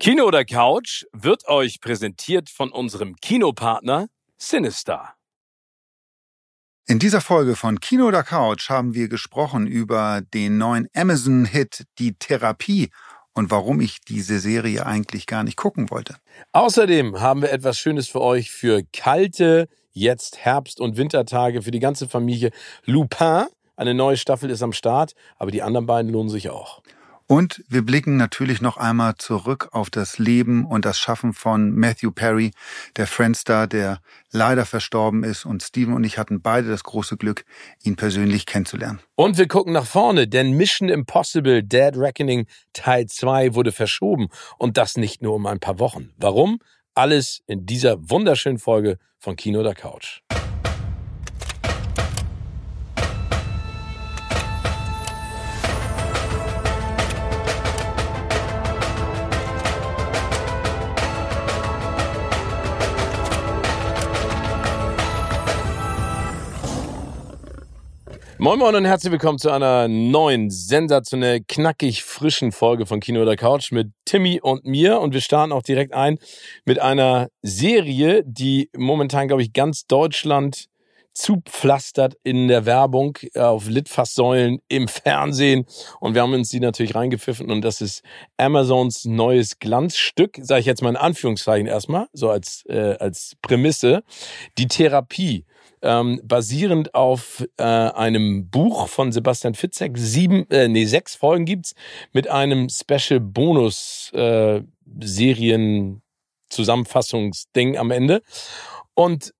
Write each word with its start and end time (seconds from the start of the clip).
Kino 0.00 0.26
oder 0.26 0.44
Couch 0.44 1.06
wird 1.12 1.48
euch 1.48 1.80
präsentiert 1.80 2.50
von 2.50 2.70
unserem 2.70 3.16
Kinopartner 3.16 4.06
Sinister. 4.36 5.14
In 6.86 7.00
dieser 7.00 7.20
Folge 7.20 7.56
von 7.56 7.80
Kino 7.80 8.06
oder 8.06 8.22
Couch 8.22 8.70
haben 8.70 8.94
wir 8.94 9.08
gesprochen 9.08 9.66
über 9.66 10.20
den 10.32 10.56
neuen 10.56 10.86
Amazon-Hit 10.94 11.82
Die 11.98 12.14
Therapie 12.14 12.90
und 13.34 13.50
warum 13.50 13.80
ich 13.80 13.98
diese 14.00 14.38
Serie 14.38 14.86
eigentlich 14.86 15.26
gar 15.26 15.42
nicht 15.42 15.56
gucken 15.56 15.90
wollte. 15.90 16.14
Außerdem 16.52 17.20
haben 17.20 17.42
wir 17.42 17.50
etwas 17.50 17.76
Schönes 17.76 18.06
für 18.06 18.20
euch 18.20 18.52
für 18.52 18.84
kalte, 18.92 19.66
jetzt 19.90 20.38
Herbst- 20.38 20.80
und 20.80 20.96
Wintertage 20.96 21.62
für 21.62 21.72
die 21.72 21.80
ganze 21.80 22.08
Familie. 22.08 22.52
Lupin, 22.84 23.46
eine 23.74 23.94
neue 23.94 24.16
Staffel 24.16 24.48
ist 24.50 24.62
am 24.62 24.72
Start, 24.72 25.14
aber 25.38 25.50
die 25.50 25.62
anderen 25.62 25.86
beiden 25.86 26.12
lohnen 26.12 26.30
sich 26.30 26.50
auch. 26.50 26.82
Und 27.30 27.62
wir 27.68 27.82
blicken 27.82 28.16
natürlich 28.16 28.62
noch 28.62 28.78
einmal 28.78 29.16
zurück 29.16 29.68
auf 29.72 29.90
das 29.90 30.18
Leben 30.18 30.64
und 30.64 30.86
das 30.86 30.98
Schaffen 30.98 31.34
von 31.34 31.74
Matthew 31.74 32.10
Perry, 32.10 32.52
der 32.96 33.06
Friendstar, 33.06 33.66
der 33.66 34.00
leider 34.32 34.64
verstorben 34.64 35.24
ist. 35.24 35.44
Und 35.44 35.62
Steven 35.62 35.92
und 35.92 36.04
ich 36.04 36.16
hatten 36.16 36.40
beide 36.40 36.70
das 36.70 36.84
große 36.84 37.18
Glück, 37.18 37.44
ihn 37.82 37.96
persönlich 37.96 38.46
kennenzulernen. 38.46 39.00
Und 39.14 39.36
wir 39.36 39.46
gucken 39.46 39.74
nach 39.74 39.84
vorne, 39.84 40.26
denn 40.26 40.52
Mission 40.52 40.88
Impossible 40.88 41.62
Dead 41.62 41.94
Reckoning 41.94 42.46
Teil 42.72 43.04
2 43.04 43.54
wurde 43.54 43.72
verschoben. 43.72 44.28
Und 44.56 44.78
das 44.78 44.96
nicht 44.96 45.20
nur 45.20 45.34
um 45.34 45.44
ein 45.44 45.60
paar 45.60 45.78
Wochen. 45.78 46.14
Warum? 46.16 46.60
Alles 46.94 47.42
in 47.46 47.66
dieser 47.66 48.08
wunderschönen 48.08 48.58
Folge 48.58 48.96
von 49.18 49.36
Kino 49.36 49.60
oder 49.60 49.74
Couch. 49.74 50.22
Moin 68.40 68.60
Moin 68.60 68.76
und 68.76 68.84
herzlich 68.84 69.10
willkommen 69.10 69.40
zu 69.40 69.50
einer 69.50 69.88
neuen, 69.88 70.48
sensationell 70.48 71.40
knackig 71.40 72.04
frischen 72.04 72.52
Folge 72.52 72.86
von 72.86 73.00
Kino 73.00 73.20
oder 73.20 73.34
Couch 73.34 73.72
mit 73.72 73.88
Timmy 74.04 74.38
und 74.40 74.64
mir. 74.64 75.00
Und 75.00 75.12
wir 75.12 75.20
starten 75.20 75.50
auch 75.50 75.64
direkt 75.64 75.92
ein 75.92 76.18
mit 76.64 76.78
einer 76.78 77.30
Serie, 77.42 78.22
die 78.24 78.70
momentan, 78.76 79.26
glaube 79.26 79.42
ich, 79.42 79.52
ganz 79.52 79.88
Deutschland 79.88 80.66
zupflastert 81.14 82.14
in 82.22 82.46
der 82.46 82.64
Werbung, 82.64 83.18
auf 83.34 83.68
Litfaßsäulen, 83.68 84.60
im 84.68 84.86
Fernsehen. 84.86 85.66
Und 85.98 86.14
wir 86.14 86.22
haben 86.22 86.32
uns 86.32 86.50
die 86.50 86.60
natürlich 86.60 86.94
reingepfiffen. 86.94 87.50
Und 87.50 87.62
das 87.62 87.80
ist 87.80 88.04
Amazons 88.36 89.04
neues 89.04 89.58
Glanzstück, 89.58 90.38
sage 90.40 90.60
ich 90.60 90.66
jetzt 90.66 90.80
mal 90.80 90.90
in 90.90 90.96
Anführungszeichen 90.96 91.66
erstmal, 91.66 92.06
so 92.12 92.30
als, 92.30 92.64
äh, 92.68 92.96
als 93.00 93.34
Prämisse. 93.42 94.04
Die 94.58 94.68
Therapie 94.68 95.44
ähm, 95.82 96.20
basierend 96.24 96.94
auf 96.94 97.44
äh, 97.56 97.62
einem 97.62 98.48
Buch 98.50 98.88
von 98.88 99.12
Sebastian 99.12 99.54
Fitzek. 99.54 99.96
Sieben, 99.96 100.48
äh, 100.50 100.68
nee, 100.68 100.84
sechs 100.84 101.14
Folgen 101.14 101.44
gibt's 101.44 101.74
mit 102.12 102.28
einem 102.28 102.68
Special 102.68 103.20
Bonus 103.20 104.10
äh, 104.14 104.62
Serien 105.00 106.02
Zusammenfassungsding 106.48 107.76
am 107.76 107.90
Ende. 107.90 108.22
Und 108.94 109.32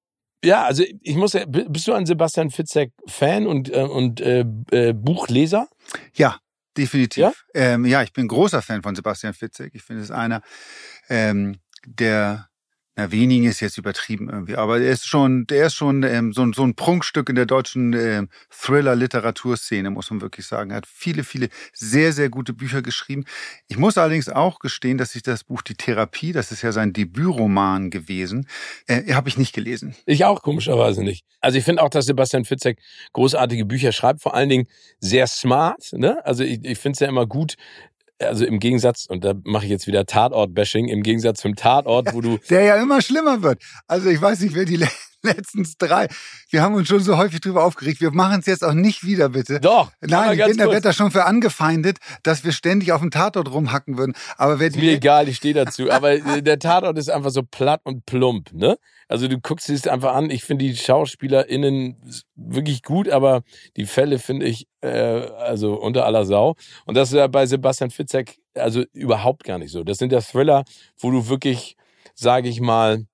ja, 0.45 0.65
also 0.65 0.85
ich 1.03 1.17
muss 1.17 1.33
ja, 1.33 1.45
bist 1.47 1.89
du 1.89 1.93
ein 1.93 2.07
Sebastian 2.07 2.51
Fitzek 2.51 2.93
Fan 3.07 3.47
und 3.47 3.73
äh, 3.73 3.83
und 3.83 4.21
äh, 4.21 4.45
äh, 4.71 4.93
Buchleser? 4.93 5.69
Ja, 6.15 6.39
definitiv. 6.77 7.23
Ja? 7.23 7.33
Ähm, 7.55 7.85
ja, 7.85 8.03
ich 8.03 8.13
bin 8.13 8.29
großer 8.29 8.63
Fan 8.63 8.83
von 8.83 8.95
Sebastian 8.95 9.35
Fitzek. 9.35 9.75
Ich 9.75 9.83
finde 9.83 10.03
es 10.03 10.11
einer 10.11 10.43
ähm, 11.09 11.59
der 11.87 12.49
na, 12.99 13.13
wenigen 13.13 13.47
ist 13.47 13.61
jetzt 13.61 13.79
übertrieben 13.79 14.29
irgendwie, 14.29 14.57
aber 14.57 14.81
er 14.81 14.91
ist 14.91 15.07
schon, 15.07 15.47
der 15.47 15.67
ist 15.67 15.75
schon 15.75 16.03
ähm, 16.03 16.33
so, 16.33 16.53
so 16.53 16.65
ein 16.65 16.75
Prunkstück 16.75 17.29
in 17.29 17.37
der 17.37 17.47
deutschen 17.47 17.93
ähm, 17.93 18.29
Thriller-Literaturszene, 18.51 19.89
muss 19.91 20.11
man 20.11 20.21
wirklich 20.21 20.47
sagen. 20.47 20.73
Er 20.73 20.79
hat 20.79 20.87
viele, 20.89 21.23
viele 21.23 21.49
sehr, 21.73 22.13
sehr 22.13 22.29
gute 22.29 22.53
Bücher 22.53 22.83
geschrieben. 22.83 23.25
Ich 23.69 23.79
muss 23.79 23.97
allerdings 23.99 24.29
auch 24.29 24.59
gestehen, 24.59 24.99
dass 24.99 25.15
ich 25.15 25.23
das 25.23 25.45
Buch 25.45 25.63
Die 25.63 25.75
Therapie, 25.75 26.33
das 26.33 26.51
ist 26.51 26.63
ja 26.63 26.73
sein 26.73 26.93
Debütroman 26.93 27.91
gewesen, 27.91 28.49
äh, 28.89 29.15
habe 29.15 29.29
ich 29.29 29.39
nicht 29.39 29.55
gelesen. 29.55 29.95
Ich 30.05 30.25
auch 30.25 30.43
komischerweise 30.43 31.05
nicht. 31.05 31.25
Also 31.41 31.57
ich 31.57 31.65
finde 31.65 31.85
auch, 31.85 31.91
dass 31.91 32.07
Sebastian 32.07 32.47
Fitzek 32.47 32.81
großartige 33.13 33.65
Bücher 33.65 33.93
schreibt, 33.93 34.23
vor 34.23 34.35
allen 34.35 34.49
Dingen 34.49 34.67
sehr 34.99 35.29
smart. 35.29 35.93
Ne? 35.93 36.19
Also 36.27 36.43
ich, 36.43 36.65
ich 36.65 36.79
finde 36.81 36.95
es 36.95 36.99
ja 36.99 37.07
immer 37.07 37.27
gut, 37.27 37.55
also 38.21 38.45
im 38.45 38.59
Gegensatz, 38.59 39.07
und 39.09 39.25
da 39.25 39.35
mache 39.45 39.65
ich 39.65 39.71
jetzt 39.71 39.87
wieder 39.87 40.07
Tatort-Bashing, 40.07 40.89
im 40.89 41.03
Gegensatz 41.03 41.41
zum 41.41 41.55
Tatort, 41.55 42.15
wo 42.15 42.21
du. 42.21 42.39
Der 42.51 42.63
ja 42.63 42.77
immer 42.83 43.01
schlimmer 43.03 43.43
wird. 43.43 43.63
Also 43.87 44.09
ich 44.09 44.21
weiß 44.21 44.41
nicht, 44.41 44.55
wer 44.55 44.65
die 44.65 44.77
letztens 45.23 45.77
drei. 45.77 46.09
Wir 46.51 46.63
haben 46.63 46.75
uns 46.75 46.89
schon 46.89 47.01
so 47.01 47.17
häufig 47.17 47.41
drüber 47.41 47.65
aufgeregt. 47.65 48.01
Wir 48.01 48.11
machen 48.11 48.41
es 48.41 48.47
jetzt 48.47 48.65
auch 48.65 48.73
nicht 48.73 49.05
wieder, 49.05 49.31
bitte. 49.31 49.61
Doch. 49.61 49.91
Nein, 50.01 50.39
ich 50.39 50.45
bin 50.45 50.57
der 50.57 50.71
Wetter 50.71 50.93
schon 50.93 51.11
für 51.11 51.25
angefeindet, 51.25 51.99
dass 52.23 52.45
wir 52.45 52.53
ständig 52.53 52.93
auf 52.93 53.01
dem 53.01 53.11
Tatort 53.11 53.51
rumhacken 53.51 53.99
würden. 53.99 54.15
Aber 54.37 54.59
wer 54.61 54.69
ist 54.69 54.77
mir 54.77 54.93
egal, 54.93 55.29
ich 55.29 55.37
stehe 55.37 55.55
dazu. 55.55 55.91
Aber 55.91 56.13
äh, 56.13 56.43
der 56.43 56.59
Tatort 56.59 56.99
ist 56.99 57.11
einfach 57.11 57.31
so 57.31 57.43
platt 57.43 57.81
und 57.85 58.07
plump, 58.07 58.53
ne? 58.53 58.79
Also 59.09 59.27
du 59.27 59.41
guckst 59.41 59.71
es 59.71 59.87
einfach 59.87 60.15
an. 60.15 60.29
Ich 60.29 60.45
finde 60.45 60.67
die 60.67 60.77
SchauspielerInnen 60.77 61.97
wirklich 62.37 62.83
gut, 62.83 63.09
aber 63.09 63.43
die 63.79 63.87
Fälle 63.87 64.19
finde 64.19 64.45
ich 64.45 64.69
äh, 64.83 64.91
also 64.91 65.75
unter 65.77 66.05
aller 66.05 66.27
Sau. 66.27 66.57
Und 66.85 66.95
das 66.95 67.09
ist 67.09 67.17
ja 67.17 67.27
bei 67.27 67.47
Sebastian 67.47 67.91
Fitzek 67.91 68.37
also 68.55 68.85
überhaupt 68.93 69.45
gar 69.45 69.59
nicht 69.59 69.73
so. 69.73 69.83
Das 69.83 69.97
sind 69.97 70.13
ja 70.13 70.21
Thriller, 70.21 70.65
wo 70.99 71.11
du 71.11 71.29
wirklich, 71.29 71.77
sage 72.15 72.51
ich 72.51 72.61
mal, 72.61 73.07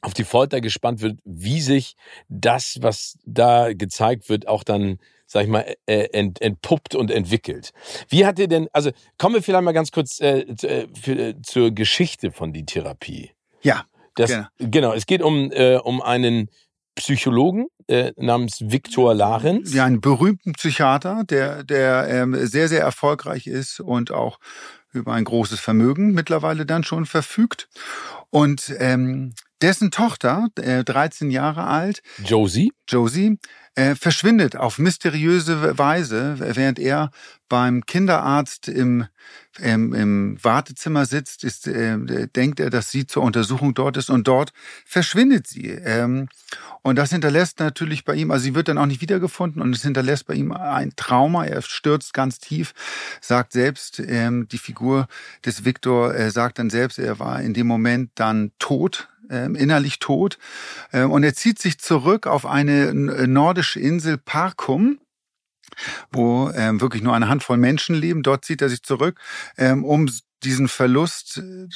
auf 0.00 0.14
die 0.14 0.24
Folter 0.24 0.60
gespannt 0.60 1.00
wird, 1.00 1.18
wie 1.24 1.60
sich 1.60 1.96
das, 2.28 2.78
was 2.80 3.18
da 3.24 3.72
gezeigt 3.72 4.28
wird, 4.28 4.48
auch 4.48 4.62
dann, 4.62 4.98
sag 5.26 5.44
ich 5.44 5.48
mal, 5.48 5.64
äh, 5.86 6.08
ent, 6.12 6.40
entpuppt 6.40 6.94
und 6.94 7.10
entwickelt. 7.10 7.72
Wie 8.08 8.26
hat 8.26 8.38
ihr 8.38 8.48
denn, 8.48 8.68
also 8.72 8.90
kommen 9.18 9.34
wir 9.34 9.42
vielleicht 9.42 9.64
mal 9.64 9.72
ganz 9.72 9.90
kurz 9.90 10.20
äh, 10.20 10.40
äh 10.40 10.86
für, 10.94 11.12
äh, 11.12 11.34
zur 11.42 11.70
Geschichte 11.72 12.30
von 12.30 12.52
die 12.52 12.64
Therapie. 12.64 13.30
Ja. 13.62 13.84
Das, 14.14 14.30
genau. 14.30 14.46
genau, 14.58 14.92
es 14.94 15.04
geht 15.04 15.20
um, 15.20 15.52
äh, 15.52 15.76
um 15.76 16.00
einen 16.00 16.48
Psychologen 16.94 17.66
äh, 17.88 18.12
namens 18.16 18.62
Viktor 18.62 19.14
Larenz. 19.14 19.74
Ja, 19.74 19.84
einen 19.84 20.00
berühmten 20.00 20.52
Psychiater, 20.52 21.24
der, 21.24 21.62
der 21.62 22.08
ähm, 22.08 22.34
sehr, 22.46 22.68
sehr 22.68 22.80
erfolgreich 22.80 23.46
ist 23.46 23.80
und 23.80 24.10
auch 24.10 24.38
über 24.92 25.12
ein 25.12 25.24
großes 25.24 25.60
Vermögen 25.60 26.12
mittlerweile 26.12 26.66
dann 26.66 26.82
schon 26.82 27.06
verfügt. 27.06 27.68
Und 28.30 28.74
ähm, 28.78 29.34
dessen 29.62 29.90
Tochter, 29.90 30.48
äh, 30.56 30.84
13 30.84 31.30
Jahre 31.30 31.64
alt, 31.64 32.02
Josie, 32.24 32.72
Josie 32.88 33.38
äh, 33.76 33.94
verschwindet 33.94 34.56
auf 34.56 34.78
mysteriöse 34.78 35.78
Weise, 35.78 36.36
während 36.38 36.78
er 36.78 37.10
beim 37.48 37.84
Kinderarzt 37.84 38.68
im, 38.68 39.06
im, 39.58 39.92
im 39.92 40.38
Wartezimmer 40.42 41.04
sitzt, 41.04 41.44
ist, 41.44 41.66
äh, 41.68 42.26
denkt 42.28 42.58
er, 42.58 42.70
dass 42.70 42.90
sie 42.90 43.06
zur 43.06 43.22
Untersuchung 43.22 43.74
dort 43.74 43.96
ist 43.98 44.10
und 44.10 44.26
dort 44.26 44.52
verschwindet 44.84 45.46
sie. 45.46 45.68
Ähm, 45.68 46.28
und 46.82 46.96
das 46.96 47.10
hinterlässt 47.10 47.60
natürlich 47.60 48.04
bei 48.04 48.14
ihm, 48.14 48.30
also 48.30 48.44
sie 48.44 48.54
wird 48.54 48.68
dann 48.68 48.78
auch 48.78 48.86
nicht 48.86 49.02
wiedergefunden 49.02 49.60
und 49.62 49.74
es 49.76 49.82
hinterlässt 49.82 50.26
bei 50.26 50.34
ihm 50.34 50.52
ein 50.52 50.92
Trauma. 50.96 51.44
Er 51.44 51.62
stürzt 51.62 52.14
ganz 52.14 52.38
tief, 52.38 52.72
sagt 53.20 53.52
selbst, 53.52 54.00
ähm, 54.00 54.48
die 54.48 54.58
Figur 54.58 55.06
des 55.44 55.64
Viktor 55.64 56.14
äh, 56.14 56.30
sagt 56.30 56.58
dann 56.58 56.70
selbst, 56.70 56.98
er 56.98 57.18
war 57.18 57.40
in 57.42 57.52
dem 57.52 57.66
Moment 57.66 58.10
dann 58.14 58.52
tot, 58.58 59.08
innerlich 59.28 59.98
tot. 59.98 60.38
Äh, 60.92 61.02
und 61.02 61.22
er 61.22 61.34
zieht 61.34 61.58
sich 61.58 61.78
zurück 61.78 62.26
auf 62.26 62.46
eine 62.46 62.92
nordische 62.94 63.80
Insel 63.80 64.18
Parkum 64.18 64.98
wo 66.10 66.50
ähm, 66.54 66.80
wirklich 66.80 67.02
nur 67.02 67.14
eine 67.14 67.28
Handvoll 67.28 67.56
Menschen 67.56 67.94
leben. 67.94 68.22
Dort 68.22 68.44
zieht 68.44 68.62
er 68.62 68.68
sich 68.68 68.82
zurück, 68.82 69.20
ähm, 69.58 69.84
um 69.84 70.08
diesen 70.42 70.68
Verlust 70.68 71.38
äh, 71.38 71.68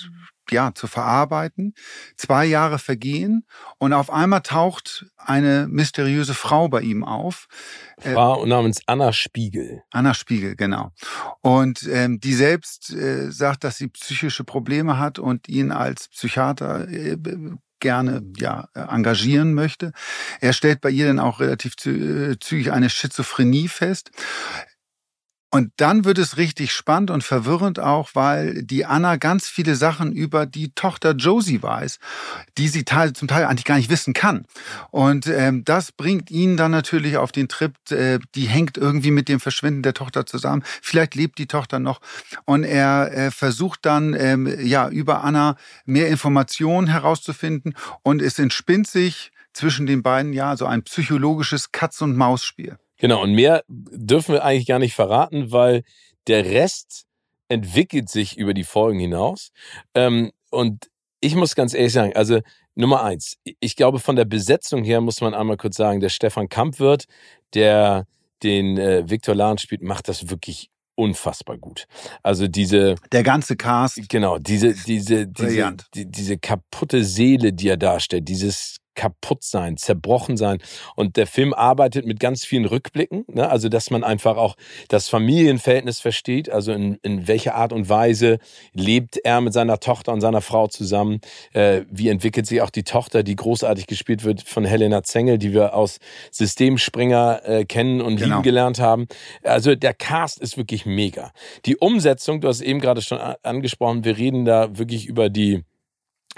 ja 0.51 0.73
zu 0.75 0.87
verarbeiten. 0.87 1.75
Zwei 2.17 2.45
Jahre 2.45 2.79
vergehen 2.79 3.47
und 3.79 3.93
auf 3.93 4.11
einmal 4.11 4.43
taucht 4.43 5.07
eine 5.17 5.67
mysteriöse 5.69 6.35
Frau 6.35 6.69
bei 6.69 6.81
ihm 6.81 7.05
auf. 7.05 7.47
Äh, 8.03 8.15
Frau 8.15 8.47
namens 8.47 8.81
Anna 8.87 9.13
Spiegel. 9.13 9.83
Anna 9.91 10.15
Spiegel, 10.15 10.57
genau. 10.57 10.93
Und 11.41 11.87
ähm, 11.91 12.21
die 12.21 12.35
selbst 12.35 12.91
äh, 12.93 13.31
sagt, 13.31 13.65
dass 13.65 13.77
sie 13.77 13.89
psychische 13.89 14.45
Probleme 14.45 14.99
hat 14.99 15.19
und 15.19 15.49
ihn 15.49 15.73
als 15.73 16.09
Psychiater 16.09 16.89
äh, 16.89 17.17
gerne 17.81 18.23
ja 18.37 18.69
engagieren 18.75 19.55
möchte. 19.55 19.93
Er 20.41 20.53
stellt 20.53 20.81
bei 20.81 20.91
ihr 20.91 21.07
dann 21.07 21.19
auch 21.19 21.41
relativ 21.41 21.75
äh, 21.87 22.39
zügig 22.39 22.73
eine 22.73 22.91
Schizophrenie 22.91 23.69
fest. 23.69 24.11
Und 25.53 25.73
dann 25.79 26.05
wird 26.05 26.19
es 26.19 26.37
richtig 26.37 26.73
spannend 26.73 27.11
und 27.11 27.25
verwirrend 27.25 27.81
auch, 27.81 28.11
weil 28.15 28.63
die 28.63 28.87
Anna 28.87 29.17
ganz 29.17 29.49
viele 29.49 29.75
Sachen 29.75 30.13
über 30.13 30.47
die 30.47 30.73
Tochter 30.75 31.11
Josie 31.13 31.61
weiß, 31.61 31.99
die 32.57 32.69
sie 32.69 32.85
zum 32.85 33.27
Teil 33.27 33.45
eigentlich 33.45 33.65
gar 33.65 33.77
nicht 33.77 33.91
wissen 33.91 34.15
kann. 34.15 34.47
Und 34.93 35.27
ähm, 35.27 35.65
das 35.65 35.91
bringt 35.91 36.31
ihn 36.31 36.57
dann 36.57 36.71
natürlich 36.71 37.17
auf 37.17 37.33
den 37.33 37.49
Trip, 37.49 37.75
äh, 37.91 38.21
die 38.37 38.47
hängt 38.47 38.79
irgendwie 38.79 39.11
mit 39.11 39.29
dem 39.29 39.41
Verschwinden 39.41 39.83
der 39.83 39.95
Tochter 39.95 40.25
zusammen. 40.25 40.63
Vielleicht 40.83 41.17
lebt 41.17 41.39
die 41.39 41.49
Tochter 41.49 41.81
noch. 41.81 42.01
Und 42.45 42.63
er 42.63 43.13
äh, 43.13 43.31
versucht 43.33 43.85
dann 43.85 44.15
ähm, 44.15 44.47
ja 44.61 44.89
über 44.89 45.25
Anna 45.25 45.57
mehr 45.85 46.09
Informationen 46.09 46.87
herauszufinden 46.87 47.75
und 48.03 48.23
es 48.23 48.39
entspinnt 48.39 48.87
sich 48.87 49.33
zwischen 49.53 49.87
den 49.87 50.05
beiden 50.05 50.33
ja 50.33 50.57
so 50.57 50.67
ein 50.67 50.85
psychologisches 50.85 51.73
Katz-und-Maus-Spiel. 51.73 52.79
Genau, 53.01 53.23
und 53.23 53.33
mehr 53.33 53.65
dürfen 53.69 54.35
wir 54.35 54.45
eigentlich 54.45 54.67
gar 54.67 54.79
nicht 54.79 54.95
verraten, 54.95 55.53
weil 55.53 55.83
der 56.27 56.45
Rest 56.45 57.07
entwickelt 57.49 58.09
sich 58.09 58.37
über 58.37 58.55
die 58.55 58.65
Folgen 58.65 59.01
hinaus. 59.01 59.51
Ähm, 59.95 60.31
und 60.51 60.91
ich 61.21 61.35
muss 61.35 61.55
ganz 61.55 61.75
ehrlich 61.75 61.93
sagen, 61.93 62.15
also 62.15 62.41
Nummer 62.75 63.03
eins, 63.03 63.39
ich 63.59 63.75
glaube, 63.75 63.99
von 63.99 64.17
der 64.17 64.27
Besetzung 64.27 64.85
her 64.85 65.01
muss 65.01 65.21
man 65.21 65.35
einmal 65.35 65.57
kurz 65.57 65.77
sagen, 65.77 66.01
der 66.01 66.11
Stefan 66.11 66.49
Kampwirt, 66.49 67.07
der 67.55 68.07
den 68.43 68.79
äh, 68.79 69.09
Viktor 69.09 69.35
Lahn 69.35 69.59
spielt, 69.59 69.83
macht 69.83 70.09
das 70.09 70.31
wirklich 70.31 70.71
unfassbar 70.95 71.57
gut. 71.57 71.87
Also 72.23 72.47
diese 72.47 72.97
der 73.11 73.23
ganze 73.23 73.57
Cast 73.57 74.09
genau 74.09 74.39
diese 74.39 74.75
diese 74.75 75.27
diese 75.27 75.77
die, 75.95 76.07
diese 76.11 76.39
kaputte 76.39 77.05
Seele, 77.05 77.55
die 77.55 77.69
er 77.69 77.79
darstellt, 77.79 78.29
dieses 78.29 78.80
kaputt 79.01 79.43
sein, 79.43 79.79
zerbrochen 79.79 80.37
sein. 80.37 80.59
Und 80.95 81.17
der 81.17 81.27
Film 81.27 81.55
arbeitet 81.55 82.05
mit 82.05 82.21
ganz 82.21 82.45
vielen 82.45 82.67
Rückblicken, 82.67 83.25
ne? 83.29 83.49
also 83.49 83.71
dass 83.71 83.91
man 83.91 84.05
einfach 84.05 84.37
auch 84.37 84.57
das 84.89 85.09
Familienverhältnis 85.09 86.01
versteht, 86.01 86.51
also 86.51 86.73
in, 86.73 86.99
in 87.03 87.27
welcher 87.27 87.55
Art 87.55 87.73
und 87.73 87.89
Weise 87.89 88.41
lebt 88.75 89.17
er 89.17 89.41
mit 89.41 89.55
seiner 89.55 89.81
Tochter 89.81 90.13
und 90.13 90.21
seiner 90.21 90.43
Frau 90.43 90.67
zusammen, 90.67 91.23
äh, 91.55 91.81
wie 91.91 92.11
entwickelt 92.11 92.47
sich 92.47 92.61
auch 92.61 92.69
die 92.69 92.83
Tochter, 92.83 93.23
die 93.23 93.37
großartig 93.37 93.87
gespielt 93.87 94.23
wird 94.23 94.43
von 94.43 94.67
Helena 94.67 95.03
Zengel, 95.03 95.39
die 95.39 95.55
wir 95.55 95.73
aus 95.75 95.99
Systemspringer 96.31 97.41
äh, 97.45 97.65
kennen 97.65 98.03
und 98.03 98.17
genau. 98.17 98.35
lieben 98.37 98.43
gelernt 98.43 98.81
haben. 98.81 99.07
Also 99.43 99.75
der 99.77 99.95
Cast 99.95 100.41
ist 100.41 100.59
wirklich 100.59 100.85
mega. 100.85 101.33
Die 101.65 101.79
Umsetzung, 101.79 102.43
du 102.43 102.49
hast 102.49 102.61
eben 102.61 102.81
gerade 102.81 103.01
schon 103.01 103.19
angesprochen, 103.19 104.05
wir 104.05 104.19
reden 104.19 104.45
da 104.45 104.77
wirklich 104.77 105.07
über 105.07 105.31
die 105.31 105.65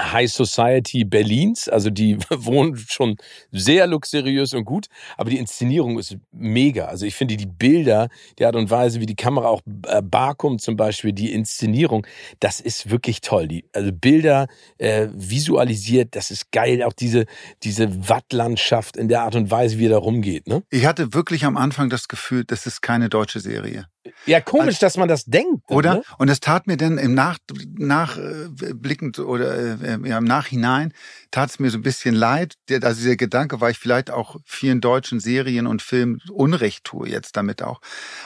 High 0.01 0.31
Society 0.31 1.05
Berlins. 1.05 1.69
Also 1.69 1.91
die 1.91 2.19
wohnen 2.31 2.77
schon 2.77 3.17
sehr 3.51 3.87
luxuriös 3.87 4.55
und 4.55 4.65
gut, 4.65 4.87
aber 5.17 5.31
die 5.31 5.39
Inszenierung 5.39 5.99
ist 5.99 6.17
mega. 6.33 6.87
Also 6.87 7.07
ich 7.07 7.15
finde 7.15 7.37
die 7.37 7.47
Bilder, 7.47 8.09
die 8.39 8.47
Art 8.47 8.57
und 8.57 8.71
Weise, 8.71 9.01
wie 9.01 9.07
die 9.07 9.17
Kamera 9.17 9.49
auch 9.49 9.63
äh, 9.87 10.03
Barkum 10.03 10.59
zum 10.59 10.77
Beispiel, 10.77 11.13
die 11.13 11.33
Inszenierung, 11.33 12.07
das 12.41 12.61
ist 12.61 12.91
wirklich 12.91 13.21
toll. 13.21 13.49
Die 13.49 13.65
also 13.73 13.93
Bilder 13.93 14.47
äh, 14.79 15.09
visualisiert, 15.13 16.17
das 16.17 16.31
ist 16.31 16.53
geil. 16.53 16.83
Auch 16.83 16.93
diese 16.93 17.27
diese 17.63 18.09
Wattlandschaft 18.09 18.97
in 18.97 19.09
der 19.09 19.23
Art 19.23 19.35
und 19.35 19.51
Weise, 19.51 19.79
wie 19.79 19.87
er 19.87 19.91
da 19.91 19.99
rumgeht. 19.99 20.47
Ne? 20.47 20.63
Ich 20.71 20.87
hatte 20.87 21.15
wirklich 21.15 21.45
am 21.45 21.57
Anfang 21.57 21.91
das 21.91 22.09
Gefühl, 22.09 22.45
das 22.45 22.67
ist 22.67 22.83
keine 22.83 23.09
deutsche 23.09 23.41
Serie. 23.41 23.87
Ja, 24.27 24.41
komisch, 24.41 24.79
dass 24.79 24.97
man 24.97 25.09
das 25.09 25.25
denkt. 25.25 25.63
Oder? 25.69 25.95
Ne? 25.95 26.03
Und 26.19 26.29
es 26.29 26.41
tat 26.41 26.67
mir 26.67 26.77
dann 26.77 26.99
im 26.99 27.15
Nach, 27.15 27.39
Nachblickend 27.77 29.19
oder 29.19 29.81
äh, 29.81 29.99
ja, 30.05 30.19
im 30.19 30.25
Nachhinein 30.25 30.93
tat 31.31 31.51
es 31.51 31.59
mir 31.59 31.71
so 31.71 31.79
ein 31.79 31.83
bisschen 31.83 32.15
leid. 32.15 32.57
Also 32.71 33.01
dieser 33.01 33.17
Gedanke, 33.17 33.61
weil 33.61 33.73
ich 33.73 33.79
vielleicht 33.79 34.11
auch 34.11 34.37
vielen 34.45 34.81
deutschen 34.81 35.21
Serien 35.21 35.67
und 35.67 35.83
Filmen 35.83 36.21
Unrecht 36.31 36.85
tue 36.85 37.09
jetzt 37.09 37.37
damit 37.37 37.63
auch. 37.63 37.81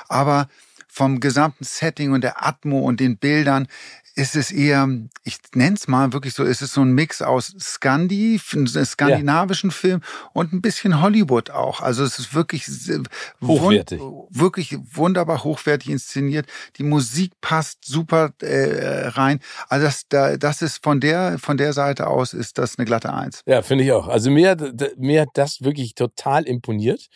Aber 0.09 0.49
vom 0.89 1.21
gesamten 1.21 1.65
Setting 1.65 2.13
und 2.13 2.25
der 2.25 2.47
Atmo 2.47 2.81
und 2.81 3.01
den 3.01 3.19
Bildern 3.19 3.69
ist 4.17 4.35
es 4.35 4.51
eher, 4.51 4.89
ich 5.25 5.39
nenne 5.55 5.77
es 5.77 5.89
mal 5.89 6.15
wirklich 6.15 6.33
so, 6.33 6.43
ist 6.43 6.63
es 6.63 6.73
so 6.73 6.81
ein 6.81 6.93
Mix 6.93 7.21
aus 7.21 7.55
Scandi, 7.59 8.41
skandinavischen 8.41 9.71
ja. 9.71 9.77
Film 9.77 10.01
und 10.33 10.55
ein 10.55 10.63
bisschen 10.63 11.03
Hollywood 11.03 11.51
auch. 11.51 11.83
Also 11.83 12.03
es 12.03 12.19
ist 12.19 12.35
wirklich 12.35 12.67
hochwertig. 13.45 14.01
Wund, 14.01 14.27
wirklich 14.31 14.79
wunderbar 14.95 15.45
hochwertig 15.45 15.91
inszeniert. 15.91 16.47
Die 16.79 16.83
Musik 16.83 17.33
passt 17.43 17.85
super 17.85 18.33
äh, 18.41 19.09
rein. 19.09 19.41
Also 19.69 19.85
das, 19.85 20.09
da, 20.09 20.39
das 20.39 20.63
ist 20.63 20.83
von 20.83 20.99
der 21.01 21.39
von 21.39 21.59
der 21.59 21.75
Seite 21.75 22.07
aus 22.07 22.33
ist 22.33 22.57
das 22.57 22.79
eine 22.79 22.87
glatte 22.87 23.13
Eins. 23.13 23.43
Ja, 23.45 23.61
finde 23.61 23.85
ich 23.85 23.93
auch. 23.93 24.09
Also 24.09 24.31
mir, 24.31 24.57
mir 24.97 25.23
hat 25.23 25.31
das 25.35 25.63
wirklich 25.63 25.95
total 25.95 26.45
imponiert. 26.45 27.09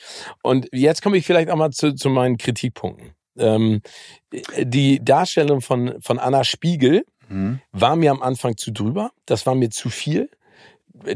Und 0.43 0.69
jetzt 0.71 1.01
komme 1.03 1.17
ich 1.17 1.25
vielleicht 1.25 1.49
auch 1.49 1.57
mal 1.57 1.71
zu, 1.71 1.95
zu 1.95 2.11
meinen 2.11 2.37
Kritikpunkten. 2.37 3.15
Ähm, 3.41 3.83
die 4.59 5.05
Darstellung 5.05 5.61
von, 5.61 6.01
von 6.01 6.19
Anna 6.19 6.45
Spiegel 6.45 7.05
mhm. 7.29 7.61
war 7.73 7.97
mir 7.97 8.11
am 8.11 8.23
Anfang 8.23 8.57
zu 8.57 8.71
drüber. 8.73 9.11
Das 9.27 9.47
war 9.47 9.55
mir 9.55 9.71
zu 9.71 9.91
viel. 9.91 10.31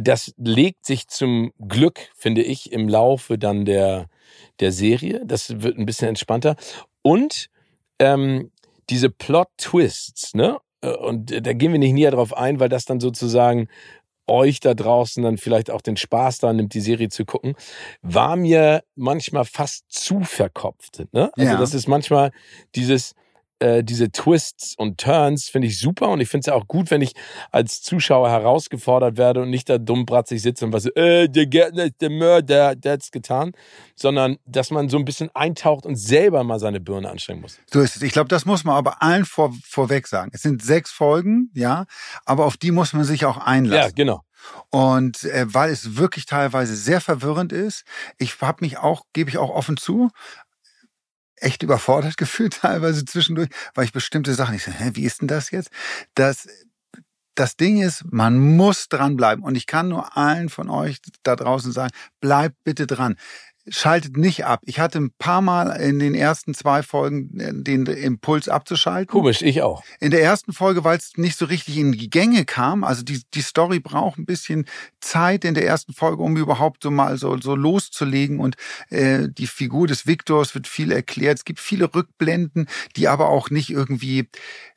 Das 0.00 0.34
legt 0.38 0.86
sich 0.86 1.08
zum 1.08 1.52
Glück, 1.68 2.00
finde 2.16 2.42
ich, 2.42 2.72
im 2.72 2.88
Laufe 2.88 3.38
dann 3.38 3.64
der, 3.64 4.08
der 4.60 4.72
Serie. 4.72 5.22
Das 5.24 5.62
wird 5.62 5.78
ein 5.78 5.86
bisschen 5.86 6.08
entspannter. 6.08 6.56
Und 7.02 7.50
ähm, 7.98 8.50
diese 8.90 9.10
Plot-Twists, 9.10 10.34
ne? 10.34 10.58
Und 10.80 11.46
da 11.46 11.52
gehen 11.54 11.72
wir 11.72 11.78
nicht 11.78 11.94
näher 11.94 12.10
drauf 12.10 12.36
ein, 12.36 12.60
weil 12.60 12.68
das 12.68 12.84
dann 12.84 13.00
sozusagen 13.00 13.68
euch 14.26 14.60
da 14.60 14.74
draußen 14.74 15.22
dann 15.22 15.38
vielleicht 15.38 15.70
auch 15.70 15.80
den 15.80 15.96
Spaß 15.96 16.38
da 16.38 16.52
nimmt, 16.52 16.74
die 16.74 16.80
Serie 16.80 17.08
zu 17.08 17.24
gucken, 17.24 17.54
war 18.02 18.36
mir 18.36 18.82
manchmal 18.94 19.44
fast 19.44 19.84
zu 19.88 20.20
verkopft. 20.20 21.04
Ne? 21.12 21.30
Also 21.36 21.52
ja. 21.52 21.58
das 21.58 21.74
ist 21.74 21.88
manchmal 21.88 22.30
dieses, 22.74 23.14
äh, 23.58 23.84
diese 23.84 24.10
Twists 24.10 24.74
und 24.76 24.98
Turns 24.98 25.48
finde 25.48 25.68
ich 25.68 25.78
super 25.78 26.08
und 26.08 26.20
ich 26.20 26.28
finde 26.28 26.40
es 26.40 26.46
ja 26.46 26.54
auch 26.54 26.66
gut, 26.66 26.90
wenn 26.90 27.02
ich 27.02 27.12
als 27.50 27.82
Zuschauer 27.82 28.30
herausgefordert 28.30 29.16
werde 29.16 29.42
und 29.42 29.50
nicht 29.50 29.68
da 29.68 29.78
dumm 29.78 30.06
bratzig 30.06 30.42
sitze 30.42 30.64
und 30.64 30.72
was, 30.72 30.86
äh, 30.86 31.28
der 31.28 31.46
Gärtner 31.46 31.84
ist 31.84 32.00
der 32.00 32.10
Mörder, 32.10 32.74
der 32.74 32.92
hat's 32.92 33.10
getan, 33.10 33.52
sondern 33.94 34.38
dass 34.46 34.70
man 34.70 34.88
so 34.88 34.98
ein 34.98 35.04
bisschen 35.04 35.30
eintaucht 35.34 35.86
und 35.86 35.96
selber 35.96 36.44
mal 36.44 36.58
seine 36.58 36.80
Birne 36.80 37.10
anstrengen 37.10 37.40
muss. 37.40 37.58
So 37.72 37.80
ist 37.80 37.96
es. 37.96 38.02
Ich 38.02 38.12
glaube, 38.12 38.28
das 38.28 38.44
muss 38.44 38.64
man 38.64 38.76
aber 38.76 39.02
allen 39.02 39.24
vor, 39.24 39.52
vorweg 39.64 40.06
sagen. 40.06 40.30
Es 40.34 40.42
sind 40.42 40.62
sechs 40.62 40.90
Folgen, 40.90 41.50
ja, 41.54 41.86
aber 42.24 42.46
auf 42.46 42.56
die 42.56 42.70
muss 42.70 42.92
man 42.92 43.04
sich 43.04 43.24
auch 43.24 43.38
einlassen. 43.38 43.90
Ja, 43.90 43.94
genau. 43.94 44.22
Und 44.70 45.24
äh, 45.24 45.46
weil 45.46 45.70
es 45.70 45.96
wirklich 45.96 46.26
teilweise 46.26 46.74
sehr 46.74 47.00
verwirrend 47.00 47.52
ist, 47.52 47.84
ich 48.18 48.40
habe 48.40 48.58
mich 48.64 48.78
auch, 48.78 49.04
gebe 49.12 49.30
ich 49.30 49.38
auch 49.38 49.50
offen 49.50 49.76
zu, 49.76 50.10
echt 51.44 51.62
überfordert 51.62 52.16
gefühlt 52.18 52.60
teilweise 52.60 53.04
zwischendurch, 53.04 53.48
weil 53.74 53.84
ich 53.84 53.92
bestimmte 53.92 54.34
Sachen, 54.34 54.54
ich 54.54 54.64
so, 54.64 54.72
hä, 54.72 54.90
wie 54.94 55.04
ist 55.04 55.20
denn 55.20 55.28
das 55.28 55.50
jetzt? 55.50 55.70
Das, 56.14 56.48
das 57.34 57.56
Ding 57.56 57.82
ist, 57.82 58.04
man 58.10 58.38
muss 58.38 58.88
dranbleiben. 58.88 59.44
Und 59.44 59.56
ich 59.56 59.66
kann 59.66 59.88
nur 59.88 60.16
allen 60.16 60.48
von 60.48 60.70
euch 60.70 60.98
da 61.22 61.36
draußen 61.36 61.72
sagen, 61.72 61.92
bleibt 62.20 62.56
bitte 62.64 62.86
dran 62.86 63.16
schaltet 63.68 64.16
nicht 64.16 64.44
ab. 64.44 64.60
Ich 64.64 64.78
hatte 64.78 64.98
ein 64.98 65.10
paar 65.18 65.40
Mal 65.40 65.68
in 65.80 65.98
den 65.98 66.14
ersten 66.14 66.54
zwei 66.54 66.82
Folgen 66.82 67.40
äh, 67.40 67.52
den 67.54 67.86
Impuls 67.86 68.48
abzuschalten. 68.48 69.06
Komisch, 69.06 69.42
ich 69.42 69.62
auch. 69.62 69.82
In 70.00 70.10
der 70.10 70.22
ersten 70.22 70.52
Folge, 70.52 70.84
weil 70.84 70.98
es 70.98 71.16
nicht 71.16 71.38
so 71.38 71.46
richtig 71.46 71.78
in 71.78 71.92
die 71.92 72.10
Gänge 72.10 72.44
kam. 72.44 72.84
Also 72.84 73.02
die, 73.02 73.22
die 73.32 73.42
Story 73.42 73.80
braucht 73.80 74.18
ein 74.18 74.26
bisschen 74.26 74.66
Zeit 75.00 75.44
in 75.44 75.54
der 75.54 75.66
ersten 75.66 75.94
Folge, 75.94 76.22
um 76.22 76.36
überhaupt 76.36 76.82
so 76.82 76.90
mal 76.90 77.16
so, 77.16 77.38
so 77.38 77.54
loszulegen. 77.54 78.38
Und 78.38 78.56
äh, 78.90 79.28
die 79.28 79.46
Figur 79.46 79.86
des 79.86 80.06
Viktors 80.06 80.54
wird 80.54 80.66
viel 80.66 80.92
erklärt. 80.92 81.38
Es 81.38 81.44
gibt 81.44 81.60
viele 81.60 81.94
Rückblenden, 81.94 82.68
die 82.96 83.08
aber 83.08 83.28
auch 83.28 83.50
nicht 83.50 83.70
irgendwie 83.70 84.28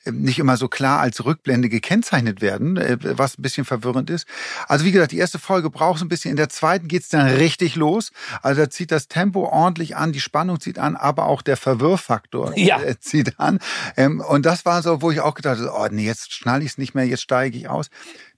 ähm, 0.08 0.22
nicht 0.22 0.40
immer 0.40 0.58
so 0.58 0.68
klar 0.68 1.00
als 1.00 1.26
Rückblende 1.26 1.70
gekennzeichnet 1.70 2.42
werden, 2.42 2.78
äh, 2.78 2.98
was 3.02 3.38
ein 3.38 3.42
bisschen 3.42 3.66
verwirrend 3.66 4.10
ist. 4.10 4.28
Also 4.68 4.86
wie 4.86 4.92
gesagt, 4.92 5.12
die 5.12 5.18
erste 5.18 5.40
Folge 5.40 5.70
braucht 5.70 5.98
es 5.98 6.02
ein 6.02 6.10
bisschen. 6.10 6.32
In 6.32 6.38
der 6.38 6.50
zweiten 6.50 6.88
geht's 6.88 7.10
dann 7.10 7.28
richtig 7.28 7.76
los. 7.76 8.12
Also 8.42 8.62
zieht 8.78 8.92
das 8.92 9.08
Tempo 9.08 9.46
ordentlich 9.46 9.96
an, 9.96 10.12
die 10.12 10.20
Spannung 10.20 10.60
zieht 10.60 10.78
an, 10.78 10.96
aber 10.96 11.26
auch 11.26 11.42
der 11.42 11.58
Verwirrfaktor 11.58 12.56
ja. 12.56 12.80
Äh, 12.80 13.00
zieht 13.00 13.40
an. 13.40 13.58
Ähm, 13.98 14.22
und 14.22 14.46
das 14.46 14.66
war 14.66 14.84
so, 14.84 15.02
wo 15.02 15.10
ich 15.10 15.20
auch 15.20 15.34
gedacht 15.34 15.58
habe, 15.58 15.74
oh 15.76 15.88
nee, 15.90 16.06
jetzt 16.06 16.32
schnalle 16.32 16.64
ich 16.64 16.72
es 16.72 16.78
nicht 16.78 16.94
mehr, 16.94 17.06
jetzt 17.06 17.24
steige 17.24 17.58
ich 17.58 17.68
aus. 17.70 17.88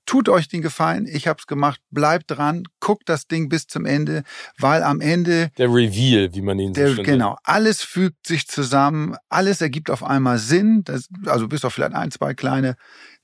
Tut 0.05 0.29
euch 0.29 0.47
den 0.47 0.61
Gefallen, 0.61 1.07
ich 1.07 1.27
habe 1.27 1.39
es 1.39 1.45
gemacht, 1.45 1.81
bleibt 1.91 2.31
dran, 2.31 2.63
guckt 2.79 3.09
das 3.09 3.27
Ding 3.27 3.49
bis 3.49 3.67
zum 3.67 3.85
Ende, 3.85 4.23
weil 4.57 4.81
am 4.81 5.01
Ende 5.01 5.51
der 5.57 5.67
Reveal, 5.67 6.33
wie 6.33 6.41
man 6.41 6.57
ihn 6.57 6.73
so 6.73 6.81
der, 6.81 7.03
Genau, 7.03 7.37
alles 7.43 7.81
fügt 7.83 8.25
sich 8.25 8.47
zusammen, 8.47 9.17
alles 9.27 9.59
ergibt 9.59 9.91
auf 9.91 10.03
einmal 10.03 10.37
Sinn, 10.39 10.83
das, 10.85 11.09
also 11.25 11.49
bis 11.49 11.65
auf 11.65 11.73
vielleicht 11.73 11.93
ein, 11.93 12.11
zwei 12.11 12.33
kleine 12.33 12.77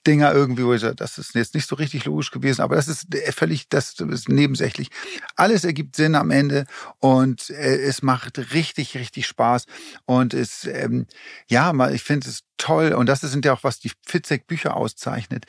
Dinger 0.06 0.34
irgendwie, 0.34 0.66
wo 0.66 0.74
ich 0.74 0.82
sage, 0.82 0.96
das 0.96 1.18
ist 1.18 1.36
jetzt 1.36 1.56
nicht 1.56 1.68
so 1.68 1.76
richtig 1.76 2.06
logisch 2.06 2.32
gewesen, 2.32 2.62
aber 2.62 2.76
das 2.76 2.88
ist 2.88 3.08
völlig, 3.32 3.70
das 3.70 4.00
ist 4.00 4.30
nebensächlich. 4.30 4.90
Alles 5.36 5.64
ergibt 5.64 5.96
Sinn 5.96 6.16
am 6.16 6.32
Ende 6.32 6.66
und 7.00 7.50
äh, 7.50 7.78
es 7.78 8.02
macht 8.02 8.54
richtig, 8.54 8.96
richtig 8.96 9.28
Spaß 9.28 9.66
und 10.06 10.34
es, 10.34 10.66
ähm, 10.66 11.08
ja, 11.48 11.74
ich 11.90 12.04
finde 12.04 12.30
es 12.30 12.42
toll 12.58 12.94
und 12.94 13.08
das 13.08 13.22
sind 13.22 13.46
ja 13.46 13.54
auch, 13.54 13.64
was 13.64 13.80
die 13.80 13.92
Fitzek 14.06 14.48
Bücher 14.48 14.76
auszeichnet 14.76 15.46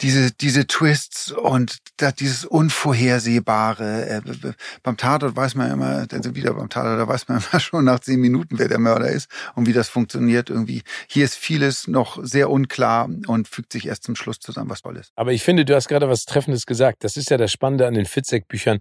diese, 0.00 0.30
diese 0.32 0.66
Twists 0.66 1.32
und 1.32 1.78
da, 1.96 2.12
dieses 2.12 2.44
Unvorhersehbare. 2.44 4.06
Äh, 4.08 4.52
beim 4.82 4.96
Tatort 4.96 5.36
weiß 5.36 5.54
man 5.54 5.70
immer, 5.70 6.06
also 6.10 6.34
wieder 6.34 6.54
beim 6.54 6.68
Tatort, 6.68 6.98
da 6.98 7.08
weiß 7.08 7.28
man 7.28 7.42
immer 7.52 7.60
schon 7.60 7.84
nach 7.84 8.00
zehn 8.00 8.20
Minuten, 8.20 8.58
wer 8.58 8.68
der 8.68 8.78
Mörder 8.78 9.08
ist 9.08 9.28
und 9.54 9.66
wie 9.66 9.72
das 9.72 9.88
funktioniert 9.88 10.50
irgendwie. 10.50 10.82
Hier 11.08 11.24
ist 11.24 11.36
vieles 11.36 11.88
noch 11.88 12.18
sehr 12.22 12.50
unklar 12.50 13.08
und 13.26 13.48
fügt 13.48 13.72
sich 13.72 13.86
erst 13.86 14.04
zum 14.04 14.16
Schluss 14.16 14.38
zusammen, 14.38 14.70
was 14.70 14.82
toll 14.82 14.96
ist. 14.96 15.12
Aber 15.16 15.32
ich 15.32 15.42
finde, 15.42 15.64
du 15.64 15.74
hast 15.74 15.88
gerade 15.88 16.08
was 16.08 16.24
Treffendes 16.26 16.66
gesagt. 16.66 17.02
Das 17.02 17.16
ist 17.16 17.30
ja 17.30 17.38
das 17.38 17.52
Spannende 17.52 17.86
an 17.86 17.94
den 17.94 18.06
Fitzek-Büchern, 18.06 18.78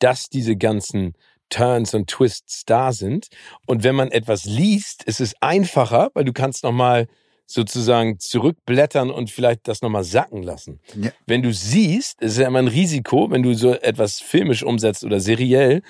dass 0.00 0.28
diese 0.28 0.56
ganzen 0.56 1.14
Turns 1.48 1.94
und 1.94 2.10
Twists 2.10 2.64
da 2.64 2.92
sind. 2.92 3.28
Und 3.66 3.84
wenn 3.84 3.94
man 3.94 4.10
etwas 4.10 4.44
liest, 4.44 5.04
ist 5.04 5.20
es 5.20 5.34
einfacher, 5.40 6.10
weil 6.14 6.24
du 6.24 6.32
kannst 6.32 6.64
nochmal 6.64 7.06
sozusagen 7.46 8.18
zurückblättern 8.18 9.10
und 9.10 9.30
vielleicht 9.30 9.68
das 9.68 9.80
nochmal 9.80 10.04
sacken 10.04 10.42
lassen. 10.42 10.80
Ja. 11.00 11.10
Wenn 11.26 11.42
du 11.42 11.52
siehst, 11.52 12.20
ist 12.20 12.38
ja 12.38 12.48
immer 12.48 12.58
ein 12.58 12.68
Risiko, 12.68 13.30
wenn 13.30 13.42
du 13.42 13.54
so 13.54 13.74
etwas 13.74 14.20
filmisch 14.20 14.64
umsetzt 14.64 15.04
oder 15.04 15.20
seriell, 15.20 15.82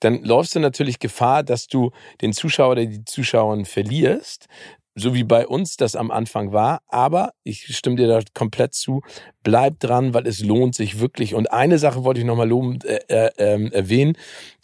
dann 0.00 0.22
läufst 0.24 0.54
du 0.54 0.60
natürlich 0.60 0.98
Gefahr, 0.98 1.42
dass 1.44 1.68
du 1.68 1.92
den 2.20 2.32
Zuschauer 2.32 2.72
oder 2.72 2.86
die 2.86 3.04
Zuschauerin 3.04 3.64
verlierst, 3.64 4.48
so 4.94 5.14
wie 5.14 5.24
bei 5.24 5.46
uns 5.46 5.76
das 5.76 5.96
am 5.96 6.10
Anfang 6.10 6.52
war. 6.52 6.82
Aber 6.88 7.32
ich 7.42 7.76
stimme 7.76 7.96
dir 7.96 8.06
da 8.06 8.20
komplett 8.32 8.74
zu. 8.74 9.02
Bleib 9.42 9.80
dran, 9.80 10.14
weil 10.14 10.26
es 10.26 10.40
lohnt 10.40 10.74
sich 10.74 11.00
wirklich. 11.00 11.34
Und 11.34 11.52
eine 11.52 11.78
Sache 11.78 12.04
wollte 12.04 12.20
ich 12.20 12.26
nochmal 12.26 12.48
lobend 12.48 12.84
äh, 12.84 13.00
äh, 13.08 13.30
ähm, 13.38 13.72
erwähnen. 13.72 14.16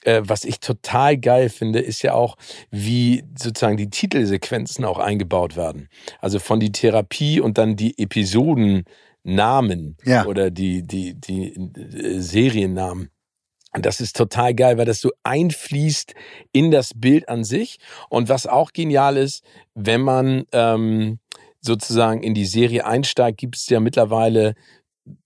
Äh, 0.05 0.23
was 0.25 0.45
ich 0.45 0.61
total 0.61 1.19
geil 1.19 1.49
finde, 1.49 1.81
ist 1.81 2.03
ja 2.03 2.15
auch, 2.15 2.37
wie 2.71 3.25
sozusagen 3.37 3.77
die 3.77 3.91
Titelsequenzen 3.91 4.85
auch 4.85 4.99
eingebaut 4.99 5.57
werden. 5.57 5.89
Also 6.21 6.39
von 6.39 6.61
die 6.61 6.73
Therapie 6.73 7.41
und 7.41 7.59
dann 7.59 7.77
die 7.77 7.99
Episodennamen 7.99 9.97
ja. 10.05 10.27
oder 10.27 10.51
die, 10.51 10.87
die, 10.87 11.15
die 11.15 11.55
äh, 11.55 12.21
Seriennamen. 12.21 13.11
Das 13.73 14.01
ist 14.01 14.17
total 14.17 14.55
geil, 14.55 14.79
weil 14.79 14.85
das 14.85 15.01
so 15.01 15.11
einfließt 15.23 16.15
in 16.53 16.71
das 16.71 16.93
Bild 16.95 17.29
an 17.29 17.45
sich. 17.45 17.79
Und 18.09 18.29
was 18.29 18.47
auch 18.47 18.73
genial 18.73 19.17
ist, 19.17 19.45
wenn 19.75 20.01
man 20.01 20.45
ähm, 20.53 21.21
sozusagen 21.61 22.23
in 22.23 22.35
die 22.35 22.47
Serie 22.47 22.85
einsteigt, 22.85 23.39
gibt 23.39 23.57
es 23.57 23.69
ja 23.69 23.79
mittlerweile 23.79 24.55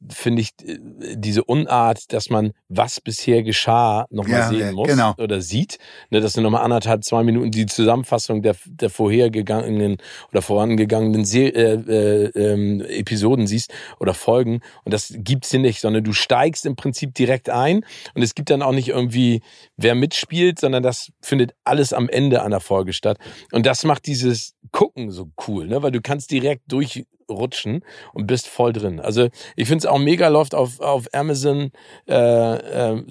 finde 0.09 0.43
ich 0.43 0.51
äh, 0.65 0.79
diese 1.17 1.45
Unart, 1.45 2.13
dass 2.13 2.31
man 2.31 2.53
was 2.69 3.01
bisher 3.01 3.43
geschah 3.43 4.07
nochmal 4.11 4.41
ja, 4.41 4.49
sehen 4.49 4.75
muss 4.75 4.89
genau. 4.89 5.15
oder 5.19 5.41
sieht, 5.41 5.79
ne, 6.11 6.21
dass 6.21 6.35
du 6.35 6.41
nochmal 6.41 6.63
anderthalb, 6.63 7.05
zwei 7.05 7.23
Minuten 7.23 7.51
die 7.51 7.67
Zusammenfassung 7.67 8.43
der, 8.43 8.57
der 8.67 8.91
vorhergegangenen 8.91 9.99
oder 10.31 10.43
vorangegangenen 10.43 11.25
Se 11.25 11.47
äh, 11.49 11.75
äh, 11.75 12.31
äh, 12.35 12.99
Episoden 13.01 13.47
siehst 13.47 13.73
oder 14.01 14.15
Folgen. 14.15 14.61
Und 14.85 14.93
das 14.93 15.15
gibt's 15.17 15.51
hier 15.51 15.61
nicht, 15.61 15.81
sondern 15.81 16.05
du 16.05 16.13
steigst 16.13 16.67
im 16.67 16.77
Prinzip 16.77 17.15
direkt 17.15 17.51
ein. 17.51 17.85
Und 18.15 18.23
es 18.23 18.35
gibt 18.35 18.51
dann 18.51 18.63
auch 18.63 18.73
nicht 18.73 18.89
irgendwie, 18.89 19.43
wer 19.77 19.95
mitspielt, 19.95 20.59
sondern 20.61 20.83
das 20.83 21.13
findet 21.21 21.55
alles 21.65 21.93
am 21.93 22.09
Ende 22.09 22.43
einer 22.43 22.61
Folge 22.61 22.93
statt. 22.93 23.19
Und 23.53 23.67
das 23.67 23.85
macht 23.85 24.07
dieses 24.07 24.55
Gucken 24.73 25.11
so 25.11 25.31
cool, 25.47 25.67
ne, 25.67 25.83
weil 25.83 25.93
du 25.93 26.01
kannst 26.01 26.31
direkt 26.31 26.63
durch 26.69 27.05
rutschen 27.31 27.85
und 28.13 28.27
bist 28.27 28.49
voll 28.49 28.73
drin. 28.73 29.01
Also 29.01 29.29
ich 29.57 29.69
finde 29.69 29.79
es 29.79 29.87
auch 29.87 29.99
mega 29.99 30.29
läuft 30.29 30.55
auf, 30.55 30.81
auf 30.81 31.07
Amazon, 31.13 31.71
äh, 32.09 32.95
äh, 32.95 33.05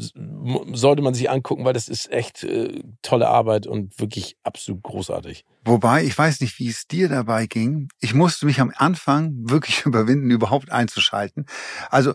sollte 0.74 1.02
man 1.02 1.14
sich 1.14 1.30
angucken, 1.30 1.66
weil 1.66 1.74
das 1.74 1.90
ist 1.90 2.12
echt 2.12 2.44
äh, 2.44 2.84
tolle 3.02 3.28
Arbeit 3.28 3.68
und 3.68 4.00
wirklich 4.00 4.38
absolut 4.44 4.84
großartig. 4.84 5.46
Wobei, 5.66 6.04
ich 6.04 6.18
weiß 6.18 6.42
nicht, 6.42 6.60
wie 6.60 6.70
es 6.70 6.88
dir 6.88 7.10
dabei 7.10 7.46
ging. 7.46 7.90
Ich 8.00 8.14
musste 8.14 8.46
mich 8.46 8.60
am 8.60 8.72
Anfang 8.76 9.34
wirklich 9.50 9.82
überwinden, 9.86 10.30
überhaupt 10.30 10.72
einzuschalten. 10.72 11.46
Also, 11.90 12.14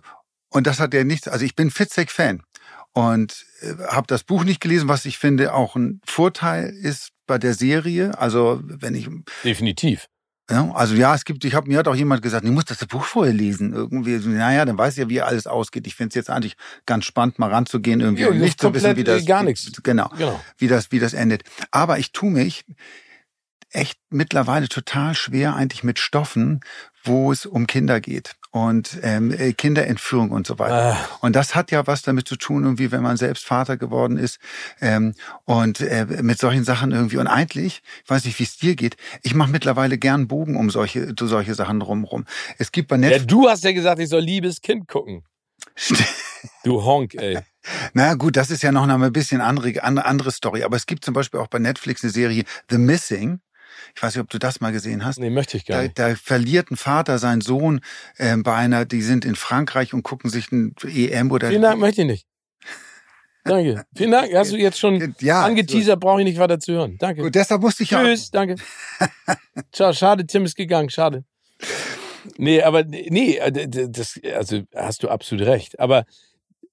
und 0.50 0.66
das 0.66 0.80
hat 0.80 0.94
ja 0.94 1.04
nichts, 1.04 1.28
also 1.28 1.44
ich 1.44 1.54
bin 1.54 1.70
Fitzek-Fan 1.70 2.42
und 2.92 3.46
äh, 3.60 3.74
habe 3.88 4.06
das 4.06 4.24
Buch 4.24 4.44
nicht 4.44 4.60
gelesen, 4.60 4.88
was 4.88 5.04
ich 5.04 5.18
finde 5.18 5.54
auch 5.54 5.76
ein 5.76 6.00
Vorteil 6.04 6.70
ist 6.70 7.10
bei 7.26 7.38
der 7.38 7.54
Serie. 7.54 8.18
Also 8.18 8.60
wenn 8.64 8.94
ich 8.94 9.08
definitiv 9.44 10.08
ja, 10.50 10.70
also 10.72 10.94
ja, 10.94 11.14
es 11.14 11.24
gibt, 11.24 11.44
ich 11.44 11.54
habe 11.54 11.68
mir 11.68 11.78
hat 11.78 11.88
auch 11.88 11.94
jemand 11.94 12.22
gesagt, 12.22 12.44
ich 12.44 12.50
muss 12.50 12.64
das 12.64 12.78
Buch 12.86 13.04
vorher 13.04 13.34
lesen. 13.34 13.74
Irgendwie, 13.74 14.16
naja, 14.16 14.64
dann 14.64 14.78
weiß 14.78 14.96
ja, 14.96 15.08
wie 15.08 15.20
alles 15.20 15.46
ausgeht. 15.46 15.86
Ich 15.86 15.94
finde 15.94 16.08
es 16.08 16.14
jetzt 16.14 16.30
eigentlich 16.30 16.56
ganz 16.86 17.04
spannend, 17.04 17.38
mal 17.38 17.50
ranzugehen, 17.50 18.00
irgendwie 18.00 18.22
ja, 18.22 18.28
und 18.28 18.38
nicht 18.38 18.60
zu 18.60 18.72
wissen, 18.72 18.96
wie 18.96 19.04
das 19.04 19.26
gar 19.26 19.42
nichts. 19.42 19.70
Genau, 19.82 20.10
genau, 20.16 20.40
wie 20.56 20.68
das, 20.68 20.90
wie 20.90 21.00
das 21.00 21.12
endet. 21.12 21.42
Aber 21.70 21.98
ich 21.98 22.12
tue 22.12 22.30
mich 22.30 22.64
echt 23.70 23.98
mittlerweile 24.08 24.68
total 24.68 25.14
schwer 25.14 25.54
eigentlich 25.54 25.84
mit 25.84 25.98
Stoffen, 25.98 26.60
wo 27.04 27.30
es 27.30 27.44
um 27.44 27.66
Kinder 27.66 28.00
geht 28.00 28.36
und 28.66 28.98
ähm, 29.02 29.32
äh, 29.32 29.52
Kinderentführung 29.52 30.30
und 30.30 30.46
so 30.46 30.58
weiter. 30.58 30.96
Ah. 30.96 31.18
Und 31.20 31.36
das 31.36 31.54
hat 31.54 31.70
ja 31.70 31.86
was 31.86 32.02
damit 32.02 32.26
zu 32.26 32.36
tun, 32.36 32.64
irgendwie, 32.64 32.90
wenn 32.90 33.02
man 33.02 33.16
selbst 33.16 33.44
Vater 33.44 33.76
geworden 33.76 34.18
ist 34.18 34.38
ähm, 34.80 35.14
und 35.44 35.80
äh, 35.80 36.06
mit 36.22 36.38
solchen 36.38 36.64
Sachen 36.64 36.92
irgendwie. 36.92 37.18
Und 37.18 37.28
eigentlich, 37.28 37.82
ich 38.04 38.10
weiß 38.10 38.24
nicht, 38.24 38.38
wie 38.38 38.44
es 38.44 38.56
dir 38.56 38.74
geht, 38.74 38.96
ich 39.22 39.34
mache 39.34 39.50
mittlerweile 39.50 39.98
gern 39.98 40.28
Bogen 40.28 40.56
um 40.56 40.70
solche, 40.70 41.14
so 41.18 41.26
solche 41.26 41.54
Sachen 41.54 41.80
drumherum. 41.80 42.24
Es 42.58 42.72
gibt 42.72 42.88
bei 42.88 42.96
Netflix. 42.96 43.22
Ja, 43.22 43.26
du 43.26 43.48
hast 43.48 43.64
ja 43.64 43.72
gesagt, 43.72 44.00
ich 44.00 44.08
soll 44.08 44.22
liebes 44.22 44.60
Kind 44.60 44.88
gucken. 44.88 45.24
du 46.64 46.82
Honk, 46.84 47.14
ey. 47.14 47.38
Na 47.92 48.14
gut, 48.14 48.36
das 48.36 48.50
ist 48.50 48.62
ja 48.62 48.72
noch 48.72 48.88
eine 48.88 49.10
bisschen 49.10 49.40
andere, 49.40 49.82
andere 49.82 50.32
Story. 50.32 50.62
Aber 50.62 50.76
es 50.76 50.86
gibt 50.86 51.04
zum 51.04 51.14
Beispiel 51.14 51.40
auch 51.40 51.48
bei 51.48 51.58
Netflix 51.58 52.02
eine 52.02 52.12
Serie 52.12 52.44
The 52.70 52.78
Missing. 52.78 53.40
Ich 53.94 54.02
weiß 54.02 54.14
nicht, 54.14 54.22
ob 54.22 54.30
du 54.30 54.38
das 54.38 54.60
mal 54.60 54.72
gesehen 54.72 55.04
hast. 55.04 55.18
Nee, 55.18 55.30
möchte 55.30 55.56
ich 55.56 55.66
gar 55.66 55.82
nicht. 55.82 55.98
Da, 55.98 56.10
da 56.10 56.14
verliert 56.14 56.70
ein 56.70 56.76
Vater 56.76 57.18
seinen 57.18 57.40
Sohn 57.40 57.80
äh, 58.16 58.36
bei 58.36 58.54
einer, 58.54 58.84
die 58.84 59.02
sind 59.02 59.24
in 59.24 59.34
Frankreich 59.34 59.94
und 59.94 60.02
gucken 60.02 60.30
sich 60.30 60.52
ein 60.52 60.74
EM 60.84 61.30
oder. 61.30 61.48
Vielen 61.48 61.62
Dank, 61.62 61.80
möchte 61.80 62.02
ich 62.02 62.06
nicht. 62.06 62.26
Danke. 63.44 63.84
Vielen 63.96 64.10
Dank. 64.10 64.34
Hast 64.34 64.52
du 64.52 64.56
jetzt 64.56 64.78
schon 64.78 65.14
ja, 65.20 65.42
angeteasert, 65.42 66.00
brauche 66.00 66.20
ich 66.20 66.26
nicht 66.26 66.38
weiter 66.38 66.58
zu 66.60 66.72
hören. 66.72 66.96
Danke. 66.98 67.22
Und 67.22 67.34
deshalb 67.34 67.62
musste 67.62 67.82
ich 67.82 67.88
Tschüss, 67.88 67.98
ja. 67.98 68.04
Tschüss, 68.06 68.30
danke. 68.30 68.54
Ciao, 69.72 69.92
schade, 69.92 70.26
Tim 70.26 70.44
ist 70.44 70.56
gegangen, 70.56 70.90
schade. 70.90 71.24
Nee, 72.36 72.62
aber 72.62 72.84
nee, 72.84 73.36
äh, 73.36 73.68
das, 73.88 74.20
also 74.34 74.62
hast 74.74 75.02
du 75.02 75.08
absolut 75.08 75.46
recht. 75.46 75.78
Aber 75.80 76.04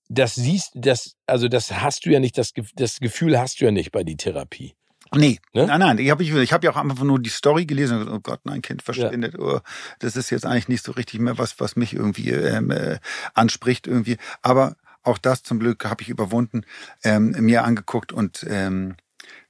das 0.09 0.35
siehst, 0.35 0.71
das, 0.75 1.15
also 1.25 1.47
das 1.47 1.71
hast 1.71 2.05
du 2.05 2.11
ja 2.11 2.19
nicht, 2.19 2.37
das, 2.37 2.51
das 2.75 2.99
Gefühl 2.99 3.39
hast 3.39 3.61
du 3.61 3.65
ja 3.65 3.71
nicht 3.71 3.91
bei 3.91 4.03
die 4.03 4.17
Therapie. 4.17 4.75
Nee, 5.15 5.39
ne? 5.53 5.67
nein, 5.67 5.79
nein. 5.79 5.97
Ich 5.97 6.09
habe 6.09 6.23
ich, 6.23 6.33
ich 6.33 6.53
hab 6.53 6.63
ja 6.63 6.71
auch 6.71 6.77
einfach 6.77 7.03
nur 7.03 7.19
die 7.19 7.29
Story 7.29 7.65
gelesen. 7.65 8.07
Oh 8.09 8.19
Gott, 8.19 8.41
mein 8.43 8.61
Kind 8.61 8.81
verschwindet. 8.81 9.33
Ja. 9.33 9.39
Oh, 9.39 9.59
das 9.99 10.15
ist 10.15 10.29
jetzt 10.29 10.45
eigentlich 10.45 10.67
nicht 10.67 10.83
so 10.83 10.91
richtig 10.91 11.19
mehr 11.19 11.37
was, 11.37 11.59
was 11.59 11.75
mich 11.75 11.93
irgendwie 11.93 12.31
ähm, 12.31 12.71
äh, 12.71 12.99
anspricht 13.33 13.87
irgendwie. 13.87 14.17
Aber 14.41 14.75
auch 15.03 15.17
das 15.17 15.43
zum 15.43 15.59
Glück 15.59 15.85
habe 15.85 16.01
ich 16.01 16.09
überwunden, 16.09 16.65
ähm, 17.03 17.35
mir 17.39 17.63
angeguckt 17.63 18.11
und 18.11 18.45
ähm, 18.49 18.95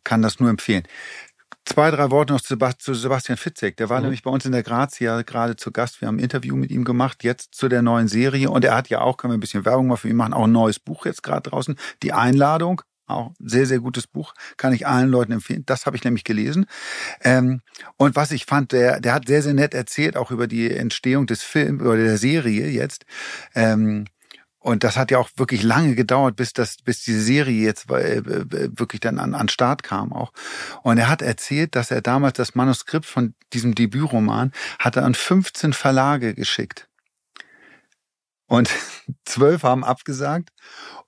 kann 0.03 0.21
das 0.21 0.39
nur 0.39 0.49
empfehlen. 0.49 0.83
Zwei, 1.65 1.89
drei 1.89 2.11
Worte 2.11 2.33
noch 2.33 2.41
zu 2.41 2.93
Sebastian 2.93 3.37
Fitzek. 3.37 3.75
Der 3.77 3.89
war 3.89 3.97
mhm. 3.97 4.03
nämlich 4.03 4.21
bei 4.21 4.29
uns 4.29 4.45
in 4.45 4.51
der 4.51 4.61
Grazia 4.61 5.23
gerade 5.23 5.55
zu 5.55 5.71
Gast. 5.71 5.99
Wir 5.99 6.07
haben 6.07 6.17
ein 6.17 6.23
Interview 6.23 6.55
mit 6.55 6.69
ihm 6.69 6.83
gemacht, 6.83 7.23
jetzt 7.23 7.55
zu 7.55 7.67
der 7.69 7.81
neuen 7.81 8.07
Serie. 8.07 8.51
Und 8.51 8.63
er 8.63 8.75
hat 8.75 8.89
ja 8.89 9.01
auch, 9.01 9.17
können 9.17 9.33
wir 9.33 9.37
ein 9.37 9.41
bisschen 9.41 9.65
Werbung 9.65 9.87
mal 9.87 9.95
für 9.95 10.09
ihn 10.09 10.15
machen, 10.15 10.33
auch 10.33 10.43
ein 10.43 10.51
neues 10.51 10.77
Buch 10.77 11.07
jetzt 11.07 11.23
gerade 11.23 11.49
draußen. 11.49 11.75
Die 12.03 12.13
Einladung 12.13 12.83
auch 13.07 13.33
sehr, 13.39 13.65
sehr 13.65 13.79
gutes 13.79 14.07
Buch, 14.07 14.33
kann 14.57 14.73
ich 14.73 14.87
allen 14.87 15.09
Leuten 15.09 15.31
empfehlen. 15.31 15.63
Das 15.65 15.85
habe 15.85 15.95
ich 15.95 16.03
nämlich 16.03 16.23
gelesen. 16.23 16.65
Ähm, 17.21 17.61
und 17.97 18.15
was 18.15 18.31
ich 18.31 18.45
fand, 18.45 18.71
der, 18.71 18.99
der 18.99 19.13
hat 19.13 19.27
sehr, 19.27 19.41
sehr 19.41 19.53
nett 19.53 19.73
erzählt, 19.73 20.17
auch 20.17 20.31
über 20.31 20.47
die 20.47 20.71
Entstehung 20.71 21.27
des 21.27 21.43
Films 21.43 21.81
oder 21.81 21.97
der 21.97 22.17
Serie 22.17 22.67
jetzt. 22.69 23.05
Ähm, 23.53 24.05
und 24.65 24.83
das 24.83 24.97
hat 24.97 25.11
ja 25.11 25.19
auch 25.19 25.29
wirklich 25.35 25.61
lange 25.61 25.93
gedauert, 25.93 26.35
bis 26.37 26.51
das, 26.51 26.77
bis 26.77 27.03
diese 27.03 27.21
Serie 27.21 27.63
jetzt 27.63 27.87
äh, 27.91 28.23
wirklich 28.25 28.99
dann 28.99 29.19
an, 29.19 29.35
an 29.35 29.47
Start 29.47 29.83
kam 29.83 30.11
auch. 30.11 30.33
Und 30.81 30.97
er 30.97 31.07
hat 31.07 31.21
erzählt, 31.21 31.75
dass 31.75 31.91
er 31.91 32.01
damals 32.01 32.37
das 32.37 32.55
Manuskript 32.55 33.05
von 33.05 33.35
diesem 33.53 33.75
Debütroman 33.75 34.51
hatte 34.79 35.03
an 35.03 35.13
15 35.13 35.73
Verlage 35.73 36.33
geschickt. 36.33 36.87
Und 38.47 38.71
zwölf 39.25 39.61
haben 39.61 39.83
abgesagt 39.83 40.49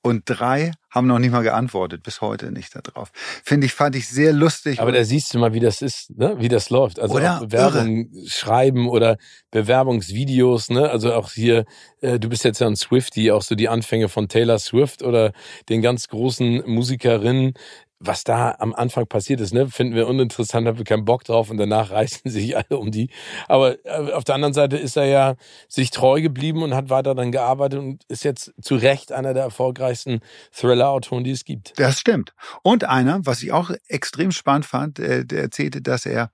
und 0.02 0.24
drei 0.26 0.72
haben 0.90 1.08
noch 1.08 1.20
nicht 1.20 1.32
mal 1.32 1.44
geantwortet, 1.44 2.02
bis 2.04 2.22
heute 2.22 2.52
nicht 2.52 2.74
darauf. 2.76 3.12
Finde 3.44 3.66
ich, 3.68 3.74
fand 3.74 3.96
ich 3.96 4.08
sehr 4.08 4.34
lustig. 4.34 4.80
Aber 4.80 4.92
da 4.92 5.04
siehst 5.04 5.34
du 5.34 5.40
mal, 5.40 5.54
wie 5.54 5.60
das 5.60 5.82
ist, 5.82 6.18
ne? 6.18 6.36
wie 6.40 6.48
das 6.48 6.70
läuft. 6.70 7.00
Also 7.00 7.16
oder? 7.16 7.40
Bewerbung 7.42 8.10
Irre. 8.12 8.30
schreiben 8.30 8.88
oder 8.88 9.18
Bewerbungsvideos, 9.52 10.70
ne? 10.70 10.90
Also 10.90 11.14
auch 11.14 11.32
hier, 11.32 11.66
äh, 12.02 12.20
du 12.20 12.30
bist 12.30 12.44
jetzt 12.46 12.60
ja 12.60 12.68
ein 12.68 12.76
Swifty, 12.76 13.32
auch 13.32 13.42
so 13.42 13.56
die 13.56 13.70
Anfänge 13.70 14.10
von 14.10 14.28
Taylor 14.28 14.60
Swift 14.60 15.04
oder 15.04 15.34
den 15.70 15.82
ganz 15.82 16.08
großen 16.08 16.64
Musikerinnen, 16.66 17.54
was 18.00 18.24
da 18.24 18.56
am 18.60 18.74
Anfang 18.74 19.08
passiert 19.08 19.42
ist, 19.42 19.54
ne, 19.54 19.68
finden 19.68 19.96
wir 19.96 20.08
uninteressant, 20.08 20.68
haben 20.68 20.78
wir 20.78 20.86
keinen 20.86 21.06
Bock 21.06 21.24
drauf 21.24 21.50
und 21.50 21.58
danach 21.58 21.92
reißen 21.98 22.30
sich 22.30 22.56
alle 22.56 22.78
um 22.78 22.92
die. 22.92 23.10
Aber 23.48 23.84
äh, 23.86 24.14
auf 24.14 24.24
der 24.24 24.36
anderen 24.36 24.54
Seite 24.54 24.78
ist 24.78 24.98
er 24.98 25.06
ja 25.06 25.36
sich 25.68 25.92
treu 25.92 26.22
geblieben 26.22 26.64
und 26.64 26.76
hat 26.76 26.90
weiter 26.90 27.16
dann 27.16 27.32
gearbeitet 27.32 27.80
und 27.80 28.04
ist 28.08 28.24
jetzt 28.24 28.54
zu 28.62 28.76
Recht 28.76 29.12
einer 29.12 29.34
der 29.34 29.44
erfolgreichsten 29.44 30.20
Thriller-Autoren, 30.52 31.24
die 31.24 31.32
es 31.32 31.44
gibt. 31.44 31.74
Das 31.78 32.00
stimmt. 32.00 32.34
Und 32.62 32.84
einer, 32.84 33.26
was 33.26 33.42
ich 33.42 33.52
auch 33.52 33.72
extrem 33.88 34.32
spannend 34.32 34.66
fand, 34.66 34.98
der, 35.00 35.24
der 35.24 35.42
erzählte, 35.42 35.82
dass 35.82 36.06
er 36.06 36.32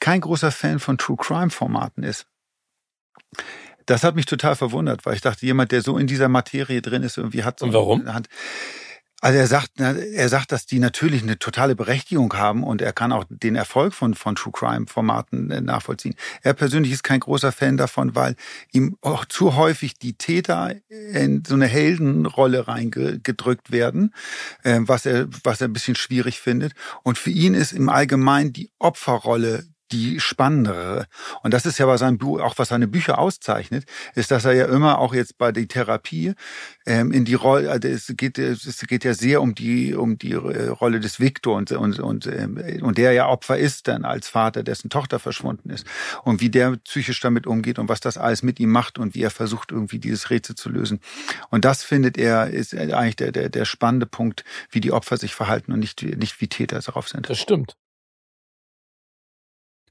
kein 0.00 0.20
großer 0.20 0.50
Fan 0.50 0.78
von 0.78 0.98
True 0.98 1.16
Crime-Formaten 1.16 2.02
ist. 2.02 2.26
Das 3.86 4.02
hat 4.02 4.16
mich 4.16 4.26
total 4.26 4.56
verwundert, 4.56 5.06
weil 5.06 5.14
ich 5.14 5.20
dachte, 5.20 5.46
jemand, 5.46 5.70
der 5.70 5.80
so 5.80 5.96
in 5.96 6.08
dieser 6.08 6.28
Materie 6.28 6.82
drin 6.82 7.04
ist, 7.04 7.16
irgendwie 7.18 7.44
hat 7.44 7.60
so 7.60 7.66
Und 7.66 7.72
warum? 7.72 8.12
Hand. 8.12 8.28
Also 9.22 9.38
er 9.38 9.46
sagt, 9.46 9.80
er 9.80 10.28
sagt, 10.28 10.52
dass 10.52 10.66
die 10.66 10.78
natürlich 10.78 11.22
eine 11.22 11.38
totale 11.38 11.74
Berechtigung 11.74 12.34
haben 12.34 12.62
und 12.62 12.82
er 12.82 12.92
kann 12.92 13.12
auch 13.12 13.24
den 13.30 13.56
Erfolg 13.56 13.94
von, 13.94 14.12
von 14.14 14.36
True 14.36 14.52
Crime 14.52 14.86
Formaten 14.86 15.50
äh, 15.50 15.60
nachvollziehen. 15.62 16.14
Er 16.42 16.52
persönlich 16.52 16.92
ist 16.92 17.02
kein 17.02 17.20
großer 17.20 17.50
Fan 17.50 17.78
davon, 17.78 18.14
weil 18.14 18.36
ihm 18.72 18.98
auch 19.00 19.24
zu 19.24 19.56
häufig 19.56 19.94
die 19.94 20.12
Täter 20.12 20.74
in 20.90 21.42
so 21.46 21.54
eine 21.54 21.66
Heldenrolle 21.66 22.68
reingedrückt 22.68 23.72
werden, 23.72 24.12
äh, 24.64 24.80
was 24.82 25.06
er, 25.06 25.28
was 25.44 25.62
er 25.62 25.68
ein 25.68 25.72
bisschen 25.72 25.96
schwierig 25.96 26.38
findet. 26.38 26.74
Und 27.02 27.16
für 27.16 27.30
ihn 27.30 27.54
ist 27.54 27.72
im 27.72 27.88
Allgemeinen 27.88 28.52
die 28.52 28.70
Opferrolle 28.78 29.64
die 29.92 30.20
spannendere. 30.20 31.06
Und 31.42 31.54
das 31.54 31.66
ist 31.66 31.78
ja 31.78 31.96
seinem 31.96 32.18
Buch, 32.18 32.40
auch 32.40 32.54
was 32.58 32.68
seine 32.68 32.88
Bücher 32.88 33.18
auszeichnet, 33.18 33.84
ist, 34.14 34.30
dass 34.30 34.44
er 34.44 34.52
ja 34.52 34.66
immer 34.66 34.98
auch 34.98 35.14
jetzt 35.14 35.38
bei 35.38 35.52
der 35.52 35.68
Therapie 35.68 36.34
ähm, 36.86 37.12
in 37.12 37.24
die 37.24 37.34
Rolle, 37.34 37.70
also 37.70 37.88
es 37.88 38.12
geht, 38.16 38.38
es 38.38 38.84
geht 38.86 39.04
ja 39.04 39.14
sehr 39.14 39.40
um 39.42 39.54
die 39.54 39.94
um 39.94 40.18
die 40.18 40.32
äh, 40.32 40.68
Rolle 40.68 41.00
des 41.00 41.20
Viktor 41.20 41.56
und 41.56 41.72
und 41.72 41.98
und 42.00 42.26
ähm, 42.26 42.60
und 42.82 42.98
der 42.98 43.12
ja 43.12 43.28
Opfer 43.28 43.58
ist 43.58 43.88
dann 43.88 44.04
als 44.04 44.28
Vater, 44.28 44.62
dessen 44.62 44.90
Tochter 44.90 45.18
verschwunden 45.18 45.70
ist 45.70 45.86
und 46.24 46.40
wie 46.40 46.50
der 46.50 46.76
psychisch 46.84 47.20
damit 47.20 47.46
umgeht 47.46 47.78
und 47.78 47.88
was 47.88 48.00
das 48.00 48.18
alles 48.18 48.42
mit 48.42 48.60
ihm 48.60 48.70
macht 48.70 48.98
und 48.98 49.14
wie 49.14 49.22
er 49.22 49.30
versucht 49.30 49.72
irgendwie 49.72 49.98
dieses 49.98 50.30
Rätsel 50.30 50.56
zu 50.56 50.68
lösen. 50.68 51.00
Und 51.50 51.64
das 51.64 51.82
findet 51.82 52.18
er 52.18 52.50
ist 52.50 52.74
eigentlich 52.74 53.16
der 53.16 53.32
der 53.32 53.48
der 53.48 53.64
spannende 53.64 54.06
Punkt, 54.06 54.44
wie 54.70 54.80
die 54.80 54.92
Opfer 54.92 55.16
sich 55.16 55.34
verhalten 55.34 55.72
und 55.72 55.78
nicht 55.78 56.02
nicht 56.02 56.40
wie 56.40 56.48
Täter 56.48 56.80
darauf 56.80 57.08
sind. 57.08 57.28
Das 57.28 57.38
stimmt. 57.38 57.76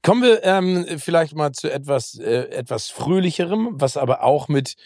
Kommen 0.06 0.22
wir 0.22 0.44
ähm, 0.44 0.86
vielleicht 0.98 1.34
mal 1.34 1.50
zu 1.50 1.68
etwas, 1.68 2.16
äh, 2.16 2.48
etwas 2.50 2.90
Fröhlicherem, 2.90 3.70
was 3.72 3.96
aber 3.96 4.22
auch 4.22 4.46
mit, 4.46 4.76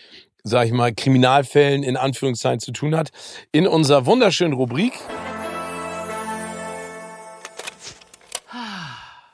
sag 0.44 0.64
ich 0.64 0.72
mal, 0.72 0.94
Kriminalfällen 0.94 1.82
in 1.82 1.98
Anführungszeichen 1.98 2.60
zu 2.60 2.72
tun 2.72 2.96
hat. 2.96 3.10
In 3.52 3.66
unserer 3.66 4.06
wunderschönen 4.06 4.54
Rubrik. 4.54 4.94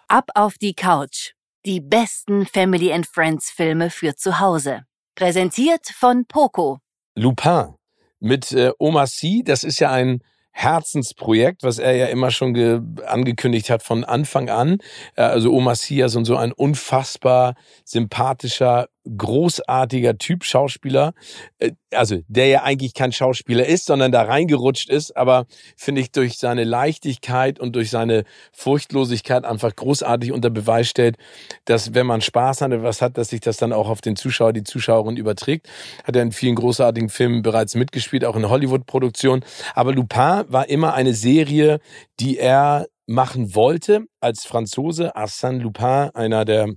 Ab 0.09 0.31
auf 0.35 0.59
die 0.59 0.75
Couch. 0.75 1.35
Die 1.65 1.81
besten 1.81 2.47
Family 2.47 2.93
and 2.93 3.07
Friends 3.07 3.53
Filme 3.53 3.91
für 3.91 4.17
zu 4.17 4.41
Hause. 4.41 4.87
Präsentiert 5.15 5.87
von 5.87 6.25
Poco. 6.27 6.81
Lupin 7.15 7.77
mit 8.19 8.51
äh, 8.51 8.73
Oma 8.81 9.07
C. 9.07 9.43
Das 9.45 9.63
ist 9.63 9.79
ja 9.79 9.93
ein 9.93 10.21
Herzensprojekt, 10.59 11.63
was 11.63 11.79
er 11.79 11.95
ja 11.95 12.07
immer 12.07 12.31
schon 12.31 12.99
angekündigt 13.07 13.69
hat 13.69 13.83
von 13.83 14.05
Anfang 14.05 14.49
an. 14.49 14.79
Äh, 15.15 15.23
also 15.23 15.53
Oma 15.53 15.75
Sias 15.75 16.17
und 16.17 16.25
so 16.25 16.37
ein 16.37 16.51
unfassbar 16.51 17.57
sympathischer, 17.85 18.89
großartiger 19.17 20.19
Typ 20.19 20.45
Schauspieler. 20.45 21.13
Äh, 21.59 21.73
also 21.93 22.19
der 22.29 22.47
ja 22.49 22.63
eigentlich 22.63 22.95
kein 22.95 23.13
Schauspieler 23.13 23.67
ist, 23.67 23.87
sondern 23.87 24.13
da 24.13 24.23
reingerutscht 24.23 24.91
ist, 24.91 25.17
aber 25.17 25.47
finde 25.77 26.01
ich 26.01 26.11
durch 26.13 26.39
seine 26.39 26.65
Leichtigkeit 26.65 27.59
und 27.59 27.75
durch 27.77 27.91
seine 27.91 28.25
Furchtlosigkeit 28.53 29.45
einfach 29.45 29.75
großartig 29.75 30.33
unter 30.33 30.51
Beweis 30.51 30.89
stellt, 30.89 31.17
dass 31.65 31.95
wenn 31.95 32.07
man 32.07 32.21
Spaß 32.21 32.63
an 32.63 32.73
etwas 32.73 33.03
hat, 33.03 33.17
dass 33.19 33.29
sich 33.29 33.41
das 33.41 33.57
dann 33.57 33.73
auch 33.73 33.89
auf 33.89 34.01
den 34.01 34.17
Zuschauer, 34.17 34.53
die 34.53 34.65
Zuschauerin 34.65 35.17
überträgt. 35.17 35.69
Hat 36.05 36.17
er 36.17 36.23
in 36.23 36.33
vielen 36.33 36.55
großartigen 36.57 37.09
Filmen 37.09 37.43
bereits 37.43 37.75
mitgespielt, 37.75 38.25
auch 38.25 38.37
in 38.37 38.49
Hollywood-Produktionen. 38.49 39.45
Aber 39.75 39.93
Lupin 39.93 40.45
war 40.49 40.69
immer 40.69 40.95
eine 40.95 41.15
Serie, 41.15 41.81
die 42.21 42.39
er 42.39 42.87
machen 43.07 43.55
wollte 43.55 44.07
als 44.21 44.45
Franzose. 44.45 45.17
Arsène 45.17 45.61
Lupin, 45.61 46.11
einer 46.15 46.45
der 46.45 46.69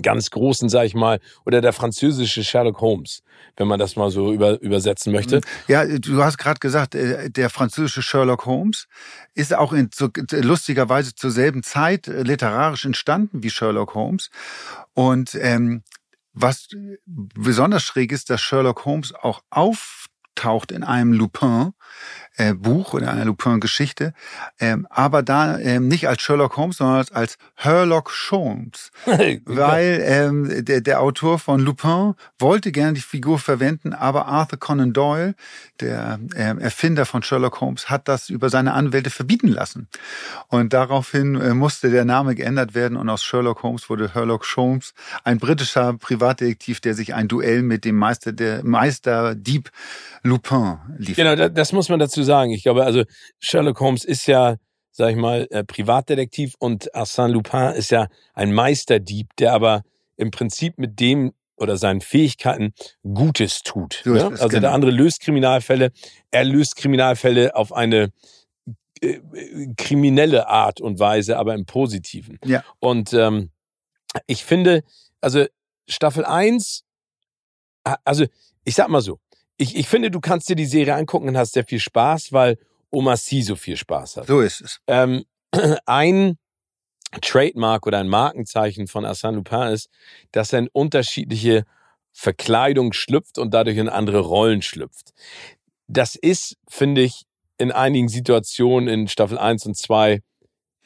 ganz 0.00 0.30
großen, 0.30 0.68
sag 0.68 0.84
ich 0.84 0.94
mal, 0.94 1.20
oder 1.44 1.60
der 1.60 1.72
französische 1.72 2.44
Sherlock 2.44 2.80
Holmes, 2.80 3.22
wenn 3.56 3.68
man 3.68 3.78
das 3.78 3.96
mal 3.96 4.10
so 4.10 4.32
über, 4.32 4.60
übersetzen 4.60 5.12
möchte. 5.12 5.40
Ja, 5.68 5.84
du 5.84 6.22
hast 6.22 6.38
gerade 6.38 6.60
gesagt, 6.60 6.94
äh, 6.94 7.30
der 7.30 7.50
französische 7.50 8.02
Sherlock 8.02 8.46
Holmes 8.46 8.88
ist 9.34 9.54
auch 9.54 9.72
in, 9.72 9.90
zu, 9.90 10.08
lustigerweise 10.30 11.14
zur 11.14 11.30
selben 11.30 11.62
Zeit 11.62 12.08
äh, 12.08 12.22
literarisch 12.22 12.84
entstanden 12.84 13.42
wie 13.42 13.50
Sherlock 13.50 13.94
Holmes. 13.94 14.30
Und 14.94 15.34
ähm, 15.34 15.82
was 16.32 16.68
besonders 17.04 17.82
schräg 17.82 18.12
ist, 18.12 18.30
dass 18.30 18.40
Sherlock 18.40 18.84
Holmes 18.84 19.14
auch 19.14 19.42
auftaucht 19.50 20.72
in 20.72 20.82
einem 20.82 21.12
Lupin, 21.12 21.72
äh, 22.36 22.54
Buch 22.54 22.94
oder 22.94 23.10
einer 23.10 23.24
Lupin-Geschichte, 23.24 24.14
ähm, 24.58 24.86
aber 24.90 25.22
da 25.22 25.58
ähm, 25.58 25.88
nicht 25.88 26.08
als 26.08 26.22
Sherlock 26.22 26.56
Holmes, 26.56 26.78
sondern 26.78 27.04
als 27.12 27.36
Herlock 27.54 28.10
Sholmes, 28.10 28.90
weil 29.44 30.02
ähm, 30.04 30.64
der, 30.64 30.80
der 30.80 31.00
Autor 31.00 31.38
von 31.38 31.60
Lupin 31.60 32.14
wollte 32.38 32.72
gerne 32.72 32.94
die 32.94 33.00
Figur 33.00 33.38
verwenden, 33.38 33.92
aber 33.92 34.26
Arthur 34.26 34.58
Conan 34.58 34.92
Doyle, 34.92 35.34
der 35.80 36.18
ähm, 36.34 36.58
Erfinder 36.58 37.06
von 37.06 37.22
Sherlock 37.22 37.60
Holmes, 37.60 37.90
hat 37.90 38.08
das 38.08 38.30
über 38.30 38.48
seine 38.48 38.72
Anwälte 38.72 39.10
verbieten 39.10 39.48
lassen. 39.48 39.88
Und 40.48 40.72
daraufhin 40.72 41.34
äh, 41.34 41.54
musste 41.54 41.90
der 41.90 42.04
Name 42.04 42.34
geändert 42.34 42.74
werden 42.74 42.96
und 42.96 43.08
aus 43.08 43.22
Sherlock 43.22 43.62
Holmes 43.62 43.90
wurde 43.90 44.14
Herlock 44.14 44.44
Sholmes, 44.44 44.94
ein 45.24 45.38
britischer 45.38 45.94
Privatdetektiv, 45.94 46.80
der 46.80 46.94
sich 46.94 47.14
ein 47.14 47.28
Duell 47.28 47.62
mit 47.62 47.84
dem 47.84 47.96
Meister 47.96 48.32
der 48.32 48.64
Meister 48.64 49.34
Dieb 49.34 49.70
Lupin 50.22 50.78
liefert. 50.98 51.16
Genau, 51.16 51.48
das 51.48 51.72
muss 51.72 51.88
man 51.88 51.98
dazu 51.98 52.21
sagen. 52.22 52.52
Ich 52.52 52.62
glaube, 52.62 52.84
also 52.84 53.04
Sherlock 53.38 53.80
Holmes 53.80 54.04
ist 54.04 54.26
ja, 54.26 54.56
sag 54.90 55.10
ich 55.10 55.16
mal, 55.16 55.46
äh, 55.50 55.64
Privatdetektiv 55.64 56.54
und 56.58 56.94
Arsène 56.94 57.28
Lupin 57.28 57.72
ist 57.74 57.90
ja 57.90 58.08
ein 58.34 58.52
Meisterdieb, 58.52 59.34
der 59.36 59.52
aber 59.52 59.82
im 60.16 60.30
Prinzip 60.30 60.78
mit 60.78 61.00
dem 61.00 61.32
oder 61.56 61.76
seinen 61.76 62.00
Fähigkeiten 62.00 62.74
Gutes 63.02 63.62
tut. 63.62 64.02
So 64.04 64.12
ne? 64.12 64.24
Also 64.24 64.48
genau. 64.48 64.60
der 64.60 64.72
andere 64.72 64.90
löst 64.90 65.20
Kriminalfälle, 65.20 65.92
er 66.30 66.44
löst 66.44 66.76
Kriminalfälle 66.76 67.54
auf 67.54 67.72
eine 67.72 68.10
äh, 69.00 69.20
kriminelle 69.76 70.48
Art 70.48 70.80
und 70.80 70.98
Weise, 70.98 71.38
aber 71.38 71.54
im 71.54 71.66
Positiven. 71.66 72.38
Ja. 72.44 72.64
Und 72.80 73.12
ähm, 73.12 73.50
ich 74.26 74.44
finde, 74.44 74.82
also 75.20 75.44
Staffel 75.88 76.24
1, 76.24 76.84
also 78.04 78.26
ich 78.64 78.74
sag 78.74 78.88
mal 78.88 79.00
so, 79.00 79.18
ich, 79.62 79.76
ich 79.76 79.88
finde, 79.88 80.10
du 80.10 80.20
kannst 80.20 80.48
dir 80.48 80.56
die 80.56 80.66
Serie 80.66 80.94
angucken 80.96 81.28
und 81.28 81.36
hast 81.36 81.52
sehr 81.52 81.64
viel 81.64 81.78
Spaß, 81.78 82.32
weil 82.32 82.58
Oma 82.90 83.16
C 83.16 83.42
so 83.42 83.54
viel 83.56 83.76
Spaß 83.76 84.18
hat. 84.18 84.26
So 84.26 84.40
ist 84.40 84.60
es. 84.60 84.80
Ähm, 84.86 85.24
ein 85.86 86.36
Trademark 87.20 87.86
oder 87.86 87.98
ein 87.98 88.08
Markenzeichen 88.08 88.88
von 88.88 89.04
Arsène 89.04 89.32
Lupin 89.32 89.68
ist, 89.68 89.88
dass 90.32 90.52
er 90.52 90.60
in 90.60 90.68
unterschiedliche 90.72 91.64
Verkleidung 92.10 92.92
schlüpft 92.92 93.38
und 93.38 93.54
dadurch 93.54 93.76
in 93.76 93.88
andere 93.88 94.20
Rollen 94.20 94.62
schlüpft. 94.62 95.12
Das 95.86 96.16
ist, 96.16 96.56
finde 96.68 97.02
ich, 97.02 97.22
in 97.58 97.70
einigen 97.70 98.08
Situationen 98.08 98.88
in 98.88 99.08
Staffel 99.08 99.38
1 99.38 99.66
und 99.66 99.76
2 99.76 100.22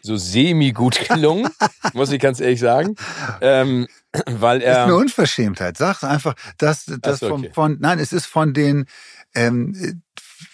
so 0.02 0.16
semi-gut 0.16 1.09
gelungen, 1.09 1.48
muss 1.94 2.12
ich 2.12 2.20
ganz 2.20 2.40
ehrlich 2.40 2.61
sagen. 2.61 2.94
Ähm, 3.40 3.87
weil 4.26 4.62
er. 4.62 4.72
Das 4.72 4.78
ist 4.78 4.85
eine 4.85 4.96
Unverschämtheit. 4.96 5.76
Sag 5.76 6.02
einfach, 6.02 6.35
dass 6.59 6.87
das 7.00 7.22
okay. 7.22 7.30
von, 7.30 7.52
von, 7.52 7.76
nein, 7.80 7.98
es 7.98 8.12
ist 8.12 8.26
von 8.26 8.54
den, 8.54 8.87
ähm, 9.35 10.02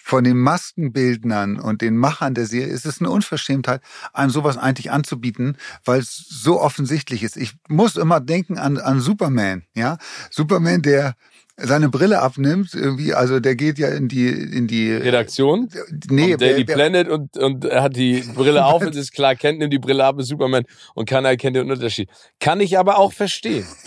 von 0.03 0.23
den 0.23 0.37
Maskenbildnern 0.37 1.59
und 1.59 1.81
den 1.81 1.97
Machern 1.97 2.33
der 2.33 2.45
Serie 2.45 2.73
ist 2.73 2.85
es 2.85 2.99
eine 2.99 3.09
Unverschämtheit, 3.09 3.81
einem 4.11 4.31
sowas 4.31 4.57
eigentlich 4.57 4.91
anzubieten, 4.91 5.57
weil 5.85 5.99
es 5.99 6.15
so 6.15 6.59
offensichtlich 6.59 7.23
ist. 7.23 7.37
Ich 7.37 7.55
muss 7.67 7.95
immer 7.95 8.19
denken 8.19 8.57
an, 8.57 8.77
an 8.77 8.99
Superman, 8.99 9.63
ja. 9.75 9.97
Superman, 10.29 10.81
der 10.81 11.15
seine 11.57 11.89
Brille 11.89 12.21
abnimmt, 12.21 12.73
irgendwie, 12.73 13.13
also 13.13 13.39
der 13.39 13.55
geht 13.55 13.77
ja 13.77 13.89
in 13.89 14.07
die 14.07 14.27
in 14.27 14.67
die 14.67 14.91
Redaktion, 14.91 15.69
nee, 16.09 16.35
Daily 16.35 16.65
der, 16.65 16.73
Planet 16.73 17.07
und 17.09 17.37
und 17.37 17.65
er 17.65 17.83
hat 17.83 17.95
die 17.95 18.21
Brille 18.21 18.65
auf 18.65 18.81
und 18.81 18.95
ist 18.95 19.13
klar, 19.13 19.35
kennt 19.35 19.59
nimmt 19.59 19.71
die 19.71 19.79
Brille 19.79 20.03
ab, 20.03 20.19
ist 20.19 20.27
Superman 20.27 20.63
und 20.95 21.07
keiner 21.07 21.29
erkennt 21.29 21.55
den 21.55 21.69
Unterschied. 21.69 22.09
Kann 22.39 22.59
ich 22.59 22.77
aber 22.77 22.97
auch 22.97 23.13
verstehen. 23.13 23.67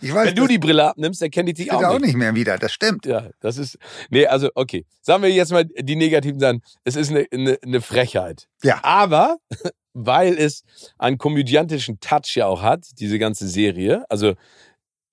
ich 0.00 0.14
weiß, 0.14 0.28
Wenn 0.28 0.36
du 0.36 0.46
die 0.46 0.58
Brille 0.58 0.84
abnimmst, 0.88 1.20
erkenne 1.20 1.50
ich 1.50 1.56
dich 1.56 1.72
auch, 1.72 1.82
auch 1.82 2.00
nicht 2.00 2.16
mehr 2.16 2.34
wieder. 2.34 2.56
Das 2.56 2.72
stimmt. 2.72 3.04
Ja, 3.04 3.28
das 3.40 3.58
ist 3.58 3.78
nee, 4.08 4.26
also 4.26 4.48
okay, 4.54 4.86
sagen 5.02 5.22
wir 5.22 5.30
jetzt 5.30 5.52
mal 5.52 5.64
die 5.64 5.96
negativen 5.96 6.40
Sachen. 6.40 6.62
Es 6.84 6.96
ist 6.96 7.10
eine, 7.10 7.26
eine, 7.30 7.58
eine 7.62 7.80
Frechheit. 7.82 8.46
Ja. 8.62 8.80
Aber 8.82 9.36
weil 9.94 10.36
es 10.36 10.64
einen 10.98 11.18
komödiantischen 11.18 12.00
Touch 12.00 12.34
ja 12.36 12.46
auch 12.46 12.62
hat, 12.62 12.86
diese 12.98 13.18
ganze 13.18 13.46
Serie, 13.48 14.04
also 14.08 14.34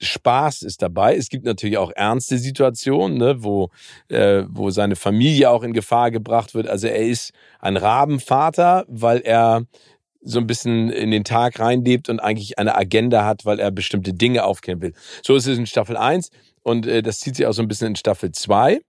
Spaß 0.02 0.64
ist 0.64 0.82
dabei. 0.82 1.16
Es 1.16 1.30
gibt 1.30 1.46
natürlich 1.46 1.78
auch 1.78 1.92
ernste 1.96 2.38
Situationen, 2.38 3.18
ne, 3.18 3.44
wo, 3.44 3.70
äh, 4.10 4.44
wo 4.50 4.72
seine 4.72 4.96
Familie 4.96 5.50
auch 5.50 5.64
in 5.64 5.74
Gefahr 5.74 6.12
gebracht 6.12 6.54
wird. 6.54 6.68
Also 6.68 6.88
er 6.88 7.06
ist 7.06 7.32
ein 7.60 7.78
Rabenvater, 7.78 8.86
weil 8.88 9.20
er 9.20 9.66
so 10.24 10.40
ein 10.40 10.48
bisschen 10.48 10.90
in 10.90 11.12
den 11.12 11.24
Tag 11.24 11.60
reinlebt 11.60 12.10
und 12.10 12.20
eigentlich 12.20 12.60
eine 12.60 12.76
Agenda 12.76 13.26
hat, 13.26 13.46
weil 13.46 13.60
er 13.60 13.72
bestimmte 13.72 14.14
Dinge 14.14 14.44
aufkennen 14.44 14.82
will. 14.82 14.94
So 15.24 15.36
ist 15.36 15.48
es 15.48 15.58
in 15.58 15.66
Staffel 15.66 15.98
1 15.98 16.30
und 16.64 16.86
äh, 16.86 17.02
das 17.02 17.20
zieht 17.20 17.36
sich 17.36 17.46
auch 17.46 17.54
so 17.54 17.62
ein 17.62 17.68
bisschen 17.68 17.90
in 17.90 17.96
Staffel 17.96 18.32
2. 18.32 18.82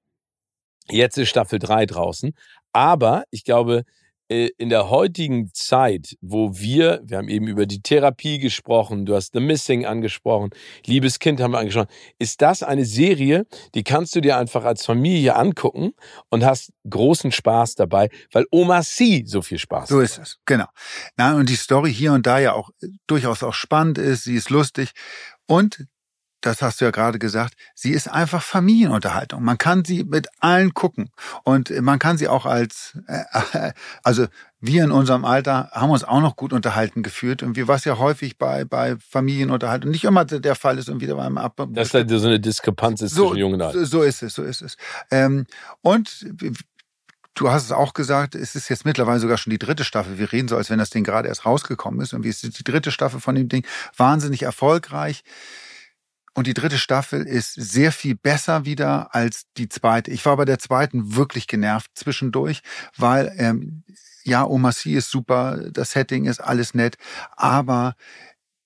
Jetzt 0.91 1.17
ist 1.17 1.29
Staffel 1.29 1.59
3 1.59 1.87
draußen. 1.87 2.35
Aber 2.73 3.25
ich 3.31 3.45
glaube, 3.45 3.85
in 4.33 4.69
der 4.69 4.91
heutigen 4.91 5.51
Zeit, 5.53 6.17
wo 6.21 6.59
wir, 6.59 7.01
wir 7.05 7.19
haben 7.19 7.29
eben 7.29 7.47
über 7.47 7.67
die 7.67 7.83
Therapie 7.83 8.39
gesprochen, 8.39 9.07
du 9.07 9.15
hast 9.15 9.33
The 9.35 9.41
Missing 9.41 9.85
angesprochen, 9.85 10.51
Liebes 10.87 11.19
Kind 11.19 11.41
haben 11.41 11.53
wir 11.53 11.59
angesprochen, 11.59 11.91
ist 12.19 12.41
das 12.43 12.63
eine 12.63 12.85
Serie, 12.85 13.47
die 13.75 13.85
kannst 13.85 14.15
du 14.17 14.21
dir 14.21 14.39
einfach 14.39 14.65
als 14.65 14.85
Familie 14.87 15.37
angucken 15.37 15.93
und 16.31 16.45
hast 16.45 16.73
großen 16.89 17.33
Spaß 17.33 17.75
dabei, 17.75 18.09
weil 18.33 18.47
Oma 18.51 18.83
C 18.83 19.25
so 19.27 19.43
viel 19.43 19.59
Spaß 19.59 19.89
So 19.89 20.01
ist 20.01 20.19
es, 20.19 20.39
genau. 20.47 20.67
Na, 21.17 21.37
und 21.37 21.49
die 21.49 21.57
Story 21.57 21.93
hier 21.93 22.13
und 22.13 22.27
da 22.27 22.39
ja 22.39 22.53
auch 22.55 22.71
äh, 22.83 22.89
durchaus 23.07 23.43
auch 23.43 23.55
spannend 23.55 23.99
ist, 23.99 24.25
sie 24.25 24.37
ist 24.37 24.51
lustig. 24.51 24.93
Und 25.47 25.87
das 26.43 26.61
hast 26.61 26.81
du 26.81 26.85
ja 26.85 26.91
gerade 26.91 27.19
gesagt, 27.19 27.55
sie 27.75 27.93
ist 27.93 28.09
einfach 28.09 28.43
Familienunterhaltung. 28.43 29.43
Man 29.43 29.59
kann 29.59 29.85
sie 29.85 30.05
mit 30.05 30.29
allen 30.41 30.75
gucken 30.75 31.11
und 31.45 31.71
man 31.81 31.99
kann 31.99 32.19
sie 32.19 32.29
auch 32.29 32.45
als, 32.45 32.99
äh, 33.07 33.73
also 34.03 34.27
wir 34.61 34.85
in 34.85 34.93
unserem 34.93 35.25
Alter 35.25 35.71
haben 35.73 35.91
uns 35.91 36.05
auch 36.05 36.21
noch 36.21 36.37
gut 36.37 36.53
unterhalten 36.53 37.03
gefühlt 37.03 37.43
und 37.43 37.57
wie 37.57 37.67
was 37.67 37.85
ja 37.85 37.99
häufig 37.99 38.39
bei 38.39 38.65
bei 38.65 38.97
Familienunterhaltung 38.97 39.91
nicht 39.91 40.05
immer 40.05 40.25
der 40.25 40.55
Fall 40.55 40.79
ist 40.79 40.89
und 40.89 41.01
wieder 41.01 41.17
beim 41.17 41.39
Ab 41.39 41.67
dass 41.71 41.91
da 41.91 42.07
so 42.07 42.27
eine 42.27 42.39
Diskrepanz 42.39 43.01
ist 43.01 43.15
so, 43.15 43.29
zwischen 43.29 43.41
Jungen 43.41 43.55
und 43.55 43.63
Alten. 43.63 43.85
So 43.85 44.03
ist 44.03 44.23
es, 44.23 44.35
so 44.35 44.43
ist 44.43 44.63
es. 44.63 44.77
Ähm, 45.11 45.47
und 45.81 46.27
Du 47.35 47.51
hast 47.51 47.65
es 47.65 47.73
auch 47.73 47.95
gesagt, 47.95 48.35
es 48.35 48.55
ist 48.55 48.69
jetzt 48.69 48.85
mittlerweile 48.85 49.19
sogar 49.19 49.39
schon 49.39 49.53
die 49.53 49.59
dritte 49.59 49.85
Staffel. 49.85 50.19
Wir 50.19 50.33
reden 50.33 50.49
so, 50.49 50.57
als 50.57 50.69
wenn 50.69 50.79
das 50.79 50.91
Ding 50.91 51.03
gerade 51.03 51.29
erst 51.29 51.47
rausgekommen 51.47 52.01
ist. 52.03 52.13
Und 52.13 52.25
wie 52.25 52.29
ist 52.29 52.43
die 52.43 52.65
dritte 52.65 52.91
Staffel 52.91 53.21
von 53.21 53.35
dem 53.35 53.49
Ding? 53.49 53.65
Wahnsinnig 53.97 54.43
erfolgreich. 54.43 55.25
Und 56.35 56.47
die 56.47 56.55
dritte 56.55 56.79
Staffel 56.79 57.27
ist 57.27 57.53
sehr 57.55 57.93
viel 57.93 58.15
besser 58.15 58.65
wieder 58.65 59.15
als 59.15 59.45
die 59.59 59.69
zweite. 59.69 60.11
Ich 60.11 60.25
war 60.25 60.37
bei 60.37 60.47
der 60.47 60.59
zweiten 60.59 61.15
wirklich 61.15 61.47
genervt 61.47 61.91
zwischendurch, 61.95 62.63
weil 62.97 63.35
ähm, 63.37 63.85
ja, 64.25 64.47
Oma 64.47 64.73
C 64.73 64.95
ist 64.95 65.11
super, 65.11 65.59
das 65.73 65.91
Setting 65.93 66.27
ist 66.27 66.41
alles 66.41 66.75
nett, 66.75 66.97
aber 67.37 67.97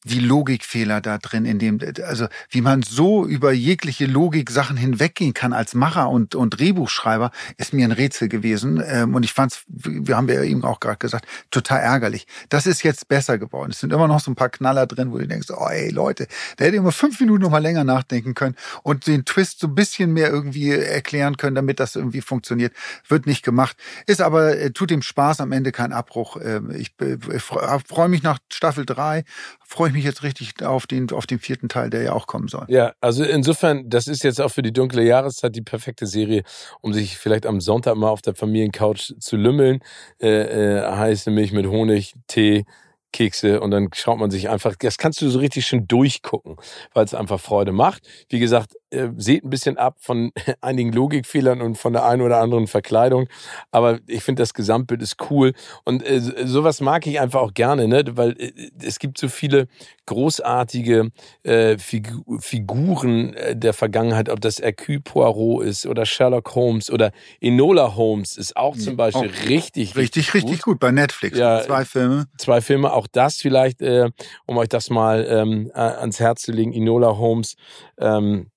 die 0.06 0.20
Logikfehler 0.20 1.00
da 1.00 1.18
drin, 1.18 1.44
in 1.44 1.58
dem, 1.58 1.80
also 2.06 2.28
wie 2.50 2.60
man 2.60 2.82
so 2.82 3.26
über 3.26 3.52
jegliche 3.52 4.06
Logik 4.06 4.50
Sachen 4.50 4.76
hinweggehen 4.76 5.34
kann 5.34 5.52
als 5.52 5.74
Macher 5.74 6.08
und, 6.08 6.34
und 6.34 6.58
Drehbuchschreiber, 6.58 7.32
ist 7.56 7.72
mir 7.72 7.84
ein 7.84 7.92
Rätsel 7.92 8.28
gewesen. 8.28 8.82
Ähm, 8.86 9.14
und 9.14 9.24
ich 9.24 9.32
fand's, 9.32 9.64
wir 9.66 10.16
haben 10.16 10.28
ja 10.28 10.42
eben 10.42 10.64
auch 10.64 10.78
gerade 10.78 10.98
gesagt, 10.98 11.26
total 11.50 11.80
ärgerlich. 11.80 12.26
Das 12.48 12.66
ist 12.66 12.84
jetzt 12.84 13.08
besser 13.08 13.36
geworden. 13.38 13.72
Es 13.72 13.80
sind 13.80 13.92
immer 13.92 14.06
noch 14.06 14.20
so 14.20 14.30
ein 14.30 14.36
paar 14.36 14.48
Knaller 14.48 14.86
drin, 14.86 15.10
wo 15.10 15.18
du 15.18 15.26
denkst, 15.26 15.48
oh 15.50 15.68
ey 15.68 15.90
Leute, 15.90 16.28
da 16.56 16.66
hätte 16.66 16.76
ich 16.76 16.82
mal 16.82 16.92
fünf 16.92 17.18
Minuten 17.18 17.42
noch 17.42 17.50
mal 17.50 17.58
länger 17.58 17.84
nachdenken 17.84 18.34
können 18.34 18.54
und 18.84 19.08
den 19.08 19.24
Twist 19.24 19.58
so 19.58 19.66
ein 19.66 19.74
bisschen 19.74 20.12
mehr 20.12 20.30
irgendwie 20.30 20.70
erklären 20.70 21.36
können, 21.36 21.56
damit 21.56 21.80
das 21.80 21.96
irgendwie 21.96 22.20
funktioniert. 22.20 22.72
Wird 23.08 23.26
nicht 23.26 23.44
gemacht. 23.44 23.76
Ist 24.06 24.20
aber, 24.20 24.56
äh, 24.56 24.70
tut 24.70 24.90
dem 24.90 25.02
Spaß 25.02 25.40
am 25.40 25.50
Ende 25.50 25.72
kein 25.72 25.92
Abbruch. 25.92 26.36
Ähm, 26.40 26.70
ich, 26.70 26.92
ich 27.00 27.42
freue 27.42 28.08
mich 28.08 28.22
nach 28.22 28.38
Staffel 28.48 28.86
drei 28.86 29.24
freue 29.66 29.88
ich 29.88 29.94
mich 29.96 30.04
jetzt 30.04 30.22
richtig 30.22 30.62
auf 30.62 30.86
den, 30.86 31.10
auf 31.10 31.26
den 31.26 31.38
vierten 31.38 31.68
Teil, 31.68 31.90
der 31.90 32.02
ja 32.02 32.12
auch 32.12 32.26
kommen 32.26 32.48
soll. 32.48 32.66
Ja, 32.68 32.92
also 33.00 33.24
insofern, 33.24 33.88
das 33.88 34.06
ist 34.06 34.22
jetzt 34.22 34.40
auch 34.40 34.50
für 34.50 34.62
die 34.62 34.72
dunkle 34.72 35.02
Jahreszeit 35.02 35.56
die 35.56 35.62
perfekte 35.62 36.06
Serie, 36.06 36.42
um 36.80 36.92
sich 36.92 37.18
vielleicht 37.18 37.46
am 37.46 37.60
Sonntag 37.60 37.96
mal 37.96 38.10
auf 38.10 38.22
der 38.22 38.34
Familiencouch 38.34 39.14
zu 39.18 39.36
lümmeln. 39.36 39.80
Äh, 40.20 40.28
äh, 40.28 40.82
heiße 40.82 41.30
Milch 41.30 41.52
mit 41.52 41.66
Honig, 41.66 42.14
Tee, 42.28 42.64
Kekse 43.12 43.60
und 43.60 43.70
dann 43.70 43.88
schaut 43.94 44.18
man 44.18 44.30
sich 44.30 44.50
einfach, 44.50 44.76
das 44.76 44.98
kannst 44.98 45.22
du 45.22 45.30
so 45.30 45.38
richtig 45.38 45.66
schön 45.66 45.86
durchgucken, 45.88 46.56
weil 46.92 47.04
es 47.04 47.14
einfach 47.14 47.40
Freude 47.40 47.72
macht. 47.72 48.06
Wie 48.28 48.38
gesagt, 48.38 48.74
äh, 48.96 49.10
seht 49.16 49.44
ein 49.44 49.50
bisschen 49.50 49.76
ab 49.78 49.96
von 50.00 50.32
einigen 50.60 50.92
Logikfehlern 50.92 51.60
und 51.60 51.78
von 51.78 51.92
der 51.92 52.04
einen 52.04 52.22
oder 52.22 52.40
anderen 52.40 52.66
Verkleidung, 52.66 53.28
aber 53.70 54.00
ich 54.06 54.22
finde 54.22 54.42
das 54.42 54.54
Gesamtbild 54.54 55.02
ist 55.02 55.16
cool 55.30 55.52
und 55.84 56.04
äh, 56.04 56.20
sowas 56.20 56.80
mag 56.80 57.06
ich 57.06 57.20
einfach 57.20 57.40
auch 57.40 57.54
gerne, 57.54 57.88
ne? 57.88 58.04
weil 58.12 58.32
äh, 58.38 58.52
es 58.82 58.98
gibt 58.98 59.18
so 59.18 59.28
viele 59.28 59.68
großartige 60.06 61.10
äh, 61.42 61.78
Figu 61.78 62.38
Figuren 62.40 63.34
äh, 63.34 63.56
der 63.56 63.72
Vergangenheit, 63.72 64.28
ob 64.28 64.40
das 64.40 64.58
Hercule 64.58 65.00
Poirot 65.00 65.64
ist 65.64 65.86
oder 65.86 66.06
Sherlock 66.06 66.54
Holmes 66.54 66.90
oder 66.90 67.12
Enola 67.40 67.96
Holmes 67.96 68.36
ist 68.36 68.56
auch 68.56 68.76
zum 68.76 68.96
Beispiel 68.96 69.30
auch 69.30 69.48
richtig, 69.48 69.96
richtig, 69.96 69.96
richtig, 69.96 70.34
richtig 70.34 70.62
gut. 70.62 70.74
gut 70.74 70.80
bei 70.80 70.90
Netflix. 70.90 71.38
Ja, 71.38 71.62
zwei 71.62 71.84
Filme. 71.84 72.26
Zwei 72.38 72.60
Filme, 72.60 72.92
auch 72.92 73.06
das 73.06 73.36
vielleicht, 73.36 73.82
äh, 73.82 74.10
um 74.46 74.56
euch 74.58 74.68
das 74.68 74.90
mal 74.90 75.26
ähm, 75.28 75.70
ans 75.74 76.20
Herz 76.20 76.42
zu 76.42 76.52
legen, 76.52 76.72
Enola 76.72 77.16
Holmes. 77.18 77.56
Ähm, 77.98 78.50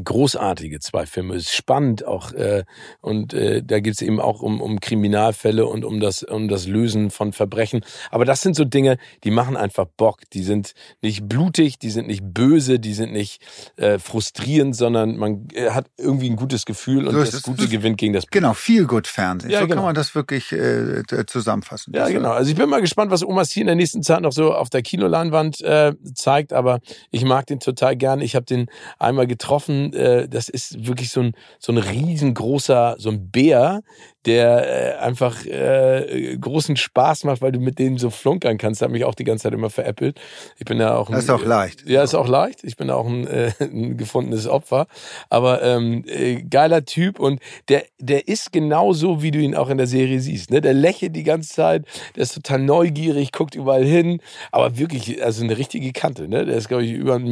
großartige 0.00 0.80
zwei 0.80 1.06
Filme. 1.06 1.34
Es 1.34 1.44
ist 1.44 1.54
spannend 1.54 2.06
auch 2.06 2.32
äh, 2.32 2.64
und 3.00 3.34
äh, 3.34 3.62
da 3.62 3.80
geht 3.80 3.94
es 3.94 4.02
eben 4.02 4.20
auch 4.20 4.42
um, 4.42 4.60
um 4.60 4.80
Kriminalfälle 4.80 5.66
und 5.66 5.84
um 5.84 6.00
das 6.00 6.22
um 6.22 6.48
das 6.48 6.66
Lösen 6.66 7.10
von 7.10 7.32
Verbrechen. 7.32 7.84
Aber 8.10 8.24
das 8.24 8.42
sind 8.42 8.56
so 8.56 8.64
Dinge, 8.64 8.98
die 9.24 9.30
machen 9.30 9.56
einfach 9.56 9.86
Bock. 9.96 10.20
Die 10.32 10.42
sind 10.42 10.74
nicht 11.00 11.28
blutig, 11.28 11.78
die 11.78 11.90
sind 11.90 12.06
nicht 12.06 12.22
böse, 12.24 12.78
die 12.78 12.94
sind 12.94 13.12
nicht 13.12 13.42
äh, 13.76 13.98
frustrierend, 13.98 14.76
sondern 14.76 15.16
man 15.16 15.48
äh, 15.54 15.70
hat 15.70 15.86
irgendwie 15.96 16.30
ein 16.30 16.36
gutes 16.36 16.66
Gefühl 16.66 17.08
und 17.08 17.14
das, 17.14 17.30
das 17.30 17.42
Gute 17.42 17.68
gewinnt 17.68 17.98
gegen 17.98 18.12
das 18.12 18.26
Böse. 18.26 18.40
Genau, 18.40 18.54
viel 18.54 18.86
gut 18.86 19.06
Fernsehen. 19.06 19.50
Ja, 19.50 19.60
so 19.60 19.66
genau. 19.66 19.76
kann 19.76 19.84
man 19.84 19.94
das 19.94 20.14
wirklich 20.14 20.52
äh, 20.52 21.02
zusammenfassen. 21.26 21.92
Ja, 21.94 22.08
genau. 22.08 22.30
Also 22.30 22.50
ich 22.50 22.56
bin 22.56 22.68
mal 22.68 22.80
gespannt, 22.80 23.10
was 23.10 23.24
Omas 23.24 23.50
hier 23.50 23.62
in 23.62 23.66
der 23.66 23.76
nächsten 23.76 24.02
Zeit 24.02 24.20
noch 24.20 24.32
so 24.32 24.54
auf 24.54 24.70
der 24.70 24.82
Kinoleinwand 24.82 25.60
äh, 25.62 25.94
zeigt. 26.14 26.52
Aber 26.52 26.80
ich 27.10 27.24
mag 27.24 27.46
den 27.46 27.60
total 27.60 27.96
gern. 27.96 28.20
Ich 28.20 28.34
habe 28.34 28.46
den 28.46 28.66
einmal 28.98 29.26
getroffen 29.26 29.81
äh, 29.92 30.28
das 30.28 30.48
ist 30.48 30.86
wirklich 30.86 31.10
so 31.10 31.20
ein, 31.20 31.32
so 31.58 31.72
ein 31.72 31.78
riesengroßer, 31.78 32.96
so 32.98 33.10
ein 33.10 33.30
Bär, 33.30 33.82
der 34.26 34.98
äh, 34.98 34.98
einfach 34.98 35.44
äh, 35.46 36.36
großen 36.40 36.76
Spaß 36.76 37.24
macht, 37.24 37.42
weil 37.42 37.52
du 37.52 37.60
mit 37.60 37.78
denen 37.78 37.98
so 37.98 38.10
flunkern 38.10 38.58
kannst. 38.58 38.80
Das 38.80 38.86
hat 38.86 38.92
mich 38.92 39.04
auch 39.04 39.14
die 39.14 39.24
ganze 39.24 39.44
Zeit 39.44 39.52
immer 39.52 39.70
veräppelt. 39.70 40.20
Ich 40.58 40.64
bin 40.64 40.78
ja 40.78 40.96
auch 40.96 41.08
ein, 41.08 41.14
Das 41.14 41.24
ist 41.24 41.30
auch 41.30 41.44
leicht. 41.44 41.88
Ja, 41.88 42.02
ist 42.02 42.14
auch 42.14 42.28
leicht. 42.28 42.64
Ich 42.64 42.76
bin 42.76 42.90
auch 42.90 43.06
ein, 43.06 43.26
äh, 43.26 43.52
ein 43.60 43.96
gefundenes 43.96 44.46
Opfer. 44.46 44.86
Aber 45.28 45.62
ähm, 45.62 46.04
äh, 46.06 46.42
geiler 46.42 46.84
Typ 46.84 47.18
und 47.18 47.40
der, 47.68 47.84
der 47.98 48.28
ist 48.28 48.52
genauso, 48.52 49.22
wie 49.22 49.30
du 49.30 49.38
ihn 49.38 49.54
auch 49.56 49.68
in 49.68 49.78
der 49.78 49.86
Serie 49.86 50.20
siehst. 50.20 50.50
Ne? 50.50 50.60
Der 50.60 50.74
lächelt 50.74 51.16
die 51.16 51.24
ganze 51.24 51.54
Zeit, 51.54 51.84
der 52.16 52.22
ist 52.22 52.34
total 52.34 52.60
neugierig, 52.60 53.32
guckt 53.32 53.54
überall 53.54 53.84
hin, 53.84 54.20
aber 54.52 54.78
wirklich, 54.78 55.22
also 55.24 55.42
eine 55.42 55.58
richtige 55.58 55.92
Kante. 55.92 56.28
Ne? 56.28 56.46
Der 56.46 56.56
ist, 56.56 56.68
glaube 56.68 56.84
ich, 56.84 56.92
über 56.92 57.16
1,90 57.16 57.28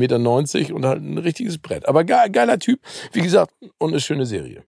Meter 0.58 0.74
und 0.74 0.84
halt 0.84 1.02
ein 1.02 1.18
richtiges 1.18 1.58
Brett. 1.58 1.88
Aber 1.88 2.04
geiler 2.04 2.58
Typ, 2.58 2.80
wie 3.12 3.20
gesagt, 3.20 3.52
und 3.78 3.90
eine 3.90 4.00
schöne 4.00 4.26
Serie. 4.26 4.64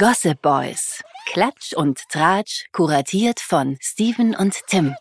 Gossip 0.00 0.40
Boys. 0.40 1.02
Klatsch 1.26 1.74
und 1.74 2.08
Tratsch, 2.08 2.64
kuratiert 2.72 3.38
von 3.38 3.76
Steven 3.82 4.34
und 4.34 4.56
Tim. 4.66 4.94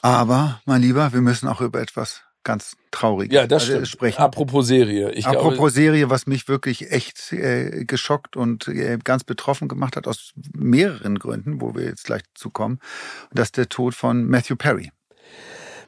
Aber, 0.00 0.62
mein 0.64 0.80
Lieber, 0.80 1.12
wir 1.12 1.20
müssen 1.20 1.48
auch 1.48 1.60
über 1.60 1.82
etwas 1.82 2.22
ganz 2.44 2.78
Trauriges 2.92 3.34
ja, 3.34 3.46
das 3.46 3.64
stimmt. 3.64 3.88
sprechen. 3.88 4.22
Apropos 4.22 4.66
Serie. 4.66 5.12
Ich 5.12 5.26
Apropos 5.26 5.54
glaube, 5.54 5.70
Serie, 5.70 6.08
was 6.08 6.26
mich 6.26 6.48
wirklich 6.48 6.92
echt 6.92 7.30
äh, 7.34 7.84
geschockt 7.84 8.36
und 8.38 8.68
äh, 8.68 8.96
ganz 9.04 9.22
betroffen 9.22 9.68
gemacht 9.68 9.96
hat, 9.96 10.08
aus 10.08 10.32
mehreren 10.54 11.18
Gründen, 11.18 11.60
wo 11.60 11.74
wir 11.74 11.84
jetzt 11.84 12.04
gleich 12.04 12.22
zukommen. 12.32 12.78
Und 13.28 13.38
das 13.38 13.48
ist 13.48 13.58
der 13.58 13.68
Tod 13.68 13.94
von 13.94 14.24
Matthew 14.24 14.56
Perry. 14.56 14.90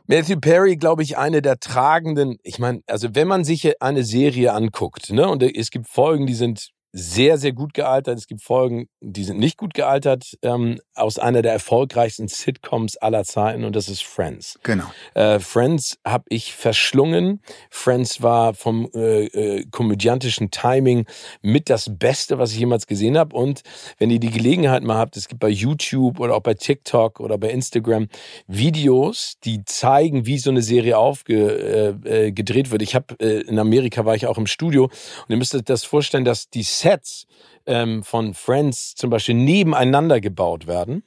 Matthew 0.06 0.38
Perry, 0.38 0.76
glaube 0.76 1.02
ich, 1.02 1.16
eine 1.16 1.40
der 1.40 1.58
tragenden, 1.60 2.36
ich 2.42 2.58
meine, 2.58 2.82
also 2.86 3.14
wenn 3.14 3.26
man 3.26 3.42
sich 3.42 3.80
eine 3.80 4.04
Serie 4.04 4.52
anguckt, 4.52 5.10
ne, 5.10 5.26
und 5.26 5.42
es 5.42 5.70
gibt 5.70 5.88
Folgen, 5.88 6.26
die 6.26 6.34
sind 6.34 6.73
sehr, 6.96 7.38
sehr 7.38 7.52
gut 7.52 7.74
gealtert. 7.74 8.18
Es 8.18 8.28
gibt 8.28 8.40
Folgen, 8.40 8.86
die 9.00 9.24
sind 9.24 9.40
nicht 9.40 9.58
gut 9.58 9.74
gealtert, 9.74 10.38
ähm, 10.42 10.80
aus 10.94 11.18
einer 11.18 11.42
der 11.42 11.52
erfolgreichsten 11.52 12.28
Sitcoms 12.28 12.96
aller 12.96 13.24
Zeiten 13.24 13.64
und 13.64 13.74
das 13.74 13.88
ist 13.88 14.04
Friends. 14.04 14.60
Genau. 14.62 14.84
Äh, 15.14 15.40
Friends 15.40 15.98
habe 16.06 16.24
ich 16.28 16.54
verschlungen. 16.54 17.42
Friends 17.68 18.22
war 18.22 18.54
vom 18.54 18.88
äh, 18.94 19.24
äh, 19.24 19.66
komödiantischen 19.72 20.52
Timing 20.52 21.06
mit 21.42 21.68
das 21.68 21.90
Beste, 21.98 22.38
was 22.38 22.52
ich 22.52 22.60
jemals 22.60 22.86
gesehen 22.86 23.18
habe. 23.18 23.34
Und 23.34 23.62
wenn 23.98 24.10
ihr 24.10 24.20
die 24.20 24.30
Gelegenheit 24.30 24.84
mal 24.84 24.96
habt, 24.96 25.16
es 25.16 25.26
gibt 25.26 25.40
bei 25.40 25.48
YouTube 25.48 26.20
oder 26.20 26.36
auch 26.36 26.42
bei 26.42 26.54
TikTok 26.54 27.18
oder 27.18 27.38
bei 27.38 27.50
Instagram 27.50 28.06
Videos, 28.46 29.34
die 29.42 29.64
zeigen, 29.64 30.26
wie 30.26 30.38
so 30.38 30.50
eine 30.50 30.62
Serie 30.62 30.96
aufgedreht 30.96 32.06
äh, 32.06 32.28
äh, 32.28 32.70
wird. 32.70 32.82
Ich 32.82 32.94
habe 32.94 33.16
äh, 33.18 33.40
in 33.40 33.58
Amerika 33.58 34.04
war 34.04 34.14
ich 34.14 34.28
auch 34.28 34.38
im 34.38 34.46
Studio 34.46 34.84
und 34.84 35.30
ihr 35.30 35.36
müsst 35.36 35.56
euch 35.56 35.64
das 35.64 35.82
vorstellen, 35.82 36.24
dass 36.24 36.50
die 36.50 36.62
Sets 36.84 37.26
ähm, 37.66 38.02
von 38.02 38.34
Friends 38.34 38.94
zum 38.94 39.08
Beispiel 39.08 39.34
nebeneinander 39.34 40.20
gebaut 40.20 40.66
werden. 40.66 41.02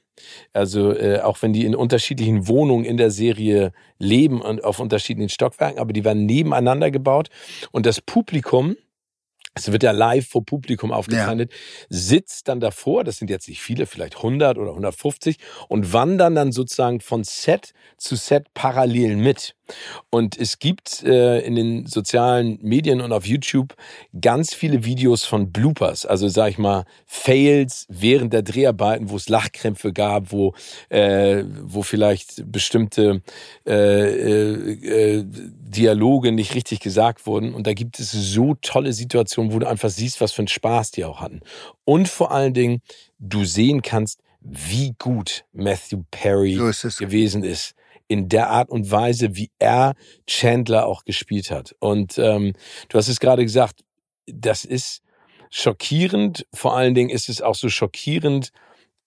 Also 0.52 0.92
äh, 0.92 1.20
auch 1.20 1.40
wenn 1.42 1.52
die 1.52 1.64
in 1.64 1.76
unterschiedlichen 1.76 2.48
Wohnungen 2.48 2.84
in 2.84 2.96
der 2.96 3.12
Serie 3.12 3.70
leben 3.98 4.40
und 4.40 4.64
auf 4.64 4.80
unterschiedlichen 4.80 5.28
Stockwerken, 5.28 5.78
aber 5.78 5.92
die 5.92 6.04
werden 6.04 6.26
nebeneinander 6.26 6.90
gebaut 6.90 7.28
und 7.70 7.86
das 7.86 8.00
Publikum 8.00 8.76
es 9.54 9.72
wird 9.72 9.82
ja 9.82 9.90
live 9.90 10.28
vor 10.28 10.44
Publikum 10.44 10.92
aufgezeichnet, 10.92 11.50
ja. 11.50 11.58
sitzt 11.88 12.46
dann 12.46 12.60
davor, 12.60 13.02
das 13.02 13.16
sind 13.16 13.28
jetzt 13.28 13.48
nicht 13.48 13.60
viele, 13.60 13.86
vielleicht 13.86 14.16
100 14.18 14.56
oder 14.56 14.70
150 14.70 15.36
und 15.66 15.92
wandern 15.92 16.36
dann 16.36 16.52
sozusagen 16.52 17.00
von 17.00 17.24
Set 17.24 17.72
zu 17.96 18.14
Set 18.14 18.54
parallel 18.54 19.16
mit. 19.16 19.56
Und 20.10 20.38
es 20.38 20.58
gibt 20.58 21.02
äh, 21.04 21.40
in 21.40 21.54
den 21.54 21.86
sozialen 21.86 22.58
Medien 22.62 23.00
und 23.00 23.12
auf 23.12 23.26
YouTube 23.26 23.74
ganz 24.20 24.54
viele 24.54 24.84
Videos 24.84 25.24
von 25.24 25.52
Bloopers, 25.52 26.06
also 26.06 26.28
sag 26.28 26.50
ich 26.50 26.58
mal 26.58 26.84
Fails 27.06 27.86
während 27.88 28.32
der 28.32 28.42
Dreharbeiten, 28.42 29.10
wo 29.10 29.16
es 29.16 29.28
Lachkrämpfe 29.28 29.92
gab, 29.92 30.32
wo 30.32 30.54
äh, 30.88 31.44
wo 31.62 31.82
vielleicht 31.82 32.50
bestimmte 32.50 33.22
äh, 33.66 33.72
äh, 33.72 35.18
äh, 35.18 35.24
Dialoge 35.26 36.32
nicht 36.32 36.54
richtig 36.54 36.80
gesagt 36.80 37.26
wurden. 37.26 37.54
Und 37.54 37.66
da 37.66 37.74
gibt 37.74 37.98
es 37.98 38.12
so 38.12 38.54
tolle 38.60 38.92
Situationen, 38.92 39.52
wo 39.52 39.58
du 39.58 39.66
einfach 39.68 39.90
siehst, 39.90 40.20
was 40.20 40.32
für 40.32 40.42
einen 40.42 40.48
Spaß 40.48 40.92
die 40.92 41.04
auch 41.04 41.20
hatten. 41.20 41.40
Und 41.84 42.08
vor 42.08 42.32
allen 42.32 42.54
Dingen, 42.54 42.82
du 43.18 43.44
sehen 43.44 43.82
kannst, 43.82 44.20
wie 44.40 44.94
gut 44.98 45.44
Matthew 45.52 46.02
Perry 46.10 46.54
So 46.54 46.68
ist 46.68 46.84
es. 46.84 46.98
gewesen 46.98 47.42
ist 47.42 47.74
in 48.08 48.28
der 48.28 48.50
Art 48.50 48.70
und 48.70 48.90
Weise, 48.90 49.36
wie 49.36 49.50
er 49.58 49.94
Chandler 50.26 50.86
auch 50.86 51.04
gespielt 51.04 51.50
hat. 51.50 51.74
Und 51.78 52.18
ähm, 52.18 52.54
du 52.88 52.98
hast 52.98 53.08
es 53.08 53.20
gerade 53.20 53.42
gesagt, 53.44 53.84
das 54.26 54.64
ist 54.64 55.02
schockierend. 55.50 56.46
Vor 56.52 56.76
allen 56.76 56.94
Dingen 56.94 57.10
ist 57.10 57.28
es 57.28 57.40
auch 57.42 57.54
so 57.54 57.68
schockierend, 57.68 58.50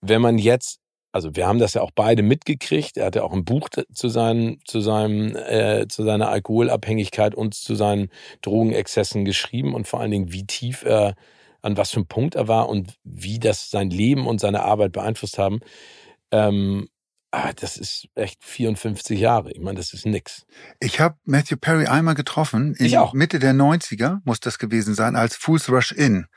wenn 0.02 0.22
man 0.22 0.38
jetzt, 0.38 0.80
also 1.12 1.36
wir 1.36 1.48
haben 1.48 1.60
das 1.60 1.74
ja 1.74 1.82
auch 1.82 1.92
beide 1.94 2.24
mitgekriegt. 2.24 2.98
Er 2.98 3.08
hat 3.08 3.16
ja 3.16 3.24
auch 3.24 3.34
ein 3.34 3.46
Buch 3.46 3.70
zu 3.94 4.10
seinen, 4.10 4.60
zu 4.66 4.80
seinem, 4.80 5.36
äh, 5.36 5.88
zu 5.88 6.04
seiner 6.04 6.30
Alkoholabhängigkeit 6.30 7.36
und 7.36 7.54
zu 7.54 7.76
seinen 7.76 8.10
Drogenexzessen 8.42 9.26
geschrieben 9.26 9.74
und 9.74 9.88
vor 9.88 10.00
allen 10.00 10.12
Dingen, 10.12 10.32
wie 10.32 10.46
tief 10.46 10.84
er 10.84 11.16
an 11.62 11.78
was 11.78 11.92
für 11.92 11.98
einem 11.98 12.08
Punkt 12.08 12.36
er 12.36 12.48
war 12.48 12.70
und 12.70 12.96
wie 13.04 13.40
das 13.40 13.70
sein 13.70 13.90
Leben 13.90 14.26
und 14.26 14.40
seine 14.40 14.64
Arbeit 14.64 14.94
beeinflusst 14.94 15.38
haben. 15.38 15.60
Ähm, 16.32 16.90
ah, 17.32 17.54
das 17.54 17.78
ist 17.78 18.08
echt 18.16 18.44
54 18.44 19.20
Jahre. 19.20 19.52
Ich 19.52 19.60
meine, 19.60 19.78
das 19.78 19.94
ist 19.94 20.06
nix. 20.06 20.46
Ich 20.80 21.00
habe 21.00 21.18
Matthew 21.26 21.58
Perry 21.58 21.88
einmal 21.88 22.16
getroffen, 22.16 22.76
in 22.76 22.86
Ich 22.86 22.98
auch. 22.98 23.14
Mitte 23.14 23.40
der 23.40 23.54
90er 23.54 24.20
muss 24.26 24.40
das 24.40 24.60
gewesen 24.60 24.94
sein, 24.94 25.16
als 25.16 25.36
Fools 25.36 25.70
Rush 25.70 25.92
In 25.92 26.28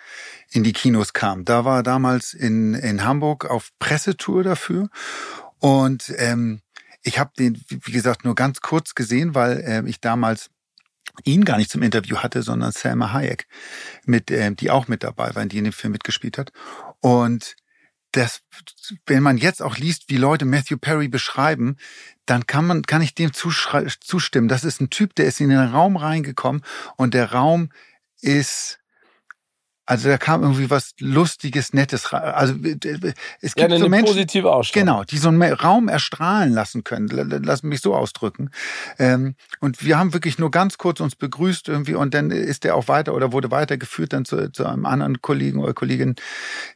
in 0.51 0.65
die 0.65 0.73
Kinos 0.73 1.13
kam. 1.13 1.45
Da 1.45 1.65
war 1.65 1.79
er 1.79 1.83
damals 1.83 2.33
in, 2.33 2.75
in 2.75 3.05
Hamburg 3.05 3.45
auf 3.45 3.71
Pressetour 3.79 4.43
dafür 4.43 4.89
und 5.59 6.13
ähm, 6.19 6.61
ich 7.03 7.19
habe 7.19 7.33
den, 7.39 7.63
wie 7.69 7.93
gesagt, 7.93 8.25
nur 8.25 8.35
ganz 8.35 8.61
kurz 8.61 8.95
gesehen, 8.95 9.35
weil 9.35 9.63
ähm, 9.67 9.87
ich 9.87 10.01
damals 10.01 10.51
ihn 11.23 11.45
gar 11.45 11.59
nicht 11.59 11.71
zum 11.71 11.83
Interview 11.83 12.17
hatte, 12.17 12.43
sondern 12.43 12.73
Selma 12.73 13.13
Hayek, 13.13 13.47
mit, 14.05 14.31
ähm, 14.31 14.57
die 14.57 14.71
auch 14.71 14.89
mit 14.89 15.03
dabei 15.03 15.35
war, 15.35 15.47
die 15.47 15.59
in 15.59 15.65
dem 15.65 15.73
Film 15.73 15.93
mitgespielt 15.93 16.39
hat. 16.39 16.51
Und 17.01 17.57
das, 18.17 18.43
wenn 19.07 19.23
man 19.23 19.37
jetzt 19.37 19.63
auch 19.63 19.77
liest, 19.77 20.05
wie 20.09 20.17
Leute 20.17 20.45
Matthew 20.45 20.79
Perry 20.79 21.09
beschreiben, 21.09 21.77
dann 22.27 22.47
kann 22.47 22.67
man, 22.67 22.83
kann 22.83 23.03
ich 23.03 23.15
dem 23.15 23.33
zustimmen. 23.33 24.49
Das 24.49 24.65
ist 24.65 24.81
ein 24.81 24.91
Typ, 24.91 25.15
der 25.15 25.27
ist 25.27 25.41
in 25.41 25.51
den 25.51 25.59
Raum 25.59 25.97
reingekommen 25.97 26.63
und 26.97 27.15
der 27.15 27.33
Raum 27.33 27.71
ist, 28.21 28.79
also 29.87 30.09
da 30.09 30.17
kam 30.19 30.43
irgendwie 30.43 30.71
was 30.71 30.95
Lustiges, 30.99 31.73
Nettes. 31.75 32.13
rein. 32.13 32.23
Also 32.23 32.55
es 32.55 33.55
gibt 33.55 33.59
Ja, 33.59 33.65
eine 33.67 33.79
so 33.79 33.89
Menschen, 33.89 34.07
positive 34.07 34.51
Ausstrahlung. 34.53 34.87
Genau, 34.87 35.05
die 35.05 35.19
so 35.19 35.29
einen 35.29 35.43
Raum 35.43 35.89
erstrahlen 35.89 36.53
lassen 36.53 36.85
können. 36.85 37.11
L- 37.11 37.33
l- 37.33 37.43
Lass 37.45 37.63
mich 37.63 37.81
so 37.81 37.95
ausdrücken. 37.95 38.51
Ähm, 38.99 39.35
und 39.61 39.85
wir 39.85 39.99
haben 39.99 40.13
wirklich 40.15 40.39
nur 40.39 40.51
ganz 40.51 40.79
kurz 40.79 41.01
uns 41.01 41.17
begrüßt 41.17 41.69
irgendwie 41.69 41.95
und 41.95 42.15
dann 42.15 42.31
ist 42.31 42.65
er 42.65 42.77
auch 42.77 42.89
weiter 42.89 43.15
oder 43.15 43.33
wurde 43.33 43.51
weitergeführt 43.51 44.13
dann 44.15 44.25
zu, 44.25 44.51
zu 44.53 44.65
einem 44.67 44.87
anderen 44.87 45.21
Kollegen 45.21 45.59
oder 45.61 45.75
Kollegin, 45.75 46.15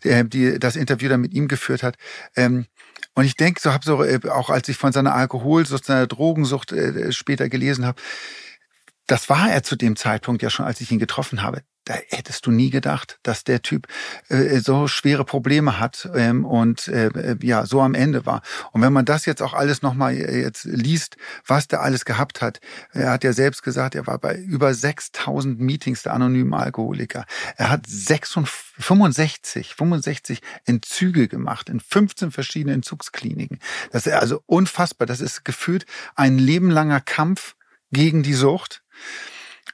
der, 0.05 0.25
die 0.25 0.59
das 0.59 0.77
Interview 0.77 1.09
dann 1.09 1.21
mit 1.23 1.33
ihm 1.33 1.49
geführt 1.49 1.83
hat. 1.83 1.97
Ähm, 2.37 2.67
und 3.15 3.25
ich 3.25 3.37
denke, 3.37 3.61
so 3.61 3.73
habe 3.73 3.85
so 3.85 4.03
äh, 4.05 4.21
auch 4.29 4.51
als 4.51 4.69
ich 4.69 4.77
von 4.77 4.93
seiner 4.93 5.15
Alkoholsucht, 5.15 5.85
seiner 5.85 6.07
Drogensucht 6.07 6.73
äh, 6.73 7.11
später 7.13 7.49
gelesen 7.49 7.87
habe, 7.87 8.01
das 9.09 9.29
war 9.29 9.51
er 9.51 9.63
zu 9.63 9.75
dem 9.75 9.97
Zeitpunkt 9.97 10.43
ja 10.43 10.51
schon, 10.51 10.67
als 10.67 10.81
ich 10.81 10.93
ihn 10.93 10.99
getroffen 10.99 11.43
habe. 11.43 11.63
Da 11.85 11.95
hättest 12.11 12.45
du 12.45 12.51
nie 12.51 12.69
gedacht, 12.69 13.19
dass 13.23 13.45
der 13.45 13.63
Typ 13.63 13.87
äh, 14.29 14.59
so 14.59 14.89
schwere 14.89 15.25
Probleme 15.25 15.81
hat 15.81 16.07
ähm, 16.15 16.45
und 16.45 16.87
äh, 16.89 17.07
äh, 17.07 17.37
ja 17.41 17.65
so 17.65 17.81
am 17.81 17.95
Ende 17.95 18.27
war. 18.27 18.43
Und 18.73 18.83
wenn 18.83 18.93
man 18.93 19.07
das 19.07 19.25
jetzt 19.25 19.41
auch 19.41 19.55
alles 19.55 19.81
nochmal 19.81 20.15
jetzt 20.15 20.65
liest, 20.65 21.17
was 21.47 21.67
der 21.67 21.81
alles 21.81 22.05
gehabt 22.05 22.43
hat, 22.43 22.61
er 22.93 23.13
hat 23.13 23.25
ja 23.25 23.33
selbst 23.33 23.63
gesagt, 23.63 23.95
er 23.95 24.07
war 24.07 24.19
bei 24.19 24.37
über 24.37 24.75
6000 24.75 25.59
Meetings 25.59 26.03
der 26.03 26.13
anonymen 26.13 26.53
Alkoholiker. 26.53 27.25
Er 27.57 27.71
hat 27.71 27.87
66, 27.87 28.85
65, 28.85 29.75
65 29.75 30.43
Entzüge 30.67 31.27
gemacht 31.27 31.71
in 31.71 31.81
15 31.81 32.31
verschiedenen 32.31 32.77
Entzugskliniken. 32.77 33.61
Das 33.93 34.07
ist 34.07 34.13
also 34.13 34.43
unfassbar. 34.45 35.07
Das 35.07 35.23
ist 35.23 35.47
gefühlt 35.47 35.87
ein 36.17 36.37
lebenlanger 36.39 37.01
Kampf 37.01 37.55
gegen 37.91 38.23
die 38.23 38.35
Sucht. 38.35 38.83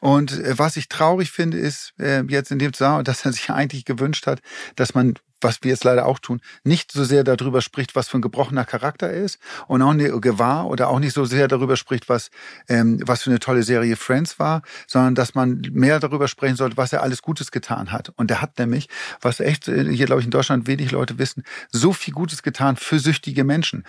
Und 0.05 0.33
äh, 0.33 0.59
was 0.59 0.77
ich 0.77 0.89
traurig 0.89 1.31
finde, 1.31 1.59
ist 1.59 1.95
äh, 1.99 2.23
jetzt 2.29 2.51
in 2.51 2.59
dem 2.59 2.75
Zusammenhang, 2.75 3.05
dass 3.05 3.25
er 3.25 3.33
sich 3.33 3.51
eigentlich 3.51 3.87
gewünscht 3.87 4.27
hat, 4.27 4.41
dass 4.77 4.95
man, 4.95 5.15
was 5.41 5.63
wir 5.63 5.71
jetzt 5.71 5.85
leider 5.85 6.05
auch 6.05 6.19
tun, 6.19 6.43
nicht 6.63 6.93
so 6.93 7.05
sehr 7.05 7.25
darüber 7.25 7.63
spricht, 7.63 7.97
was 7.97 8.09
für 8.09 8.19
ein 8.19 8.21
gebrochener 8.21 8.67
Charakter 8.67 9.09
er 9.09 9.25
ist 9.25 9.39
und 9.67 9.81
auch 9.81 9.95
nicht 9.95 10.21
gewahr 10.21 10.67
oder 10.67 10.89
auch 10.89 10.99
nicht 10.99 11.15
so 11.15 11.25
sehr 11.25 11.49
darüber 11.49 11.77
spricht, 11.77 12.11
was, 12.11 12.31
ähm, 12.69 13.01
was 13.07 13.23
für 13.23 13.31
eine 13.31 13.39
tolle 13.39 13.63
Serie 13.63 13.97
Friends 13.97 14.39
war, 14.39 14.61
sondern 14.87 15.15
dass 15.15 15.35
man 15.35 15.63
mehr 15.73 16.01
darüber 16.01 16.29
sprechen 16.29 16.57
sollte, 16.57 16.77
was 16.77 16.93
er 16.93 17.03
alles 17.03 17.23
Gutes 17.23 17.51
getan 17.51 17.91
hat. 17.91 18.13
Und 18.17 18.31
er 18.31 18.43
hat 18.43 18.59
nämlich, 18.59 18.91
was 19.23 19.41
echt 19.41 19.69
äh, 19.69 19.85
hier, 19.91 20.05
glaube 20.05 20.21
ich, 20.21 20.27
in 20.27 20.33
Deutschland 20.33 20.67
wenig 20.67 20.91
Leute 20.91 21.19
wissen, 21.19 21.45
so 21.71 21.95
viel 21.95 22.13
Gutes 22.13 22.43
getan 22.43 22.77
für 22.77 22.99
süchtige 22.99 23.45
Menschen. 23.45 23.85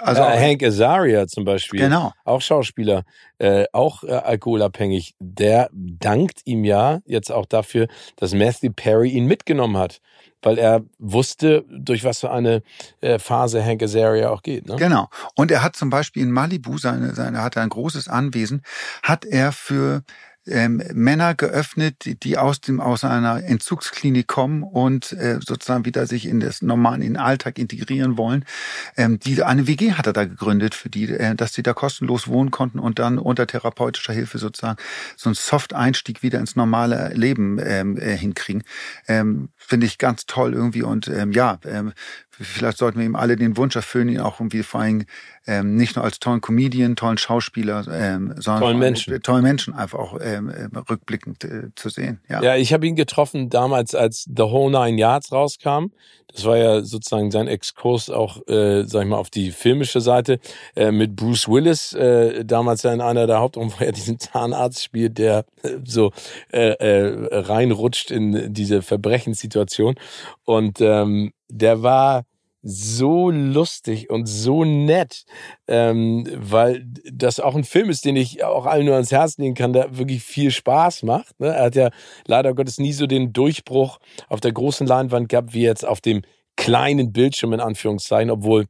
Also 0.00 0.22
äh, 0.22 0.38
Hank 0.38 0.62
Azaria 0.62 1.26
zum 1.26 1.44
Beispiel, 1.44 1.80
Genau. 1.80 2.12
auch 2.24 2.40
Schauspieler, 2.40 3.04
äh, 3.38 3.64
auch 3.72 4.02
äh, 4.04 4.12
alkoholabhängig, 4.12 5.14
der 5.18 5.68
dankt 5.72 6.40
ihm 6.44 6.64
ja 6.64 7.00
jetzt 7.06 7.30
auch 7.30 7.46
dafür, 7.46 7.86
dass 8.16 8.34
Matthew 8.34 8.72
Perry 8.74 9.10
ihn 9.10 9.26
mitgenommen 9.26 9.76
hat, 9.76 10.00
weil 10.42 10.58
er 10.58 10.82
wusste, 10.98 11.64
durch 11.68 12.04
was 12.04 12.20
für 12.20 12.30
eine 12.30 12.62
äh, 13.00 13.18
Phase 13.18 13.64
Hank 13.64 13.82
Azaria 13.82 14.30
auch 14.30 14.42
geht. 14.42 14.66
Ne? 14.66 14.76
Genau. 14.76 15.08
Und 15.36 15.50
er 15.50 15.62
hat 15.62 15.76
zum 15.76 15.90
Beispiel 15.90 16.22
in 16.22 16.30
Malibu, 16.30 16.78
seine, 16.78 17.14
seine, 17.14 17.42
hat 17.42 17.56
er 17.56 17.62
ein 17.62 17.68
großes 17.68 18.08
Anwesen, 18.08 18.62
hat 19.02 19.24
er 19.24 19.52
für 19.52 20.02
ähm, 20.46 20.82
Männer 20.92 21.34
geöffnet, 21.34 22.22
die, 22.24 22.38
aus 22.38 22.60
dem 22.60 22.80
aus 22.80 23.04
einer 23.04 23.44
Entzugsklinik 23.44 24.26
kommen 24.26 24.62
und 24.62 25.12
äh, 25.12 25.38
sozusagen 25.40 25.84
wieder 25.84 26.06
sich 26.06 26.26
in 26.26 26.40
das 26.40 26.62
normalen 26.62 27.02
in 27.02 27.14
den 27.14 27.16
Alltag 27.16 27.58
integrieren 27.58 28.16
wollen. 28.16 28.44
Ähm, 28.96 29.18
die 29.18 29.42
eine 29.42 29.66
WG 29.66 29.92
hat 29.92 30.06
er 30.06 30.12
da 30.12 30.24
gegründet 30.24 30.74
für 30.74 30.88
die, 30.88 31.10
äh, 31.10 31.34
dass 31.34 31.52
sie 31.52 31.62
da 31.62 31.72
kostenlos 31.72 32.28
wohnen 32.28 32.50
konnten 32.50 32.78
und 32.78 32.98
dann 32.98 33.18
unter 33.18 33.46
therapeutischer 33.46 34.12
Hilfe 34.12 34.38
sozusagen 34.38 34.78
so 35.16 35.28
einen 35.28 35.34
Soft-Einstieg 35.34 36.22
wieder 36.22 36.38
ins 36.38 36.56
normale 36.56 37.12
Leben 37.14 37.58
ähm, 37.62 37.96
äh, 37.96 38.16
hinkriegen. 38.16 38.64
Ähm, 39.08 39.50
Finde 39.56 39.86
ich 39.86 39.98
ganz 39.98 40.26
toll 40.26 40.54
irgendwie 40.54 40.82
und 40.82 41.08
ähm, 41.08 41.32
ja, 41.32 41.58
ähm, 41.64 41.92
vielleicht 42.40 42.78
sollten 42.78 42.98
wir 42.98 43.06
ihm 43.06 43.16
alle 43.16 43.36
den 43.36 43.56
Wunsch 43.56 43.76
erfüllen, 43.76 44.08
ihn 44.08 44.20
auch 44.20 44.40
irgendwie 44.40 44.62
vor 44.62 44.80
allem 44.80 45.04
ähm, 45.46 45.76
nicht 45.76 45.96
nur 45.96 46.04
als 46.04 46.18
tollen 46.18 46.40
Comedian, 46.40 46.96
tollen 46.96 47.18
Schauspieler, 47.18 47.86
ähm, 47.90 48.34
sondern 48.36 48.62
Tollen 48.62 48.78
Menschen. 48.78 49.14
äh, 49.14 49.20
tollen 49.20 49.42
Menschen 49.42 49.74
einfach 49.74 49.98
auch 49.98 50.18
ähm, 50.20 50.52
ähm, 50.56 50.70
rückblickend 50.88 51.44
äh, 51.44 51.68
zu 51.74 51.88
sehen. 51.88 52.20
Ja. 52.28 52.42
Ja, 52.42 52.56
ich 52.56 52.72
habe 52.72 52.86
ihn 52.86 52.96
getroffen 52.96 53.48
damals, 53.50 53.94
als 53.94 54.24
The 54.24 54.42
Whole 54.42 54.70
Nine 54.70 54.98
Yards 54.98 55.32
rauskam. 55.32 55.92
Das 56.32 56.44
war 56.44 56.56
ja 56.56 56.82
sozusagen 56.82 57.30
sein 57.30 57.48
Exkurs 57.48 58.08
auch, 58.08 58.46
äh, 58.46 58.84
sag 58.84 59.02
ich 59.02 59.08
mal, 59.08 59.16
auf 59.16 59.30
die 59.30 59.50
filmische 59.50 60.00
Seite 60.00 60.38
äh, 60.76 60.92
mit 60.92 61.16
Bruce 61.16 61.48
Willis, 61.48 61.92
äh, 61.92 62.44
damals 62.44 62.82
ja 62.82 62.92
in 62.92 63.00
einer 63.00 63.26
der 63.26 63.40
Hauptrollen, 63.40 63.72
wo 63.78 63.84
er 63.84 63.92
diesen 63.92 64.18
Zahnarzt 64.18 64.82
spielt, 64.84 65.18
der 65.18 65.44
äh, 65.62 65.78
so 65.84 66.12
äh, 66.52 66.74
äh, 66.74 67.28
reinrutscht 67.32 68.10
in 68.10 68.52
diese 68.52 68.82
Verbrechenssituation. 68.82 69.96
Und 70.44 70.80
ähm, 70.80 71.32
der 71.48 71.82
war 71.82 72.24
so 72.62 73.30
lustig 73.30 74.10
und 74.10 74.26
so 74.26 74.64
nett, 74.64 75.24
ähm, 75.66 76.26
weil 76.34 76.84
das 77.10 77.40
auch 77.40 77.54
ein 77.54 77.64
Film 77.64 77.88
ist, 77.90 78.04
den 78.04 78.16
ich 78.16 78.44
auch 78.44 78.66
allen 78.66 78.86
nur 78.86 78.94
ans 78.94 79.12
Herz 79.12 79.38
legen 79.38 79.54
kann, 79.54 79.72
der 79.72 79.96
wirklich 79.96 80.22
viel 80.22 80.50
Spaß 80.50 81.02
macht. 81.04 81.38
Ne? 81.40 81.48
Er 81.48 81.64
hat 81.64 81.74
ja 81.74 81.90
leider 82.26 82.54
Gottes 82.54 82.78
nie 82.78 82.92
so 82.92 83.06
den 83.06 83.32
Durchbruch 83.32 83.98
auf 84.28 84.40
der 84.40 84.52
großen 84.52 84.86
Leinwand 84.86 85.28
gehabt, 85.28 85.54
wie 85.54 85.62
jetzt 85.62 85.86
auf 85.86 86.00
dem 86.00 86.22
kleinen 86.56 87.12
Bildschirm 87.12 87.54
in 87.54 87.60
Anführungszeichen, 87.60 88.30
obwohl 88.30 88.66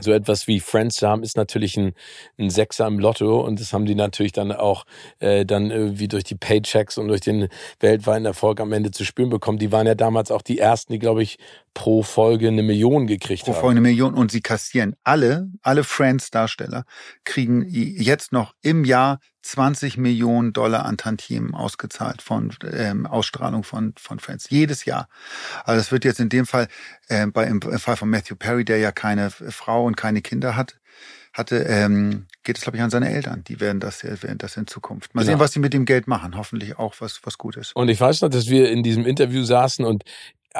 so 0.00 0.12
etwas 0.12 0.46
wie 0.46 0.60
Friends 0.60 0.96
zu 0.96 1.08
haben, 1.08 1.22
ist 1.22 1.36
natürlich 1.36 1.76
ein, 1.76 1.92
ein 2.38 2.50
Sechser 2.50 2.86
im 2.86 2.98
Lotto 2.98 3.40
und 3.40 3.60
das 3.60 3.72
haben 3.72 3.86
die 3.86 3.94
natürlich 3.94 4.32
dann 4.32 4.52
auch 4.52 4.84
äh, 5.18 5.44
dann 5.44 5.70
irgendwie 5.70 6.08
durch 6.08 6.24
die 6.24 6.34
Paychecks 6.34 6.98
und 6.98 7.08
durch 7.08 7.20
den 7.20 7.48
weltweiten 7.80 8.24
Erfolg 8.24 8.60
am 8.60 8.72
Ende 8.72 8.90
zu 8.90 9.04
spüren 9.04 9.30
bekommen. 9.30 9.58
Die 9.58 9.72
waren 9.72 9.86
ja 9.86 9.94
damals 9.94 10.30
auch 10.30 10.42
die 10.42 10.58
ersten, 10.58 10.92
die, 10.92 10.98
glaube 10.98 11.22
ich, 11.22 11.38
pro 11.78 12.02
Folge 12.02 12.48
eine 12.48 12.64
Million 12.64 13.06
gekriegt 13.06 13.44
Pro 13.44 13.52
haben. 13.54 13.60
Folge 13.60 13.78
eine 13.78 13.80
Million 13.82 14.14
und 14.14 14.32
sie 14.32 14.40
kassieren 14.40 14.96
alle, 15.04 15.48
alle 15.62 15.84
Friends-Darsteller 15.84 16.82
kriegen 17.24 17.64
jetzt 17.68 18.32
noch 18.32 18.52
im 18.62 18.84
Jahr 18.84 19.20
20 19.42 19.96
Millionen 19.96 20.52
Dollar 20.52 20.84
an 20.84 20.96
Tantiemen 20.96 21.54
ausgezahlt 21.54 22.20
von 22.20 22.52
ähm, 22.72 23.06
Ausstrahlung 23.06 23.62
von, 23.62 23.94
von 23.96 24.18
Friends. 24.18 24.50
Jedes 24.50 24.86
Jahr. 24.86 25.08
Also 25.62 25.78
das 25.78 25.92
wird 25.92 26.04
jetzt 26.04 26.18
in 26.18 26.28
dem 26.28 26.46
Fall, 26.46 26.66
äh, 27.06 27.28
bei, 27.28 27.44
im 27.44 27.60
Fall 27.60 27.96
von 27.96 28.10
Matthew 28.10 28.34
Perry, 28.34 28.64
der 28.64 28.78
ja 28.78 28.90
keine 28.90 29.30
Frau 29.30 29.84
und 29.84 29.96
keine 29.96 30.20
Kinder 30.20 30.56
hat, 30.56 30.80
hatte, 31.32 31.58
ähm, 31.58 32.26
geht 32.42 32.56
es, 32.56 32.64
glaube 32.64 32.76
ich, 32.76 32.82
an 32.82 32.90
seine 32.90 33.08
Eltern. 33.10 33.44
Die 33.44 33.60
werden 33.60 33.78
das, 33.78 34.02
werden 34.02 34.38
das 34.38 34.56
in 34.56 34.66
Zukunft. 34.66 35.14
Mal 35.14 35.22
Genau. 35.22 35.34
sehen, 35.34 35.40
was 35.40 35.52
sie 35.52 35.60
mit 35.60 35.72
dem 35.72 35.84
Geld 35.84 36.08
machen. 36.08 36.36
Hoffentlich 36.36 36.76
auch 36.76 36.96
was, 36.98 37.20
was 37.22 37.38
Gutes. 37.38 37.72
Und 37.72 37.88
ich 37.88 38.00
weiß 38.00 38.22
noch, 38.22 38.30
dass 38.30 38.48
wir 38.48 38.68
in 38.70 38.82
diesem 38.82 39.06
Interview 39.06 39.44
saßen 39.44 39.84
und 39.84 40.02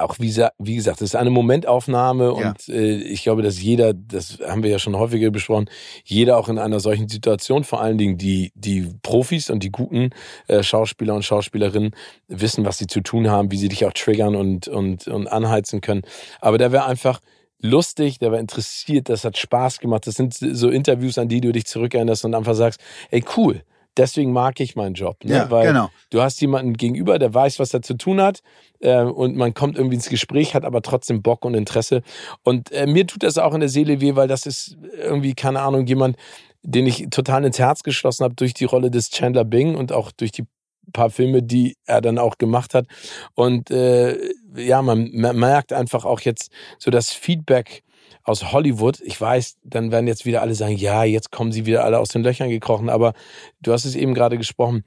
auch 0.03 0.19
wie, 0.19 0.35
wie 0.59 0.77
gesagt, 0.77 1.01
das 1.01 1.11
ist 1.11 1.17
eine 1.17 1.31
Momentaufnahme 1.31 2.33
und 2.33 2.69
äh, 2.69 2.97
ich 2.97 3.23
glaube, 3.23 3.43
dass 3.43 3.61
jeder, 3.61 3.93
das 3.95 4.39
haben 4.47 4.63
wir 4.63 4.71
ja 4.71 4.79
schon 4.79 4.97
häufiger 4.97 5.31
besprochen, 5.31 5.69
jeder 6.05 6.39
auch 6.39 6.49
in 6.49 6.59
einer 6.59 6.81
solchen 6.81 7.09
Situation, 7.09 7.65
vor 7.65 7.81
allen 7.81 7.99
Dingen 7.99 8.19
die, 8.19 8.53
die 8.55 8.89
Profis 9.03 9.51
und 9.51 9.63
die 9.63 9.71
guten 9.71 10.11
äh, 10.47 10.63
Schauspieler 10.63 11.15
und 11.15 11.25
Schauspielerinnen 11.25 11.93
wissen, 12.29 12.65
was 12.65 12.79
sie 12.79 12.87
zu 12.87 13.01
tun 13.01 13.29
haben, 13.31 13.51
wie 13.51 13.57
sie 13.59 13.69
dich 13.69 13.85
auch 13.85 13.93
triggern 13.93 14.37
und, 14.37 14.69
und, 14.69 15.09
und 15.09 15.27
anheizen 15.27 15.81
können. 15.81 16.03
Aber 16.41 16.59
der 16.59 16.73
wäre 16.73 16.87
einfach 16.87 17.21
lustig, 17.61 18.19
der 18.19 18.33
war 18.33 18.39
interessiert, 18.39 19.09
das 19.09 19.25
hat 19.25 19.37
Spaß 19.37 19.79
gemacht. 19.81 20.07
Das 20.07 20.15
sind 20.15 20.35
so 20.35 20.71
Interviews, 20.71 21.19
an 21.19 21.29
die 21.29 21.41
du 21.41 21.53
dich 21.53 21.67
zurückerinnerst 21.67 22.25
und 22.25 22.35
einfach 22.35 22.55
sagst, 22.55 22.81
ey 23.11 23.25
cool, 23.37 23.63
deswegen 23.99 24.33
mag 24.33 24.61
ich 24.61 24.77
meinen 24.77 24.95
Job. 24.95 25.25
Ne? 25.25 25.35
Ja, 25.35 25.51
Weil 25.51 25.69
genau. 25.69 25.91
Du 26.11 26.23
hast 26.23 26.41
jemanden 26.41 26.75
gegenüber, 26.75 27.19
der 27.19 27.35
weiß, 27.35 27.59
was 27.59 27.75
er 27.75 27.83
zu 27.83 27.95
tun 27.95 28.21
hat 28.21 28.43
äh, 28.81 29.03
und 29.03 29.37
man 29.37 29.55
kommt 29.55 29.77
irgendwie 29.77 29.97
ins 29.97 30.09
Gespräch, 30.09 30.55
hat 30.55 30.65
aber 30.65 30.81
trotzdem 30.83 31.23
Bock 31.23 31.45
und 31.45 31.55
Interesse. 31.55 32.03
Und 32.45 32.73
äh, 32.73 32.87
mir 32.87 33.07
tut 33.07 33.23
das 33.23 33.39
auch 33.39 33.55
in 33.55 33.61
der 33.61 33.69
Seele 33.69 34.01
weh, 34.01 34.15
weil 34.17 34.29
das 34.29 34.47
ist 34.47 34.79
irgendwie, 34.97 35.35
keine 35.35 35.61
Ahnung, 35.61 35.87
jemand, 35.87 36.17
den 36.63 36.87
ich 36.87 37.09
total 37.11 37.45
ins 37.45 37.59
Herz 37.59 37.83
geschlossen 37.83 38.25
habe 38.25 38.35
durch 38.35 38.55
die 38.55 38.65
Rolle 38.65 38.91
des 38.91 39.11
Chandler 39.11 39.45
Bing 39.45 39.75
und 39.75 39.93
auch 39.93 40.13
durch 40.13 40.33
die 40.33 40.47
paar 40.93 41.11
Filme, 41.11 41.43
die 41.43 41.77
er 41.85 42.01
dann 42.01 42.19
auch 42.19 42.39
gemacht 42.39 42.75
hat. 42.75 42.87
Und 43.35 43.71
äh, 43.71 44.17
ja, 44.57 44.83
man, 44.83 45.11
man 45.13 45.37
merkt 45.39 45.73
einfach 45.73 46.05
auch 46.05 46.21
jetzt 46.21 46.51
so 46.79 46.91
das 46.91 47.13
Feedback 47.13 47.83
aus 48.23 48.53
Hollywood. 48.53 49.01
Ich 49.01 49.21
weiß, 49.21 49.57
dann 49.65 49.91
werden 49.91 50.07
jetzt 50.07 50.27
wieder 50.27 50.43
alle 50.43 50.55
sagen, 50.55 50.77
ja, 50.77 51.05
jetzt 51.05 51.31
kommen 51.31 51.53
sie 51.53 51.67
wieder 51.67 51.85
alle 51.85 51.99
aus 51.99 52.09
den 52.09 52.23
Löchern 52.23 52.51
gekrochen. 52.51 52.89
Aber 52.89 53.15
du 53.61 53.73
hast 53.73 53.85
es 53.85 53.95
eben 53.95 54.15
gerade 54.15 54.39
gesprochen. 54.39 54.85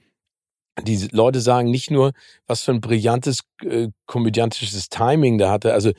Die 0.83 1.09
Leute 1.11 1.41
sagen 1.41 1.69
nicht 1.69 1.91
nur, 1.91 2.13
was 2.47 2.61
für 2.61 2.71
ein 2.71 2.81
brillantes 2.81 3.41
äh, 3.63 3.89
komödiantisches 4.05 4.87
Timing 4.89 5.37
da 5.37 5.51
hatte. 5.51 5.73
Also 5.73 5.91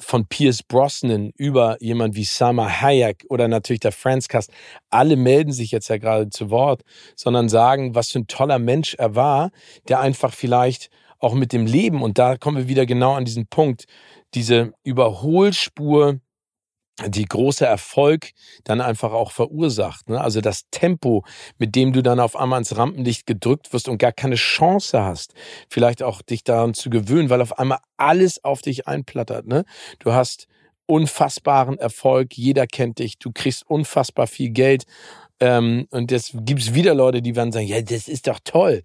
von 0.00 0.26
Pierce 0.26 0.62
Brosnan 0.62 1.30
über 1.36 1.76
jemand 1.80 2.14
wie 2.14 2.24
Sama 2.24 2.68
Hayek 2.68 3.26
oder 3.28 3.48
natürlich 3.48 3.80
der 3.80 3.92
Friends 3.92 4.28
Cast. 4.28 4.50
Alle 4.88 5.16
melden 5.16 5.52
sich 5.52 5.72
jetzt 5.72 5.88
ja 5.88 5.98
gerade 5.98 6.30
zu 6.30 6.50
Wort, 6.50 6.82
sondern 7.16 7.48
sagen, 7.48 7.94
was 7.94 8.10
für 8.10 8.20
ein 8.20 8.26
toller 8.26 8.58
Mensch 8.58 8.94
er 8.94 9.14
war, 9.14 9.50
der 9.88 10.00
einfach 10.00 10.32
vielleicht 10.32 10.90
auch 11.18 11.34
mit 11.34 11.52
dem 11.52 11.66
Leben, 11.66 12.02
und 12.02 12.18
da 12.18 12.36
kommen 12.36 12.56
wir 12.56 12.68
wieder 12.68 12.86
genau 12.86 13.12
an 13.12 13.26
diesen 13.26 13.46
Punkt, 13.46 13.84
diese 14.34 14.72
Überholspur, 14.84 16.18
die 17.08 17.24
große 17.24 17.66
Erfolg 17.66 18.32
dann 18.64 18.80
einfach 18.80 19.12
auch 19.12 19.32
verursacht. 19.32 20.08
Ne? 20.08 20.20
Also 20.20 20.40
das 20.40 20.68
Tempo, 20.70 21.24
mit 21.58 21.74
dem 21.74 21.92
du 21.92 22.02
dann 22.02 22.20
auf 22.20 22.36
einmal 22.36 22.58
ins 22.58 22.76
Rampenlicht 22.76 23.26
gedrückt 23.26 23.72
wirst 23.72 23.88
und 23.88 23.98
gar 23.98 24.12
keine 24.12 24.36
Chance 24.36 25.02
hast, 25.02 25.34
vielleicht 25.68 26.02
auch 26.02 26.22
dich 26.22 26.44
daran 26.44 26.74
zu 26.74 26.90
gewöhnen, 26.90 27.30
weil 27.30 27.40
auf 27.40 27.58
einmal 27.58 27.78
alles 27.96 28.44
auf 28.44 28.62
dich 28.62 28.86
einplattert. 28.86 29.46
Ne? 29.46 29.64
Du 29.98 30.12
hast 30.12 30.46
unfassbaren 30.86 31.78
Erfolg, 31.78 32.36
jeder 32.36 32.66
kennt 32.66 32.98
dich, 32.98 33.18
du 33.18 33.30
kriegst 33.32 33.68
unfassbar 33.68 34.26
viel 34.26 34.50
Geld. 34.50 34.84
Ähm, 35.38 35.86
und 35.90 36.10
jetzt 36.10 36.32
gibt 36.40 36.60
es 36.60 36.74
wieder 36.74 36.94
Leute, 36.94 37.22
die 37.22 37.36
werden 37.36 37.52
sagen, 37.52 37.66
ja, 37.66 37.80
das 37.80 38.08
ist 38.08 38.26
doch 38.26 38.40
toll. 38.42 38.82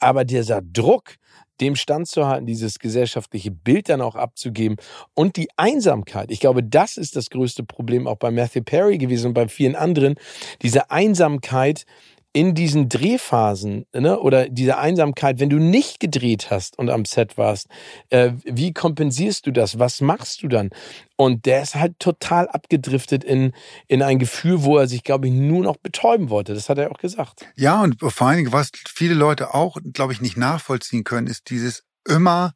Aber 0.00 0.24
dieser 0.24 0.60
Druck, 0.62 1.14
dem 1.60 1.76
standzuhalten, 1.76 2.46
dieses 2.46 2.78
gesellschaftliche 2.78 3.50
Bild 3.50 3.88
dann 3.88 4.00
auch 4.00 4.16
abzugeben 4.16 4.76
und 5.14 5.36
die 5.36 5.48
Einsamkeit. 5.56 6.30
Ich 6.30 6.40
glaube, 6.40 6.62
das 6.62 6.96
ist 6.96 7.16
das 7.16 7.30
größte 7.30 7.64
Problem 7.64 8.06
auch 8.06 8.16
bei 8.16 8.30
Matthew 8.30 8.62
Perry 8.62 8.98
gewesen 8.98 9.28
und 9.28 9.34
bei 9.34 9.48
vielen 9.48 9.76
anderen. 9.76 10.16
Diese 10.62 10.90
Einsamkeit 10.90 11.84
in 12.32 12.54
diesen 12.54 12.88
Drehphasen 12.88 13.86
ne, 13.92 14.18
oder 14.18 14.48
diese 14.48 14.78
Einsamkeit, 14.78 15.40
wenn 15.40 15.50
du 15.50 15.58
nicht 15.58 15.98
gedreht 15.98 16.50
hast 16.50 16.78
und 16.78 16.90
am 16.90 17.04
Set 17.04 17.38
warst, 17.38 17.68
äh, 18.10 18.32
wie 18.44 18.72
kompensierst 18.72 19.46
du 19.46 19.50
das? 19.50 19.78
Was 19.78 20.00
machst 20.00 20.42
du 20.42 20.48
dann? 20.48 20.70
Und 21.16 21.46
der 21.46 21.62
ist 21.62 21.74
halt 21.74 21.98
total 21.98 22.48
abgedriftet 22.48 23.24
in, 23.24 23.52
in 23.88 24.02
ein 24.02 24.18
Gefühl, 24.18 24.62
wo 24.62 24.76
er 24.76 24.86
sich, 24.86 25.02
glaube 25.02 25.26
ich, 25.26 25.32
nur 25.32 25.62
noch 25.62 25.76
betäuben 25.78 26.30
wollte. 26.30 26.54
Das 26.54 26.68
hat 26.68 26.78
er 26.78 26.92
auch 26.92 26.98
gesagt. 26.98 27.46
Ja, 27.56 27.82
und 27.82 27.96
vor 28.00 28.26
allen 28.28 28.36
Dingen, 28.36 28.52
was 28.52 28.70
viele 28.86 29.14
Leute 29.14 29.54
auch, 29.54 29.78
glaube 29.92 30.12
ich, 30.12 30.20
nicht 30.20 30.36
nachvollziehen 30.36 31.04
können, 31.04 31.26
ist 31.26 31.50
dieses 31.50 31.84
immer 32.06 32.54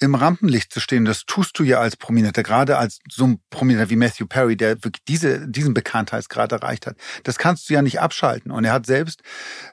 im 0.00 0.14
Rampenlicht 0.14 0.72
zu 0.72 0.80
stehen. 0.80 1.04
Das 1.04 1.24
tust 1.24 1.58
du 1.58 1.64
ja 1.64 1.78
als 1.78 1.96
Prominenter, 1.96 2.42
gerade 2.42 2.78
als 2.78 2.98
so 3.08 3.26
ein 3.26 3.40
Prominenter 3.50 3.90
wie 3.90 3.96
Matthew 3.96 4.26
Perry, 4.26 4.56
der 4.56 4.82
wirklich 4.84 5.04
diese, 5.06 5.48
diesen 5.48 5.72
Bekanntheitsgrad 5.72 6.52
erreicht 6.52 6.86
hat. 6.86 6.96
Das 7.22 7.38
kannst 7.38 7.68
du 7.68 7.74
ja 7.74 7.82
nicht 7.82 8.00
abschalten. 8.00 8.50
Und 8.50 8.64
er 8.64 8.72
hat 8.72 8.86
selbst 8.86 9.22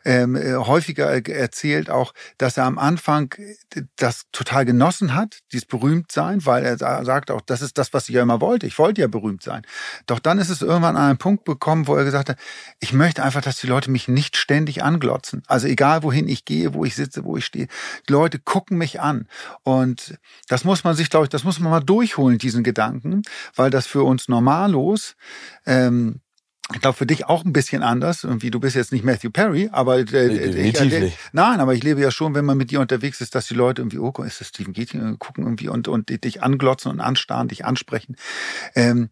ähm, 0.06 0.36
äh, 0.36 0.56
häufiger 0.56 1.28
erzählt 1.28 1.90
auch, 1.90 2.14
dass 2.38 2.58
er 2.58 2.66
am 2.66 2.78
Anfang 2.78 3.34
das 3.96 4.26
total 4.32 4.66
genossen 4.66 5.16
hat, 5.16 5.40
dieses 5.52 5.66
Berühmtsein, 5.66 6.46
weil 6.46 6.64
er 6.66 6.78
sagt 6.78 7.32
auch, 7.32 7.42
das 7.42 7.62
ist 7.62 7.78
das, 7.78 7.94
was 7.94 8.08
ich 8.08 8.16
ja 8.16 8.22
immer 8.22 8.42
wollte. 8.42 8.68
Ich 8.68 8.78
wollte 8.78 9.02
ja 9.02 9.08
berühmt 9.08 9.42
sein. 9.42 9.64
Doch 10.06 10.20
dann 10.20 10.38
ist 10.38 10.50
es 10.50 10.62
irgendwann 10.62 10.98
an 10.98 11.10
einen 11.10 11.18
Punkt 11.18 11.46
gekommen, 11.46 11.88
wo 11.88 11.96
er 11.96 12.04
gesagt 12.04 12.30
hat, 12.30 12.38
ich 12.80 12.94
möchte 12.94 13.24
einfach, 13.24 13.42
dass 13.42 13.60
die 13.60 13.68
Leute 13.68 13.90
mich 13.90 14.08
nicht 14.08 14.38
ständig 14.38 14.84
anglotzen. 14.84 15.44
Also 15.48 15.68
egal, 15.68 16.04
wohin 16.04 16.28
ich 16.28 16.46
gehe, 16.46 16.74
wo 16.74 16.86
ich 16.86 16.96
sitze, 16.96 17.24
wo 17.24 17.38
ich 17.38 17.46
stehe, 17.46 17.68
die 18.08 18.12
Leute 18.14 18.40
gucken 18.40 18.78
mich 18.78 19.02
an. 19.02 19.28
Und 19.64 20.11
das 20.48 20.64
muss 20.64 20.84
man 20.84 20.96
sich, 20.96 21.10
glaube 21.10 21.26
ich, 21.26 21.30
das 21.30 21.44
muss 21.44 21.60
man 21.60 21.72
mal 21.72 21.80
durchholen, 21.82 22.38
diesen 22.38 22.64
Gedanken, 22.64 23.22
weil 23.56 23.70
das 23.70 23.88
für 23.88 24.04
uns 24.04 24.28
normallos, 24.28 25.16
ähm, 25.66 26.22
ich 26.74 26.82
glaube 26.82 26.98
für 26.98 27.06
dich 27.06 27.28
auch 27.28 27.46
ein 27.46 27.54
bisschen 27.54 27.84
anders. 27.84 28.24
Irgendwie, 28.24 28.52
du 28.52 28.60
bist 28.60 28.76
jetzt 28.76 28.92
nicht 28.92 29.04
Matthew 29.04 29.32
Perry, 29.32 29.70
aber 29.72 30.00
äh, 30.00 30.06
Definitiv 30.06 30.94
ich, 30.94 31.00
nicht. 31.00 31.18
nein, 31.32 31.60
aber 31.60 31.74
ich 31.74 31.84
lebe 31.84 32.02
ja 32.02 32.12
schon, 32.12 32.36
wenn 32.36 32.46
man 32.46 32.58
mit 32.58 32.72
dir 32.72 32.80
unterwegs 32.80 33.22
ist, 33.22 33.36
dass 33.36 33.48
die 33.48 33.54
Leute 33.54 33.82
irgendwie, 33.82 34.00
oh, 34.00 34.12
ist 34.24 34.42
das 34.42 34.50
Stephen 34.50 34.74
Keating, 34.74 35.18
gucken 35.20 35.44
irgendwie 35.44 35.70
und 35.70 35.88
und 35.88 36.10
dich 36.24 36.44
anglotzen 36.44 36.92
und 36.92 37.00
anstarren, 37.00 37.48
dich 37.48 37.66
ansprechen. 37.66 38.16
Ähm, 38.76 39.10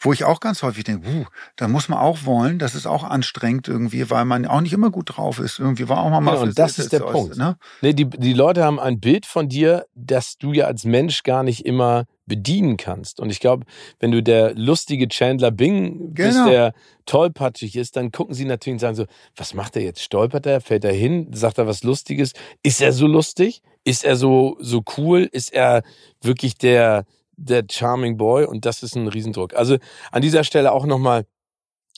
wo 0.00 0.12
ich 0.12 0.24
auch 0.24 0.40
ganz 0.40 0.62
häufig 0.62 0.84
denke, 0.84 1.08
uh, 1.08 1.24
da 1.56 1.68
muss 1.68 1.88
man 1.88 1.98
auch 1.98 2.24
wollen, 2.24 2.58
das 2.58 2.74
ist 2.74 2.86
auch 2.86 3.04
anstrengend 3.04 3.68
irgendwie, 3.68 4.10
weil 4.10 4.24
man 4.24 4.46
auch 4.46 4.60
nicht 4.60 4.72
immer 4.72 4.90
gut 4.90 5.16
drauf 5.16 5.38
ist. 5.38 5.58
Irgendwie 5.58 5.88
war 5.88 5.98
auch 5.98 6.10
mal 6.10 6.20
mal. 6.20 6.34
Ja, 6.34 6.40
und 6.40 6.58
das 6.58 6.78
ist 6.78 6.92
der 6.92 7.00
Punkt. 7.00 7.36
Ne? 7.36 7.56
Nee, 7.82 7.92
die, 7.92 8.04
die 8.04 8.32
Leute 8.32 8.64
haben 8.64 8.80
ein 8.80 9.00
Bild 9.00 9.26
von 9.26 9.48
dir, 9.48 9.86
das 9.94 10.38
du 10.38 10.52
ja 10.52 10.66
als 10.66 10.84
Mensch 10.84 11.22
gar 11.22 11.42
nicht 11.42 11.64
immer 11.64 12.06
bedienen 12.26 12.76
kannst. 12.76 13.20
Und 13.20 13.30
ich 13.30 13.40
glaube, 13.40 13.64
wenn 14.00 14.10
du 14.10 14.22
der 14.22 14.54
lustige 14.54 15.08
Chandler 15.08 15.50
Bing 15.52 16.12
bist, 16.12 16.36
Genau. 16.38 16.48
der 16.50 16.74
tollpatschig 17.06 17.76
ist, 17.76 17.96
dann 17.96 18.10
gucken 18.12 18.34
sie 18.34 18.44
natürlich 18.44 18.74
und 18.74 18.80
sagen 18.80 18.96
so, 18.96 19.06
was 19.36 19.54
macht 19.54 19.76
er 19.76 19.82
jetzt? 19.82 20.02
Stolpert 20.02 20.44
er? 20.46 20.60
Fällt 20.60 20.84
er 20.84 20.92
hin? 20.92 21.28
Sagt 21.32 21.58
er 21.58 21.66
was 21.66 21.84
Lustiges? 21.84 22.32
Ist 22.62 22.80
er 22.82 22.92
so 22.92 23.06
lustig? 23.06 23.62
Ist 23.84 24.04
er 24.04 24.16
so, 24.16 24.56
so 24.60 24.82
cool? 24.98 25.28
Ist 25.30 25.52
er 25.52 25.82
wirklich 26.20 26.58
der, 26.58 27.04
der 27.36 27.64
Charming 27.70 28.16
Boy? 28.16 28.44
Und 28.44 28.64
das 28.64 28.82
ist 28.82 28.96
ein 28.96 29.06
Riesendruck. 29.06 29.54
Also 29.54 29.76
an 30.10 30.22
dieser 30.22 30.42
Stelle 30.42 30.72
auch 30.72 30.84
nochmal, 30.86 31.26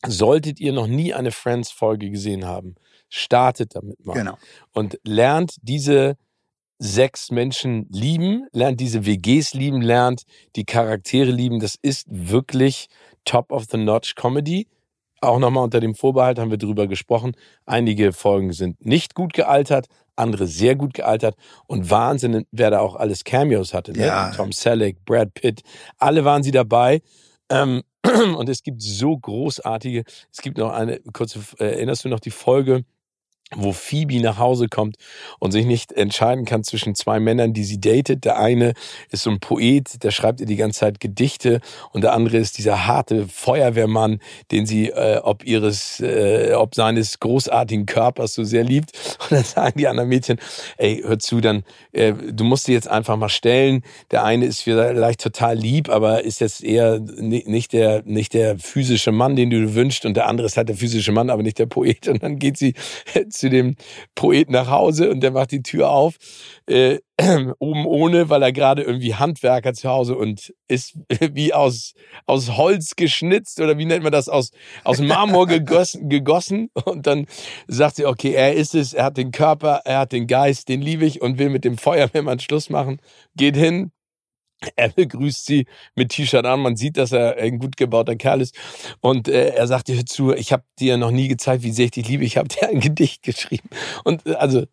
solltet 0.07 0.61
ihr 0.61 0.73
noch 0.73 0.87
nie 0.87 1.13
eine 1.15 1.33
Friends-Folge 1.33 2.11
gesehen 2.11 2.45
haben, 2.47 2.77
startet 3.09 3.75
damit 3.75 4.05
mal 4.05 4.13
Genau. 4.13 4.37
und 4.75 4.99
lernt 5.05 5.57
diese 5.63 6.17
sechs 6.79 7.31
Menschen 7.31 7.87
lieben, 7.91 8.47
lernt 8.53 8.81
diese 8.81 9.05
WGs 9.05 9.55
lieben, 9.55 9.83
lernt 9.83 10.23
die 10.57 10.65
Charaktere 10.65 11.31
lieben. 11.31 11.61
Das 11.61 11.77
ist 11.81 12.07
wirklich 12.09 12.89
Top 13.25 13.53
of 13.53 13.65
the 13.71 13.77
Notch 13.77 14.15
Comedy. 14.15 14.69
Auch 15.21 15.39
nochmal 15.39 15.65
unter 15.65 15.81
dem 15.81 15.95
Vorbehalt 15.95 16.39
haben 16.39 16.51
wir 16.51 16.59
drüber 16.59 16.87
gesprochen. 16.87 17.33
Einige 17.67 18.13
Folgen 18.13 18.53
sind 18.53 18.85
nicht 18.85 19.15
gut 19.15 19.33
gealtert, 19.33 19.87
andere 20.15 20.47
sehr 20.47 20.77
gut 20.77 20.95
gealtert 20.95 21.35
und 21.67 21.91
Wahnsinn, 21.91 22.47
wer 22.53 22.71
da 22.71 22.81
auch 22.81 22.95
alles 22.95 23.25
Cameos 23.25 23.75
hatte. 23.75 23.93
Ne? 23.93 24.07
Ja. 24.07 24.31
Tom 24.31 24.53
Selleck, 24.53 25.05
Brad 25.05 25.35
Pitt, 25.35 25.63
alle 25.97 26.25
waren 26.25 26.43
sie 26.43 26.53
dabei. 26.53 27.01
Ähm, 27.51 27.83
und 28.37 28.49
es 28.49 28.63
gibt 28.63 28.81
so 28.81 29.17
großartige, 29.17 30.05
es 30.31 30.41
gibt 30.41 30.59
noch 30.59 30.73
eine 30.73 31.01
kurze, 31.13 31.41
äh, 31.59 31.73
erinnerst 31.73 32.05
du 32.05 32.09
noch 32.09 32.21
die 32.21 32.31
Folge, 32.31 32.85
wo 33.57 33.73
Phoebe 33.73 34.21
nach 34.21 34.39
Hause 34.39 34.69
kommt 34.69 34.97
und 35.39 35.53
sich 35.53 35.65
nicht 35.67 35.93
entscheiden 35.93 36.45
kann 36.45 36.65
zwischen 36.65 36.95
zwei 36.95 37.19
Männern, 37.21 37.55
die 37.55 37.65
sie 37.65 37.81
datet. 37.81 38.25
Der 38.25 38.39
eine 38.39 38.75
ist 39.11 39.23
so 39.23 39.31
ein 39.31 39.41
Poet, 39.41 40.03
der 40.03 40.11
schreibt 40.11 40.41
ihr 40.41 40.47
die 40.47 40.57
ganze 40.57 40.81
Zeit 40.81 41.01
Gedichte 41.01 41.61
und 41.93 42.03
der 42.03 42.13
andere 42.13 42.37
ist 42.37 42.59
dieser 42.59 42.87
harte 42.87 43.27
Feuerwehrmann, 43.27 44.21
den 44.51 44.67
sie 44.67 44.89
äh, 44.91 45.19
ob 45.23 45.45
ihres, 45.45 46.01
äh, 46.01 46.53
ob 46.55 46.75
seines 46.75 47.21
großartigen 47.21 47.87
Körpers 47.87 48.35
so 48.35 48.45
sehr 48.45 48.65
liebt. 48.65 48.93
Und 49.29 49.33
dann 49.33 49.45
sagen 49.45 49.79
die 49.79 49.89
anderen 49.89 50.09
Mädchen, 50.09 50.39
ey, 50.77 51.03
hör 51.05 51.19
zu, 51.19 51.41
dann 51.41 51.65
äh, 51.93 52.13
du 52.13 52.45
musst 52.45 52.67
dir 52.69 52.73
jetzt 52.73 52.89
einfach 52.89 53.17
mal 53.17 53.29
stellen. 53.29 53.83
Der 54.11 54.25
eine 54.25 54.47
ist 54.47 54.63
vielleicht 54.63 55.21
total 55.21 55.57
lieb, 55.57 55.89
aber 55.89 56.25
ist 56.25 56.41
jetzt 56.41 56.63
eher 56.63 56.99
ni- 57.01 57.45
nicht 57.47 57.73
der 57.73 58.03
nicht 58.05 58.35
der 58.35 58.59
physische 58.59 59.13
Mann, 59.13 59.37
den 59.37 59.51
du 59.51 59.75
wünschst, 59.75 60.05
und 60.05 60.15
der 60.17 60.27
andere 60.29 60.47
ist 60.47 60.57
halt 60.57 60.69
der 60.69 60.77
physische 60.77 61.13
Mann, 61.13 61.31
aber 61.31 61.43
nicht 61.43 61.59
der 61.59 61.67
Poet. 61.67 62.09
Und 62.09 62.23
dann 62.23 62.39
geht 62.39 62.57
sie 62.57 62.75
zu 63.39 63.51
dem 63.51 63.77
Poet 64.15 64.51
nach 64.51 64.69
Hause 64.69 65.11
und 65.11 65.21
der 65.21 65.31
macht 65.31 65.53
die 65.53 65.63
Tür 65.63 65.91
auf, 65.91 66.17
äh, 66.67 66.99
oben 67.59 67.85
ohne, 67.87 68.31
weil 68.31 68.43
er 68.43 68.53
gerade 68.53 68.83
irgendwie 68.83 69.15
Handwerker 69.15 69.75
zu 69.75 69.89
Hause 69.89 70.17
und 70.17 70.55
ist 70.69 70.99
wie 71.33 71.53
aus, 71.53 71.95
aus 72.27 72.57
Holz 72.57 72.95
geschnitzt 72.97 73.61
oder 73.61 73.77
wie 73.77 73.87
nennt 73.87 74.05
man 74.05 74.13
das, 74.13 74.29
aus, 74.29 74.51
aus 74.85 75.01
Marmor 75.01 75.47
gegossen, 75.49 76.09
gegossen. 76.09 76.71
Und 76.85 77.07
dann 77.07 77.27
sagt 77.67 77.97
sie, 77.97 78.07
okay, 78.07 78.33
er 78.33 78.55
ist 78.55 78.75
es, 78.75 78.95
er 78.95 79.05
hat 79.05 79.17
den 79.17 79.33
Körper, 79.33 79.83
er 79.85 80.01
hat 80.01 80.13
den 80.13 80.27
Geist, 80.27 80.69
den 80.69 80.81
liebe 80.81 81.07
ich 81.07 81.21
und 81.21 81.39
will 81.39 81.49
mit 81.49 81.65
dem 81.65 81.77
Feuerwehrmann 81.77 82.39
Schluss 82.39 82.71
machen. 82.71 83.01
Geht 83.37 83.57
hin, 83.57 83.91
er 84.77 84.89
begrüßt 84.91 85.47
sie 85.47 85.67
mit 85.95 86.11
T-Shirt 86.11 86.45
an. 86.45 86.61
Man 86.61 86.77
sieht, 86.77 86.97
dass 86.97 87.13
er 87.13 87.37
ein 87.37 87.59
gut 87.59 87.77
gebauter 87.77 88.17
Kerl 88.17 88.41
ist. 88.41 88.57
Und 89.01 89.29
äh, 89.29 89.51
er 89.51 89.67
sagt 89.67 89.89
ihr 89.89 90.05
zu, 90.07 90.35
ich 90.35 90.53
habe 90.53 90.65
dir 90.79 90.97
noch 90.97 91.11
nie 91.11 91.29
gezeigt, 91.29 91.63
wie 91.63 91.71
sehr 91.71 91.87
ich 91.87 91.91
dich 91.93 92.09
liebe. 92.09 92.25
Ich 92.25 92.37
habe 92.37 92.49
dir 92.49 92.69
ein 92.69 92.81
Gedicht 92.81 93.23
geschrieben. 93.23 93.69
Und 94.05 94.27
äh, 94.27 94.35
also 94.35 94.65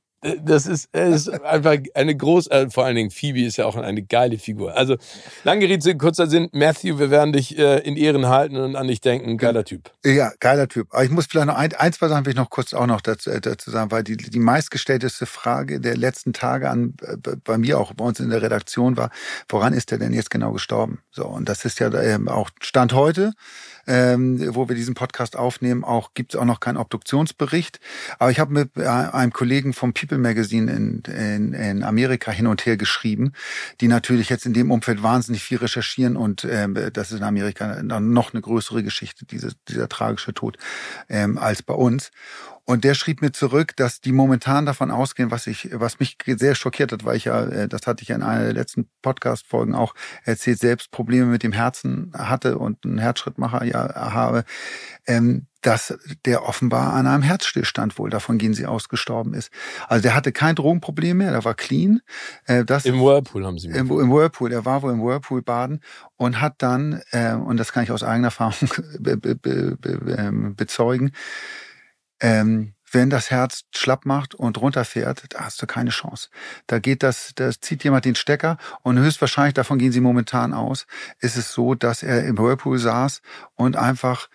das 0.43 0.65
ist, 0.65 0.93
ist 0.95 1.29
einfach 1.29 1.77
eine 1.93 2.15
groß, 2.15 2.47
äh, 2.47 2.69
vor 2.69 2.85
allen 2.85 2.95
Dingen 2.95 3.11
Phoebe 3.11 3.43
ist 3.43 3.57
ja 3.57 3.65
auch 3.65 3.75
eine 3.75 4.03
geile 4.03 4.37
Figur. 4.37 4.75
Also, 4.75 4.97
lange 5.43 5.67
Rede, 5.67 5.97
kurzer 5.97 6.27
Sinn, 6.27 6.49
Matthew, 6.51 6.99
wir 6.99 7.11
werden 7.11 7.33
dich 7.33 7.57
äh, 7.57 7.79
in 7.79 7.95
Ehren 7.95 8.27
halten 8.27 8.57
und 8.57 8.75
an 8.75 8.87
dich 8.87 9.01
denken. 9.01 9.37
Geiler 9.37 9.63
Typ. 9.63 9.91
Ja, 10.03 10.31
geiler 10.39 10.67
Typ. 10.67 10.87
Aber 10.91 11.03
ich 11.03 11.11
muss 11.11 11.27
vielleicht 11.27 11.47
noch 11.47 11.55
ein, 11.55 11.73
ein 11.73 11.93
zwei 11.93 12.07
Sachen 12.07 12.25
will 12.25 12.31
ich 12.31 12.37
noch 12.37 12.49
kurz 12.49 12.73
auch 12.73 12.87
noch 12.87 13.01
dazu, 13.01 13.29
äh, 13.29 13.41
dazu 13.41 13.71
sagen, 13.71 13.91
weil 13.91 14.03
die, 14.03 14.17
die 14.17 14.39
meistgestellteste 14.39 15.25
Frage 15.25 15.79
der 15.79 15.97
letzten 15.97 16.33
Tage 16.33 16.69
an, 16.69 16.95
äh, 17.01 17.17
bei 17.43 17.57
mir 17.57 17.79
auch 17.79 17.93
bei 17.93 18.05
uns 18.05 18.19
in 18.19 18.29
der 18.29 18.41
Redaktion 18.41 18.97
war, 18.97 19.11
woran 19.49 19.73
ist 19.73 19.91
er 19.91 19.97
denn 19.97 20.13
jetzt 20.13 20.31
genau 20.31 20.51
gestorben? 20.51 20.99
So, 21.11 21.25
und 21.27 21.49
das 21.49 21.65
ist 21.65 21.79
ja 21.79 21.93
ähm, 21.93 22.27
auch 22.27 22.49
Stand 22.61 22.93
heute 22.93 23.33
ähm, 23.87 24.55
wo 24.55 24.67
wir 24.67 24.75
diesen 24.75 24.95
Podcast 24.95 25.37
aufnehmen, 25.37 25.83
auch 25.83 26.13
gibt 26.13 26.33
es 26.33 26.39
auch 26.39 26.45
noch 26.45 26.59
keinen 26.59 26.77
Obduktionsbericht. 26.77 27.79
Aber 28.19 28.31
ich 28.31 28.39
habe 28.39 28.53
mit 28.53 28.77
äh, 28.77 28.85
einem 28.85 29.33
Kollegen 29.33 29.73
vom 29.73 29.93
People 29.93 30.17
Magazine 30.17 30.71
in, 30.71 31.03
in, 31.13 31.53
in 31.53 31.83
Amerika 31.83 32.31
hin 32.31 32.47
und 32.47 32.65
her 32.65 32.77
geschrieben, 32.77 33.33
die 33.81 33.87
natürlich 33.87 34.29
jetzt 34.29 34.45
in 34.45 34.53
dem 34.53 34.71
Umfeld 34.71 35.03
wahnsinnig 35.03 35.43
viel 35.43 35.57
recherchieren 35.57 36.17
und 36.17 36.45
ähm, 36.49 36.77
das 36.93 37.11
ist 37.11 37.19
in 37.19 37.23
Amerika 37.23 37.81
noch 37.83 38.33
eine 38.33 38.41
größere 38.41 38.83
Geschichte, 38.83 39.25
diese, 39.25 39.51
dieser 39.67 39.89
tragische 39.89 40.33
Tod, 40.33 40.57
ähm, 41.09 41.37
als 41.37 41.61
bei 41.61 41.73
uns. 41.73 42.11
Und 42.65 42.83
der 42.83 42.95
schrieb 42.95 43.21
mir 43.21 43.31
zurück, 43.31 43.75
dass 43.75 44.01
die 44.01 44.11
momentan 44.11 44.65
davon 44.65 44.89
ausgehen, 44.89 45.29
was 45.29 45.45
ich, 45.45 45.69
was 45.71 45.99
mich 45.99 46.17
sehr 46.25 46.55
schockiert 46.55 46.91
hat, 46.91 47.05
weil 47.05 47.15
ich 47.15 47.25
ja, 47.25 47.43
äh, 47.45 47.67
das 47.67 47.85
hatte 47.85 48.01
ich 48.01 48.09
ja 48.09 48.15
in 48.15 48.23
einer 48.23 48.43
der 48.43 48.53
letzten 48.53 48.89
Podcast-Folgen 49.03 49.75
auch 49.75 49.93
erzählt, 50.23 50.59
selbst 50.59 50.89
Probleme 50.89 51.27
mit 51.27 51.43
dem 51.43 51.51
Herzen 51.51 52.11
hatte 52.17 52.57
und 52.57 52.83
einen 52.83 52.97
Herzschrittmacher 52.97 53.63
ja 53.65 54.13
habe, 54.13 54.45
ähm, 55.05 55.45
dass 55.61 55.97
der 56.25 56.43
offenbar 56.43 56.93
an 56.93 57.07
einem 57.07 57.23
Herzstillstand 57.23 57.97
wohl, 57.97 58.09
davon 58.09 58.37
gehen 58.37 58.53
sie 58.53 58.67
aus, 58.67 58.89
gestorben 58.89 59.33
ist. 59.33 59.51
Also 59.87 60.03
der 60.03 60.15
hatte 60.15 60.31
kein 60.31 60.55
Drogenproblem 60.55 61.17
mehr, 61.17 61.31
der 61.31 61.43
war 61.43 61.55
clean. 61.55 62.01
Äh, 62.45 62.65
das, 62.65 62.85
Im 62.85 62.99
Whirlpool 62.99 63.45
haben 63.45 63.57
sie 63.57 63.67
im, 63.67 63.91
Im 63.91 64.11
Whirlpool, 64.11 64.51
er 64.51 64.65
war 64.65 64.81
wohl 64.81 64.91
im 64.91 65.01
Whirlpool 65.01 65.41
baden 65.41 65.81
und 66.17 66.41
hat 66.41 66.55
dann, 66.59 67.01
äh, 67.11 67.33
und 67.33 67.57
das 67.57 67.71
kann 67.71 67.83
ich 67.83 67.91
aus 67.91 68.03
eigener 68.03 68.27
Erfahrung 68.27 68.69
be, 68.99 69.17
be, 69.17 69.35
be, 69.35 69.77
ähm, 70.17 70.55
bezeugen, 70.55 71.11
ähm, 72.25 72.73
wenn 72.91 73.11
das 73.11 73.29
Herz 73.29 73.65
schlapp 73.75 74.05
macht 74.05 74.33
und 74.33 74.59
runterfährt, 74.59 75.25
da 75.29 75.41
hast 75.41 75.61
du 75.61 75.67
keine 75.67 75.91
Chance. 75.91 76.29
Da 76.65 76.79
geht 76.79 77.03
das, 77.03 77.33
da 77.35 77.51
zieht 77.51 77.83
jemand 77.83 78.05
den 78.05 78.15
Stecker 78.15 78.57
und 78.81 78.97
höchstwahrscheinlich, 78.97 79.53
davon 79.53 79.77
gehen 79.77 79.91
sie 79.91 80.01
momentan 80.01 80.51
aus, 80.53 80.87
ist 81.19 81.37
es 81.37 81.53
so, 81.53 81.75
dass 81.75 82.01
er 82.01 82.25
im 82.25 82.37
Whirlpool 82.39 82.79
saß 82.79 83.21
und 83.53 83.75
einfach 83.75 84.27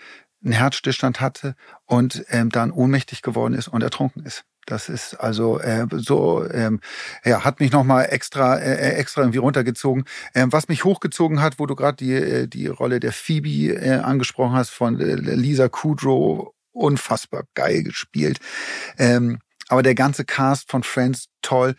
einen 0.45 0.53
Herzstillstand 0.53 1.21
hatte 1.21 1.57
und 1.85 2.25
ähm, 2.29 2.51
dann 2.51 2.71
ohnmächtig 2.71 3.23
geworden 3.23 3.55
ist 3.55 3.67
und 3.67 3.83
ertrunken 3.83 4.25
ist. 4.25 4.45
Das 4.67 4.89
ist 4.89 5.15
also 5.15 5.59
äh, 5.59 5.87
so, 5.97 6.49
ähm, 6.49 6.81
ja, 7.25 7.45
hat 7.45 7.59
mich 7.59 7.73
nochmal 7.73 8.07
extra, 8.11 8.57
äh, 8.57 8.93
extra 8.93 9.23
irgendwie 9.23 9.39
runtergezogen. 9.39 10.05
Ähm, 10.35 10.53
was 10.53 10.69
mich 10.69 10.85
hochgezogen 10.85 11.43
hat, 11.43 11.59
wo 11.59 11.67
du 11.67 11.75
gerade 11.75 11.97
die, 11.97 12.13
äh, 12.13 12.47
die 12.47 12.69
Rolle 12.69 13.01
der 13.01 13.13
Phoebe 13.13 13.75
äh, 13.75 13.99
angesprochen 13.99 14.53
hast 14.53 14.71
von 14.71 15.01
äh, 15.01 15.15
Lisa 15.15 15.69
Kudrow 15.69 16.53
unfassbar 16.73 17.45
geil 17.55 17.83
gespielt. 17.83 18.39
Ähm, 18.99 19.39
aber 19.71 19.85
der 19.85 19.95
ganze 19.95 20.25
Cast 20.25 20.69
von 20.69 20.83
Friends 20.83 21.29
toll. 21.43 21.77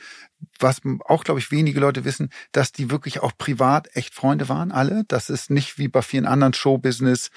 Was 0.59 0.81
auch, 1.05 1.23
glaube 1.23 1.39
ich, 1.39 1.51
wenige 1.51 1.79
Leute 1.79 2.05
wissen, 2.05 2.29
dass 2.51 2.71
die 2.71 2.89
wirklich 2.89 3.19
auch 3.19 3.33
privat 3.37 3.89
echt 3.95 4.15
Freunde 4.15 4.47
waren, 4.49 4.71
alle. 4.71 5.03
Das 5.07 5.29
ist 5.29 5.51
nicht 5.51 5.77
wie 5.77 5.87
bei 5.87 6.01
vielen 6.01 6.25
anderen 6.25 6.53
Showbusiness, 6.53 7.29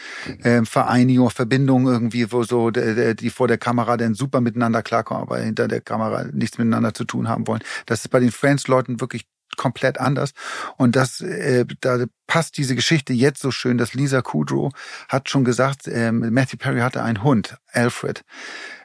äh, 0.42 0.64
Vereinigungen, 0.64 1.30
Verbindungen 1.30 1.92
irgendwie, 1.92 2.32
wo 2.32 2.44
so 2.44 2.70
die, 2.70 3.16
die 3.16 3.30
vor 3.30 3.48
der 3.48 3.58
Kamera 3.58 3.96
dann 3.96 4.14
super 4.14 4.40
miteinander 4.40 4.82
klarkommen, 4.82 5.24
aber 5.24 5.38
hinter 5.38 5.68
der 5.68 5.80
Kamera 5.80 6.24
nichts 6.32 6.56
miteinander 6.56 6.94
zu 6.94 7.04
tun 7.04 7.28
haben 7.28 7.46
wollen. 7.46 7.62
Das 7.84 8.04
ist 8.04 8.08
bei 8.08 8.20
den 8.20 8.30
Friends-Leuten 8.30 9.00
wirklich 9.00 9.26
komplett 9.56 9.98
anders. 9.98 10.32
Und 10.76 10.96
das, 10.96 11.20
äh, 11.20 11.66
da 11.80 12.04
passt 12.34 12.58
diese 12.58 12.74
Geschichte 12.74 13.12
jetzt 13.12 13.40
so 13.40 13.52
schön, 13.52 13.78
dass 13.78 13.94
Lisa 13.94 14.20
Kudrow 14.20 14.72
hat 15.08 15.30
schon 15.30 15.44
gesagt, 15.44 15.86
äh, 15.86 16.10
Matthew 16.10 16.56
Perry 16.56 16.80
hatte 16.80 17.00
einen 17.00 17.22
Hund, 17.22 17.58
Alfred. 17.72 18.24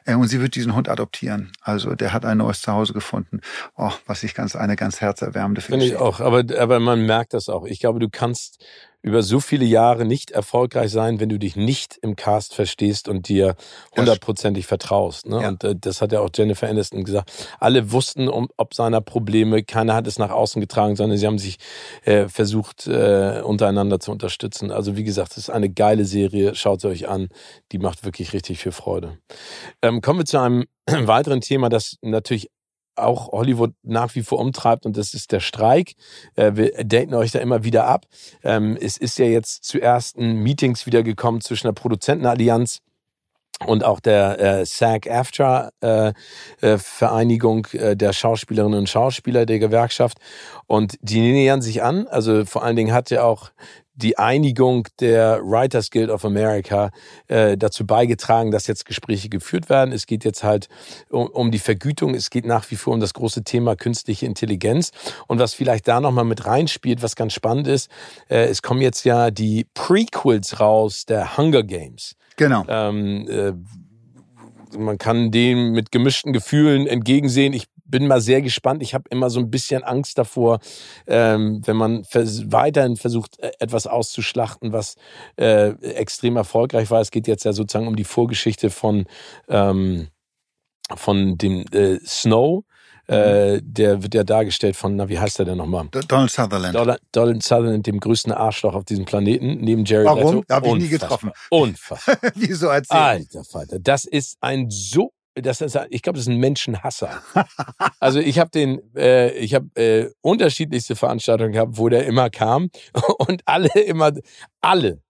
Äh, 0.04 0.14
und 0.14 0.28
sie 0.28 0.40
wird 0.40 0.54
diesen 0.54 0.76
Hund 0.76 0.88
adoptieren. 0.88 1.50
Also 1.60 1.96
der 1.96 2.12
hat 2.12 2.24
ein 2.24 2.38
neues 2.38 2.62
Zuhause 2.62 2.92
gefunden. 2.92 3.40
Oh, 3.76 3.90
was 4.06 4.22
ich 4.22 4.34
ganz, 4.34 4.54
eine 4.54 4.76
ganz 4.76 5.00
herzerwärmende 5.00 5.62
Finde 5.62 5.84
ich 5.84 5.96
auch. 5.96 6.20
Aber, 6.20 6.44
aber 6.60 6.78
man 6.78 7.04
merkt 7.06 7.34
das 7.34 7.48
auch. 7.48 7.64
Ich 7.64 7.80
glaube, 7.80 7.98
du 7.98 8.08
kannst 8.08 8.64
über 9.02 9.22
so 9.22 9.40
viele 9.40 9.64
Jahre 9.64 10.04
nicht 10.04 10.30
erfolgreich 10.30 10.90
sein, 10.90 11.20
wenn 11.20 11.30
du 11.30 11.38
dich 11.38 11.56
nicht 11.56 11.96
im 12.02 12.16
Cast 12.16 12.54
verstehst 12.54 13.08
und 13.08 13.28
dir 13.28 13.56
hundertprozentig 13.96 14.66
vertraust. 14.66 15.26
Ne? 15.26 15.40
Ja. 15.40 15.48
Und 15.48 15.64
äh, 15.64 15.74
das 15.74 16.02
hat 16.02 16.12
ja 16.12 16.20
auch 16.20 16.28
Jennifer 16.34 16.68
Aniston 16.68 17.04
gesagt. 17.04 17.32
Alle 17.58 17.92
wussten 17.92 18.28
um, 18.28 18.48
ob 18.58 18.74
seiner 18.74 19.00
Probleme, 19.00 19.62
keiner 19.62 19.94
hat 19.94 20.06
es 20.06 20.18
nach 20.18 20.30
außen 20.30 20.60
getragen, 20.60 20.96
sondern 20.96 21.16
sie 21.16 21.26
haben 21.26 21.38
sich 21.38 21.56
äh, 22.04 22.28
versucht, 22.28 22.86
äh, 22.88 23.39
untereinander 23.44 24.00
zu 24.00 24.10
unterstützen. 24.12 24.70
Also 24.70 24.96
wie 24.96 25.04
gesagt, 25.04 25.32
es 25.32 25.38
ist 25.38 25.50
eine 25.50 25.70
geile 25.70 26.04
Serie, 26.04 26.54
schaut 26.54 26.80
sie 26.80 26.88
euch 26.88 27.08
an, 27.08 27.28
die 27.72 27.78
macht 27.78 28.04
wirklich 28.04 28.32
richtig 28.32 28.58
viel 28.58 28.72
Freude. 28.72 29.18
Ähm, 29.82 30.00
kommen 30.00 30.20
wir 30.20 30.26
zu 30.26 30.38
einem 30.38 30.64
weiteren 30.86 31.40
Thema, 31.40 31.68
das 31.68 31.96
natürlich 32.02 32.50
auch 32.96 33.32
Hollywood 33.32 33.72
nach 33.82 34.14
wie 34.14 34.22
vor 34.22 34.38
umtreibt 34.38 34.84
und 34.86 34.96
das 34.96 35.14
ist 35.14 35.32
der 35.32 35.40
Streik. 35.40 35.94
Äh, 36.36 36.52
wir 36.54 36.84
daten 36.84 37.14
euch 37.14 37.32
da 37.32 37.38
immer 37.38 37.64
wieder 37.64 37.86
ab. 37.86 38.06
Ähm, 38.42 38.76
es 38.80 38.96
ist 38.96 39.18
ja 39.18 39.26
jetzt 39.26 39.64
zu 39.64 39.80
ersten 39.80 40.34
Meetings 40.42 40.86
wieder 40.86 41.02
gekommen 41.02 41.40
zwischen 41.40 41.66
der 41.66 41.72
Produzentenallianz 41.72 42.80
und 43.66 43.84
auch 43.84 44.00
der 44.00 44.40
äh, 44.40 44.64
SAG-AFTRA 44.64 45.70
äh, 45.82 46.12
äh, 46.62 46.72
äh, 46.72 47.96
der 47.96 48.12
Schauspielerinnen 48.12 48.78
und 48.78 48.88
Schauspieler 48.88 49.46
der 49.46 49.58
Gewerkschaft 49.58 50.18
und 50.66 50.96
die 51.02 51.20
nähern 51.20 51.62
sich 51.62 51.82
an. 51.82 52.06
Also 52.08 52.44
vor 52.46 52.64
allen 52.64 52.76
Dingen 52.76 52.94
hat 52.94 53.10
ja 53.10 53.22
auch 53.22 53.50
die 53.94 54.16
Einigung 54.16 54.88
der 55.00 55.40
Writers 55.42 55.90
Guild 55.90 56.08
of 56.08 56.24
America 56.24 56.90
äh, 57.28 57.58
dazu 57.58 57.86
beigetragen, 57.86 58.50
dass 58.50 58.66
jetzt 58.66 58.86
Gespräche 58.86 59.28
geführt 59.28 59.68
werden. 59.68 59.92
Es 59.92 60.06
geht 60.06 60.24
jetzt 60.24 60.42
halt 60.42 60.68
um, 61.10 61.26
um 61.26 61.50
die 61.50 61.58
Vergütung. 61.58 62.14
Es 62.14 62.30
geht 62.30 62.46
nach 62.46 62.70
wie 62.70 62.76
vor 62.76 62.94
um 62.94 63.00
das 63.00 63.12
große 63.12 63.44
Thema 63.44 63.76
künstliche 63.76 64.24
Intelligenz. 64.24 64.92
Und 65.26 65.38
was 65.38 65.52
vielleicht 65.52 65.86
da 65.86 66.00
nochmal 66.00 66.24
mit 66.24 66.46
reinspielt, 66.46 67.02
was 67.02 67.14
ganz 67.14 67.34
spannend 67.34 67.66
ist, 67.66 67.90
äh, 68.30 68.46
es 68.46 68.62
kommen 68.62 68.80
jetzt 68.80 69.04
ja 69.04 69.30
die 69.30 69.66
Prequels 69.74 70.60
raus 70.60 71.04
der 71.04 71.36
Hunger 71.36 71.62
Games. 71.62 72.16
Genau. 72.40 72.64
Ähm, 72.68 73.28
äh, 73.28 73.52
man 74.78 74.96
kann 74.96 75.30
dem 75.30 75.72
mit 75.72 75.92
gemischten 75.92 76.32
Gefühlen 76.32 76.86
entgegensehen. 76.86 77.52
Ich 77.52 77.66
bin 77.84 78.06
mal 78.06 78.22
sehr 78.22 78.40
gespannt. 78.40 78.82
Ich 78.82 78.94
habe 78.94 79.04
immer 79.10 79.28
so 79.28 79.40
ein 79.40 79.50
bisschen 79.50 79.84
Angst 79.84 80.16
davor, 80.16 80.60
ähm, 81.06 81.60
wenn 81.66 81.76
man 81.76 82.02
vers 82.04 82.50
weiterhin 82.50 82.96
versucht, 82.96 83.38
äh, 83.40 83.50
etwas 83.58 83.86
auszuschlachten, 83.86 84.72
was 84.72 84.94
äh, 85.36 85.72
extrem 85.82 86.38
erfolgreich 86.38 86.90
war. 86.90 87.02
Es 87.02 87.10
geht 87.10 87.28
jetzt 87.28 87.44
ja 87.44 87.52
sozusagen 87.52 87.88
um 87.88 87.96
die 87.96 88.04
Vorgeschichte 88.04 88.70
von, 88.70 89.04
ähm, 89.48 90.08
von 90.94 91.36
dem 91.36 91.66
äh, 91.72 91.98
Snow. 92.06 92.64
Äh, 93.10 93.60
der 93.62 94.02
wird 94.02 94.14
ja 94.14 94.22
dargestellt 94.22 94.76
von, 94.76 94.94
na, 94.94 95.08
wie 95.08 95.18
heißt 95.18 95.38
er 95.40 95.44
denn 95.44 95.58
nochmal? 95.58 95.88
Donald 96.08 96.30
Sutherland. 96.30 96.74
Donald, 96.74 97.00
Donald 97.12 97.42
Sutherland, 97.42 97.86
dem 97.86 97.98
größten 97.98 98.32
Arschloch 98.32 98.74
auf 98.74 98.84
diesem 98.84 99.04
Planeten, 99.04 99.58
neben 99.60 99.84
Jerry 99.84 100.04
Warum? 100.04 100.36
Leto. 100.36 100.54
Habe 100.54 100.68
ich 100.68 100.74
nie 100.74 100.88
getroffen. 100.88 101.32
Unfassbar. 101.50 102.16
Wieso 102.36 102.68
erzählt? 102.68 103.00
Alter 103.00 103.44
Vater, 103.44 103.78
das 103.80 104.04
ist 104.04 104.38
ein 104.40 104.70
so 104.70 105.12
das 105.34 105.60
ist, 105.60 105.78
ich 105.90 106.02
glaube, 106.02 106.18
das 106.18 106.26
ist 106.26 106.32
ein 106.32 106.38
Menschenhasser. 106.38 107.22
also 108.00 108.18
ich 108.18 108.38
habe 108.38 108.50
den, 108.50 108.80
äh, 108.94 109.30
ich 109.32 109.54
habe 109.54 109.68
äh, 109.74 110.10
unterschiedlichste 110.20 110.96
Veranstaltungen 110.96 111.52
gehabt, 111.52 111.78
wo 111.78 111.88
der 111.88 112.04
immer 112.06 112.30
kam 112.30 112.70
und 113.18 113.42
alle 113.46 113.68
immer, 113.68 114.12
alle 114.60 115.00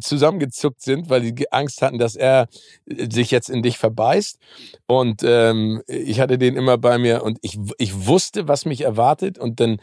zusammengezuckt 0.00 0.82
sind, 0.82 1.10
weil 1.10 1.32
die 1.32 1.52
Angst 1.52 1.82
hatten, 1.82 1.98
dass 1.98 2.16
er 2.16 2.48
äh, 2.86 3.08
sich 3.10 3.30
jetzt 3.30 3.48
in 3.50 3.62
dich 3.62 3.78
verbeißt. 3.78 4.38
Und 4.86 5.22
ähm, 5.24 5.82
ich 5.86 6.20
hatte 6.20 6.38
den 6.38 6.56
immer 6.56 6.78
bei 6.78 6.98
mir 6.98 7.22
und 7.22 7.38
ich, 7.42 7.58
ich 7.78 8.06
wusste, 8.06 8.48
was 8.48 8.64
mich 8.64 8.82
erwartet. 8.82 9.38
Und 9.38 9.60
dann 9.60 9.80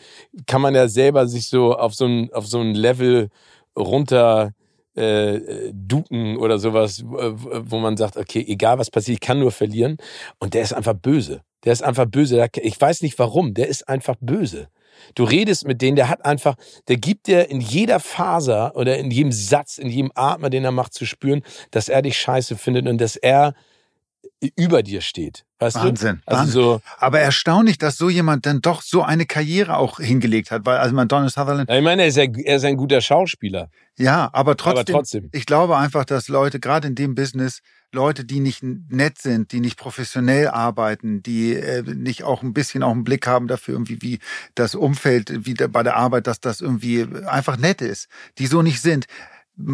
kann 0.47 0.61
man 0.61 0.75
ja 0.75 0.87
selber 0.87 1.27
sich 1.27 1.47
so 1.47 1.75
auf 1.75 1.93
so 1.93 2.05
ein, 2.05 2.31
auf 2.33 2.47
so 2.47 2.59
ein 2.59 2.73
Level 2.73 3.29
runter 3.77 4.53
äh, 4.95 5.71
Duken 5.73 6.37
oder 6.37 6.59
sowas, 6.59 7.03
wo 7.03 7.79
man 7.79 7.97
sagt, 7.97 8.17
okay, 8.17 8.45
egal 8.47 8.77
was 8.77 8.91
passiert, 8.91 9.15
ich 9.15 9.27
kann 9.27 9.39
nur 9.39 9.51
verlieren. 9.51 9.97
Und 10.39 10.53
der 10.53 10.61
ist 10.61 10.73
einfach 10.73 10.93
böse. 10.93 11.41
Der 11.63 11.73
ist 11.73 11.83
einfach 11.83 12.05
böse. 12.05 12.45
Ich 12.61 12.79
weiß 12.79 13.01
nicht 13.01 13.17
warum. 13.19 13.53
Der 13.53 13.67
ist 13.67 13.87
einfach 13.87 14.15
böse. 14.19 14.67
Du 15.15 15.23
redest 15.23 15.65
mit 15.65 15.81
denen, 15.81 15.95
der 15.95 16.09
hat 16.09 16.25
einfach, 16.25 16.55
der 16.87 16.97
gibt 16.97 17.27
dir 17.27 17.49
in 17.49 17.61
jeder 17.61 17.99
Faser 17.99 18.75
oder 18.75 18.97
in 18.97 19.11
jedem 19.11 19.31
Satz, 19.31 19.77
in 19.77 19.89
jedem 19.89 20.11
Atmer, 20.15 20.49
den 20.49 20.63
er 20.63 20.71
macht, 20.71 20.93
zu 20.93 21.05
spüren, 21.05 21.43
dass 21.71 21.89
er 21.89 22.01
dich 22.01 22.17
scheiße 22.17 22.55
findet 22.57 22.87
und 22.87 22.99
dass 22.99 23.15
er 23.15 23.53
über 24.55 24.83
dir 24.83 25.01
steht. 25.01 25.45
Weißt 25.59 25.77
Wahnsinn. 25.77 26.21
Du? 26.25 26.31
Also 26.31 26.39
Wahnsinn. 26.39 26.61
so, 26.61 26.81
Aber 26.97 27.19
erstaunlich, 27.19 27.77
dass 27.77 27.97
so 27.97 28.09
jemand 28.09 28.45
dann 28.45 28.61
doch 28.61 28.81
so 28.81 29.01
eine 29.01 29.25
Karriere 29.25 29.77
auch 29.77 29.99
hingelegt 29.99 30.51
hat, 30.51 30.65
weil 30.65 30.77
also 30.77 30.93
man 30.93 31.07
Donald 31.07 31.31
Sutherland. 31.31 31.69
ich 31.69 31.81
meine, 31.81 32.01
er 32.01 32.07
ist, 32.09 32.17
ja, 32.17 32.23
er 32.23 32.57
ist 32.57 32.65
ein 32.65 32.75
guter 32.75 33.01
Schauspieler. 33.01 33.69
Ja, 33.97 34.29
aber 34.33 34.57
trotzdem, 34.57 34.79
Aber 34.79 34.85
trotzdem. 34.85 35.29
Ich 35.31 35.45
glaube 35.45 35.77
einfach, 35.77 36.03
dass 36.05 36.27
Leute 36.27 36.59
gerade 36.59 36.87
in 36.87 36.95
dem 36.95 37.15
Business 37.15 37.61
Leute, 37.93 38.25
die 38.25 38.39
nicht 38.39 38.63
nett 38.63 39.19
sind, 39.19 39.51
die 39.51 39.59
nicht 39.59 39.77
professionell 39.77 40.47
arbeiten, 40.47 41.21
die 41.21 41.55
äh, 41.55 41.83
nicht 41.83 42.23
auch 42.23 42.41
ein 42.41 42.53
bisschen 42.53 42.83
auch 42.83 42.91
einen 42.91 43.03
Blick 43.03 43.27
haben 43.27 43.47
dafür 43.47 43.75
irgendwie, 43.75 44.01
wie 44.01 44.19
das 44.55 44.75
Umfeld, 44.75 45.45
wie 45.45 45.53
bei 45.53 45.83
der 45.83 45.95
Arbeit, 45.95 46.27
dass 46.27 46.39
das 46.39 46.59
irgendwie 46.59 47.07
einfach 47.27 47.57
nett 47.57 47.81
ist, 47.81 48.09
die 48.39 48.47
so 48.47 48.61
nicht 48.61 48.81
sind 48.81 49.05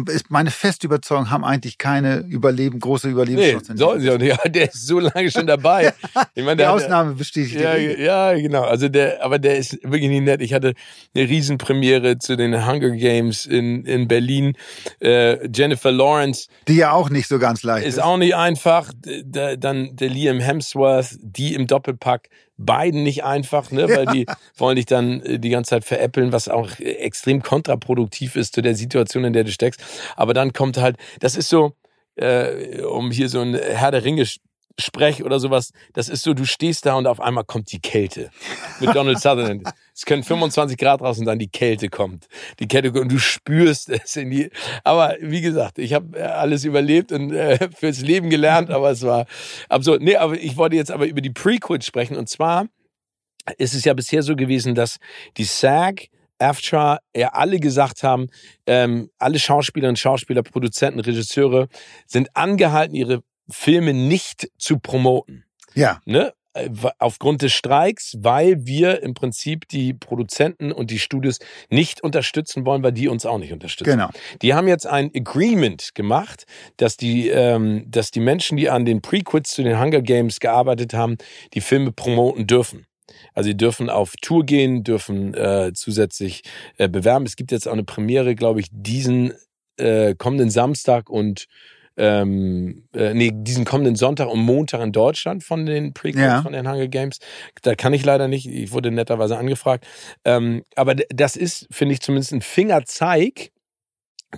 ist 0.08 0.30
meine 0.30 0.50
feste 0.50 0.86
Überzeugung, 0.86 1.30
haben 1.30 1.44
eigentlich 1.44 1.78
keine 1.78 2.18
Überleben, 2.18 2.80
große 2.80 3.08
Überlebenschance. 3.08 3.72
Nee, 3.72 3.78
sollen 3.78 4.00
sie 4.00 4.10
auch 4.10 4.18
nicht. 4.18 4.38
Der 4.54 4.64
ist 4.64 4.86
so 4.86 4.98
lange 5.00 5.30
schon 5.30 5.46
dabei. 5.46 5.94
Ich 6.34 6.44
meine, 6.44 6.56
die 6.62 6.66
Ausnahme 6.66 7.14
bestätigt 7.14 7.60
ja, 7.60 7.76
ja, 7.76 8.34
genau. 8.34 8.62
Also 8.62 8.88
der, 8.88 9.24
aber 9.24 9.38
der 9.38 9.56
ist 9.56 9.72
wirklich 9.82 10.10
nicht 10.10 10.24
nett. 10.24 10.42
Ich 10.42 10.52
hatte 10.52 10.74
eine 11.14 11.28
Riesenpremiere 11.28 12.18
zu 12.18 12.36
den 12.36 12.66
Hunger 12.66 12.90
Games 12.90 13.46
in, 13.46 13.84
in 13.84 14.06
Berlin. 14.06 14.54
Äh, 15.00 15.48
Jennifer 15.48 15.92
Lawrence. 15.92 16.48
Die 16.68 16.76
ja 16.76 16.92
auch 16.92 17.10
nicht 17.10 17.28
so 17.28 17.38
ganz 17.38 17.62
leicht 17.62 17.86
ist. 17.86 17.94
Ist 17.94 18.02
auch 18.02 18.16
nicht 18.18 18.34
einfach. 18.34 18.92
Dann 19.24 19.96
der 19.96 20.08
Liam 20.08 20.40
Hemsworth, 20.40 21.16
die 21.20 21.54
im 21.54 21.66
Doppelpack 21.66 22.28
beiden 22.64 23.02
nicht 23.02 23.24
einfach, 23.24 23.70
ne, 23.70 23.88
weil 23.88 24.06
die 24.06 24.26
wollen 24.56 24.76
dich 24.76 24.86
dann 24.86 25.20
äh, 25.22 25.38
die 25.38 25.50
ganze 25.50 25.70
Zeit 25.70 25.84
veräppeln, 25.84 26.32
was 26.32 26.48
auch 26.48 26.78
extrem 26.78 27.42
kontraproduktiv 27.42 28.36
ist 28.36 28.54
zu 28.54 28.62
der 28.62 28.74
Situation, 28.74 29.24
in 29.24 29.32
der 29.32 29.44
du 29.44 29.50
steckst. 29.50 29.82
Aber 30.16 30.34
dann 30.34 30.52
kommt 30.52 30.76
halt, 30.76 30.96
das 31.20 31.36
ist 31.36 31.48
so, 31.48 31.72
äh, 32.16 32.82
um 32.82 33.10
hier 33.10 33.28
so 33.28 33.40
ein 33.40 33.54
Herr 33.54 33.90
der 33.90 34.04
Ringe 34.04 34.26
Sprech 34.80 35.24
oder 35.24 35.38
sowas, 35.38 35.70
das 35.92 36.08
ist 36.08 36.22
so, 36.22 36.34
du 36.34 36.44
stehst 36.44 36.86
da 36.86 36.94
und 36.94 37.06
auf 37.06 37.20
einmal 37.20 37.44
kommt 37.44 37.70
die 37.72 37.80
Kälte 37.80 38.30
mit 38.80 38.94
Donald 38.94 39.18
Sutherland. 39.20 39.68
Es 39.94 40.04
können 40.04 40.22
25 40.22 40.78
Grad 40.78 41.00
draußen 41.00 41.24
sein, 41.24 41.38
die 41.38 41.48
Kälte 41.48 41.88
kommt. 41.88 42.26
Die 42.58 42.68
Kälte 42.68 42.92
und 42.92 43.10
du 43.10 43.18
spürst 43.18 43.88
es 43.90 44.16
in 44.16 44.30
die. 44.30 44.50
Aber 44.84 45.16
wie 45.20 45.40
gesagt, 45.40 45.78
ich 45.78 45.94
habe 45.94 46.18
äh, 46.18 46.22
alles 46.22 46.64
überlebt 46.64 47.12
und 47.12 47.32
äh, 47.32 47.68
fürs 47.76 48.00
Leben 48.00 48.30
gelernt, 48.30 48.70
aber 48.70 48.90
es 48.90 49.02
war 49.02 49.26
absurd. 49.68 50.02
Nee, 50.02 50.16
aber 50.16 50.34
ich 50.34 50.56
wollte 50.56 50.76
jetzt 50.76 50.90
aber 50.90 51.06
über 51.06 51.20
die 51.20 51.30
Prequels 51.30 51.86
sprechen 51.86 52.16
und 52.16 52.28
zwar 52.28 52.66
ist 53.58 53.74
es 53.74 53.84
ja 53.84 53.94
bisher 53.94 54.22
so 54.22 54.36
gewesen, 54.36 54.74
dass 54.74 54.98
die 55.36 55.44
SAG 55.44 56.08
AFTRA 56.40 57.00
ja 57.14 57.28
alle 57.28 57.60
gesagt 57.60 58.02
haben, 58.02 58.28
ähm, 58.66 59.10
alle 59.18 59.38
Schauspielerinnen, 59.38 59.96
Schauspieler, 59.96 60.42
Produzenten, 60.42 61.00
Regisseure 61.00 61.68
sind 62.06 62.34
angehalten, 62.34 62.94
ihre 62.94 63.22
Filme 63.50 63.94
nicht 63.94 64.50
zu 64.58 64.78
promoten. 64.78 65.44
Ja. 65.74 66.00
Ne? 66.04 66.32
Äh, 66.52 66.68
aufgrund 66.98 67.42
des 67.42 67.52
Streiks, 67.52 68.16
weil 68.18 68.66
wir 68.66 69.02
im 69.04 69.14
Prinzip 69.14 69.68
die 69.68 69.94
Produzenten 69.94 70.72
und 70.72 70.90
die 70.90 70.98
Studios 70.98 71.38
nicht 71.68 72.02
unterstützen 72.02 72.66
wollen, 72.66 72.82
weil 72.82 72.92
die 72.92 73.06
uns 73.06 73.24
auch 73.24 73.38
nicht 73.38 73.52
unterstützen. 73.52 73.90
Genau. 73.90 74.08
Die 74.42 74.52
haben 74.52 74.66
jetzt 74.66 74.86
ein 74.86 75.12
Agreement 75.14 75.94
gemacht, 75.94 76.46
dass 76.76 76.96
die, 76.96 77.28
ähm, 77.28 77.84
dass 77.88 78.10
die 78.10 78.18
Menschen, 78.18 78.56
die 78.56 78.68
an 78.68 78.84
den 78.84 79.00
Prequels 79.00 79.50
zu 79.50 79.62
den 79.62 79.78
Hunger 79.78 80.02
Games 80.02 80.40
gearbeitet 80.40 80.92
haben, 80.92 81.18
die 81.54 81.60
Filme 81.60 81.92
promoten 81.92 82.48
dürfen. 82.48 82.86
Also 83.32 83.48
sie 83.48 83.56
dürfen 83.56 83.88
auf 83.88 84.14
Tour 84.20 84.44
gehen, 84.44 84.82
dürfen 84.82 85.34
äh, 85.34 85.72
zusätzlich 85.72 86.42
äh, 86.78 86.88
bewerben. 86.88 87.26
Es 87.26 87.36
gibt 87.36 87.52
jetzt 87.52 87.68
auch 87.68 87.72
eine 87.72 87.84
Premiere, 87.84 88.34
glaube 88.34 88.58
ich, 88.58 88.66
diesen 88.72 89.34
äh, 89.76 90.16
kommenden 90.16 90.50
Samstag 90.50 91.08
und 91.10 91.46
ähm, 92.00 92.84
äh, 92.94 93.12
nee, 93.12 93.30
diesen 93.32 93.66
kommenden 93.66 93.94
Sonntag 93.94 94.28
und 94.28 94.40
Montag 94.40 94.80
in 94.80 94.90
Deutschland 94.90 95.44
von 95.44 95.66
den 95.66 95.92
Prequels 95.92 96.24
ja. 96.24 96.42
von 96.42 96.54
den 96.54 96.66
Hunger 96.66 96.88
Games. 96.88 97.18
Da 97.60 97.74
kann 97.74 97.92
ich 97.92 98.04
leider 98.04 98.26
nicht, 98.26 98.46
ich 98.46 98.72
wurde 98.72 98.90
netterweise 98.90 99.36
angefragt. 99.36 99.86
Ähm, 100.24 100.62
aber 100.76 100.94
das 100.94 101.36
ist, 101.36 101.68
finde 101.70 101.92
ich, 101.92 102.00
zumindest 102.00 102.32
ein 102.32 102.40
Fingerzeig, 102.40 103.50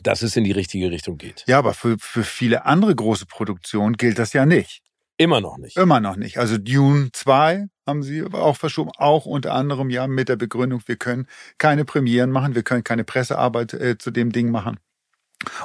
dass 0.03 0.23
es 0.23 0.35
in 0.35 0.43
die 0.43 0.51
richtige 0.51 0.91
Richtung 0.91 1.19
geht. 1.19 1.45
Ja, 1.47 1.61
aber 1.61 1.73
für, 1.73 1.97
für 2.01 2.25
viele 2.25 2.67
andere 2.67 2.97
große 2.97 3.27
Produktionen 3.27 3.97
gilt 3.97 4.19
das 4.19 4.33
ja 4.33 4.45
nicht. 4.45 4.83
Immer 5.17 5.41
noch 5.41 5.57
nicht. 5.57 5.77
Immer 5.77 6.01
noch 6.01 6.17
nicht. 6.17 6.39
Also 6.39 6.59
Dune 6.59 7.11
2 7.13 7.69
haben 7.87 8.03
sie 8.03 8.25
auch 8.25 8.57
verschoben, 8.57 8.91
auch 8.97 9.25
unter 9.25 9.53
anderem 9.53 9.89
ja 9.89 10.09
mit 10.09 10.29
der 10.29 10.37
Begründung, 10.37 10.83
wir 10.87 10.97
können 10.97 11.29
keine 11.59 11.85
Premieren 11.85 12.31
machen, 12.31 12.57
wir 12.57 12.65
können 12.65 12.83
keine 12.83 13.05
Pressearbeit 13.05 13.75
äh, 13.75 13.99
zu 13.99 14.11
dem 14.11 14.33
Ding 14.33 14.51
machen. 14.51 14.81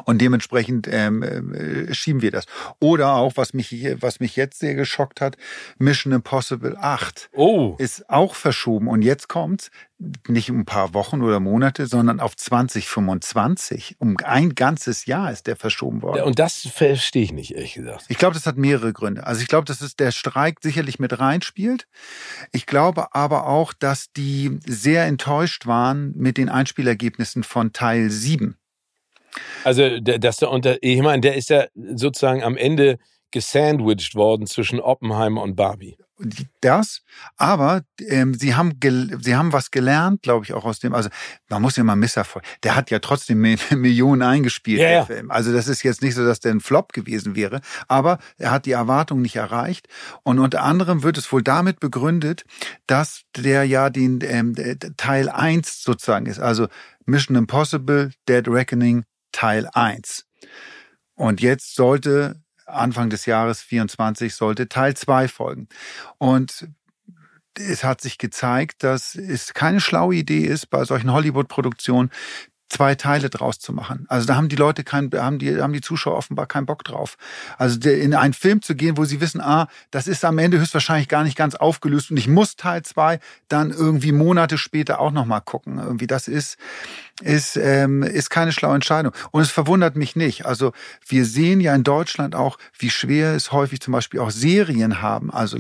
Und 0.06 0.20
dementsprechend 0.20 0.88
ähm, 0.90 1.24
äh, 1.24 1.94
schieben 1.94 2.22
wir 2.22 2.32
das. 2.32 2.46
Oder 2.80 3.14
auch, 3.14 3.34
was 3.36 3.54
mich 3.54 3.68
hier, 3.68 4.02
was 4.02 4.20
mich 4.20 4.36
jetzt 4.36 4.60
sehr 4.60 4.76
geschockt 4.76 5.22
hat, 5.22 5.38
Mission 5.78 6.14
Impossible 6.14 6.78
8 6.78 7.30
oh. 7.34 7.76
ist 7.78 8.10
auch 8.10 8.36
verschoben. 8.36 8.88
Und 8.88 9.02
jetzt 9.02 9.28
kommt's 9.28 9.72
nicht 10.28 10.52
um 10.52 10.60
ein 10.60 10.66
paar 10.66 10.94
Wochen 10.94 11.24
oder 11.24 11.40
Monate, 11.40 11.88
sondern 11.88 12.20
auf 12.20 12.36
2025. 12.36 13.96
Um 14.00 14.16
ein 14.24 14.54
ganzes 14.54 15.06
Jahr 15.06 15.32
ist 15.32 15.48
der 15.48 15.56
verschoben 15.56 16.02
worden. 16.02 16.24
Und 16.24 16.38
das 16.38 16.68
verstehe 16.72 17.24
ich 17.24 17.32
nicht, 17.32 17.56
ehrlich 17.56 17.74
gesagt. 17.74 18.06
Ich 18.08 18.18
glaube, 18.18 18.36
das 18.36 18.46
hat 18.46 18.58
mehrere 18.58 18.94
Gründe. 18.94 19.26
Also 19.26 19.42
ich 19.42 19.48
glaube, 19.48 19.66
dass 19.66 19.82
es 19.82 19.96
der 19.96 20.12
Streik 20.12 20.60
sicherlich 20.62 21.00
mit 21.00 21.20
reinspielt. 21.20 21.88
Ich 22.52 22.68
glaube 22.68 23.16
aber 23.16 23.48
auch, 23.48 23.74
dass 23.74 24.12
die 24.12 24.60
sehr 24.66 25.06
enttäuscht 25.06 25.66
waren 25.66 26.14
mit 26.16 26.38
den 26.38 26.50
Einspielergebnissen 26.50 27.44
von 27.44 27.74
Teil 27.74 28.10
7. 28.12 28.56
Also, 29.64 30.00
dass 30.00 30.38
der 30.38 30.52
unter, 30.52 30.78
ich 30.82 31.02
meine, 31.02 31.22
der 31.22 31.36
ist 31.36 31.50
ja 31.50 31.66
sozusagen 31.74 32.44
am 32.44 32.58
Ende 32.58 32.98
gesandwiched 33.32 34.16
worden 34.16 34.48
zwischen 34.48 34.80
Oppenheimer 34.80 35.42
und 35.42 35.56
Barbie. 35.56 35.98
Das, 36.62 37.04
aber 37.36 37.84
ähm, 38.00 38.34
sie 38.34 38.56
haben 38.56 38.72
sie 39.22 39.36
haben 39.36 39.54
was 39.54 39.70
gelernt, 39.70 40.24
glaube 40.24 40.46
ich, 40.46 40.54
auch 40.54 40.66
aus 40.66 40.80
dem. 40.80 40.96
Also 40.96 41.10
man 41.48 41.62
muss 41.62 41.76
ja 41.76 41.84
mal 41.84 41.96
Misserfolg. 41.96 42.44
Der 42.64 42.76
hat 42.76 42.90
ja 42.90 42.98
trotzdem 42.98 43.40
Millionen 43.72 44.24
eingespielt, 44.24 44.80
ja, 44.80 44.88
der. 44.88 45.06
Film. 45.06 45.30
Also 45.30 45.54
das 45.54 45.68
ist 45.68 45.84
jetzt 45.84 46.02
nicht 46.02 46.16
so, 46.16 46.26
dass 46.26 46.40
der 46.40 46.54
ein 46.54 46.60
Flop 46.60 46.92
gewesen 46.92 47.36
wäre, 47.36 47.62
aber 47.88 48.18
er 48.38 48.50
hat 48.50 48.66
die 48.66 48.72
Erwartung 48.72 49.22
nicht 49.22 49.36
erreicht. 49.36 49.88
Und 50.24 50.40
unter 50.40 50.64
anderem 50.64 51.04
wird 51.04 51.20
es 51.20 51.32
wohl 51.32 51.44
damit 51.44 51.80
begründet, 51.80 52.46
dass 52.88 53.22
der 53.36 53.66
ja 53.66 53.92
den 53.92 54.20
ähm, 54.24 54.56
Teil 54.98 55.30
1 55.30 55.84
sozusagen 55.84 56.26
ist. 56.26 56.40
Also 56.40 56.68
Mission 57.06 57.38
Impossible, 57.38 58.12
Dead 58.28 58.48
Reckoning, 58.48 59.04
Teil 59.38 59.70
1. 59.72 60.26
Und 61.14 61.42
jetzt 61.42 61.76
sollte 61.76 62.42
Anfang 62.66 63.12
des 63.12 63.28
Jahres 63.28 63.62
24 63.62 64.34
sollte 64.34 64.68
Teil 64.68 64.98
2 64.98 65.28
folgen. 65.28 65.68
Und 66.18 66.68
es 67.54 67.84
hat 67.84 68.02
sich 68.02 68.18
gezeigt, 68.18 68.84
dass 68.84 69.14
es 69.14 69.54
keine 69.54 69.80
schlaue 69.80 70.16
Idee 70.16 70.46
ist, 70.46 70.72
bei 70.72 70.84
solchen 70.86 71.12
Hollywood-Produktionen 71.12 72.10
zwei 72.70 72.96
Teile 72.96 73.30
draus 73.30 73.60
zu 73.60 73.72
machen. 73.72 74.06
Also 74.10 74.28
da 74.28 74.36
haben 74.36 74.50
die 74.50 74.56
Leute 74.56 74.84
kein, 74.84 75.10
haben 75.14 75.40
die, 75.40 75.62
haben 75.62 75.74
die 75.74 75.82
Zuschauer 75.82 76.18
offenbar 76.18 76.48
keinen 76.48 76.66
Bock 76.66 76.84
drauf. 76.84 77.18
Also 77.58 77.80
in 77.90 78.14
einen 78.14 78.34
Film 78.34 78.62
zu 78.62 78.76
gehen, 78.76 78.98
wo 78.98 79.06
sie 79.06 79.22
wissen, 79.22 79.42
ah, 79.42 79.68
das 79.92 80.08
ist 80.08 80.26
am 80.26 80.38
Ende 80.38 80.60
höchstwahrscheinlich 80.60 81.08
gar 81.08 81.24
nicht 81.24 81.38
ganz 81.38 81.56
aufgelöst 81.56 82.12
und 82.12 82.18
ich 82.18 82.28
muss 82.28 82.56
Teil 82.56 82.84
zwei 82.84 83.20
dann 83.48 83.72
irgendwie 83.72 84.12
Monate 84.12 84.58
später 84.58 85.00
auch 85.00 85.12
nochmal 85.12 85.42
gucken. 85.42 85.80
Irgendwie 85.80 86.08
das 86.08 86.28
ist, 86.28 86.58
ist, 87.22 87.56
ähm, 87.56 88.04
ist 88.04 88.30
keine 88.30 88.52
schlaue 88.52 88.76
Entscheidung. 88.76 89.14
Und 89.32 89.42
es 89.42 89.52
verwundert 89.52 89.96
mich 89.96 90.16
nicht. 90.16 90.46
Also 90.46 90.74
wir 91.08 91.26
sehen 91.26 91.62
ja 91.62 91.74
in 91.74 91.84
Deutschland 91.84 92.36
auch, 92.36 92.58
wie 92.78 92.90
schwer 92.90 93.34
es 93.34 93.52
häufig 93.52 93.80
zum 93.80 93.94
Beispiel 93.94 94.20
auch 94.20 94.32
Serien 94.32 95.02
haben, 95.02 95.32
also 95.32 95.58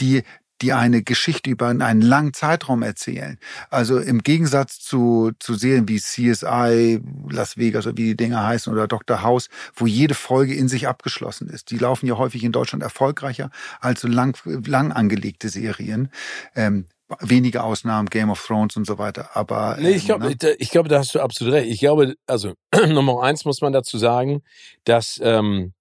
die 0.00 0.22
die 0.64 0.72
eine 0.72 1.02
Geschichte 1.02 1.50
über 1.50 1.68
einen 1.68 2.00
langen 2.00 2.32
Zeitraum 2.32 2.82
erzählen. 2.82 3.38
Also 3.68 3.98
im 3.98 4.22
Gegensatz 4.22 4.80
zu, 4.80 5.32
zu 5.38 5.54
Serien 5.54 5.88
wie 5.88 6.00
CSI, 6.00 7.02
Las 7.28 7.58
Vegas 7.58 7.86
oder 7.86 7.98
wie 7.98 8.04
die 8.04 8.16
Dinger 8.16 8.46
heißen 8.46 8.72
oder 8.72 8.88
Dr. 8.88 9.22
House, 9.22 9.50
wo 9.74 9.86
jede 9.86 10.14
Folge 10.14 10.54
in 10.54 10.68
sich 10.68 10.88
abgeschlossen 10.88 11.50
ist. 11.50 11.70
Die 11.70 11.76
laufen 11.76 12.06
ja 12.06 12.16
häufig 12.16 12.42
in 12.44 12.52
Deutschland 12.52 12.82
erfolgreicher 12.82 13.50
als 13.80 14.00
so 14.00 14.08
lang, 14.08 14.38
lang 14.66 14.90
angelegte 14.90 15.50
Serien. 15.50 16.08
Ähm, 16.56 16.86
wenige 17.20 17.62
Ausnahmen, 17.62 18.08
Game 18.08 18.30
of 18.30 18.42
Thrones 18.42 18.74
und 18.78 18.86
so 18.86 18.96
weiter. 18.96 19.36
Aber 19.36 19.76
nee, 19.78 19.90
ich 19.90 20.06
glaube, 20.06 20.24
ähm, 20.24 20.36
ne? 20.42 20.56
ich 20.58 20.70
glaube, 20.70 20.88
da 20.88 20.98
hast 20.98 21.14
du 21.14 21.20
absolut 21.20 21.52
recht. 21.52 21.70
Ich 21.70 21.80
glaube, 21.80 22.14
also 22.26 22.54
Nummer 22.88 23.22
eins 23.22 23.44
muss 23.44 23.60
man 23.60 23.74
dazu 23.74 23.98
sagen, 23.98 24.42
dass 24.84 25.20
ähm, 25.22 25.74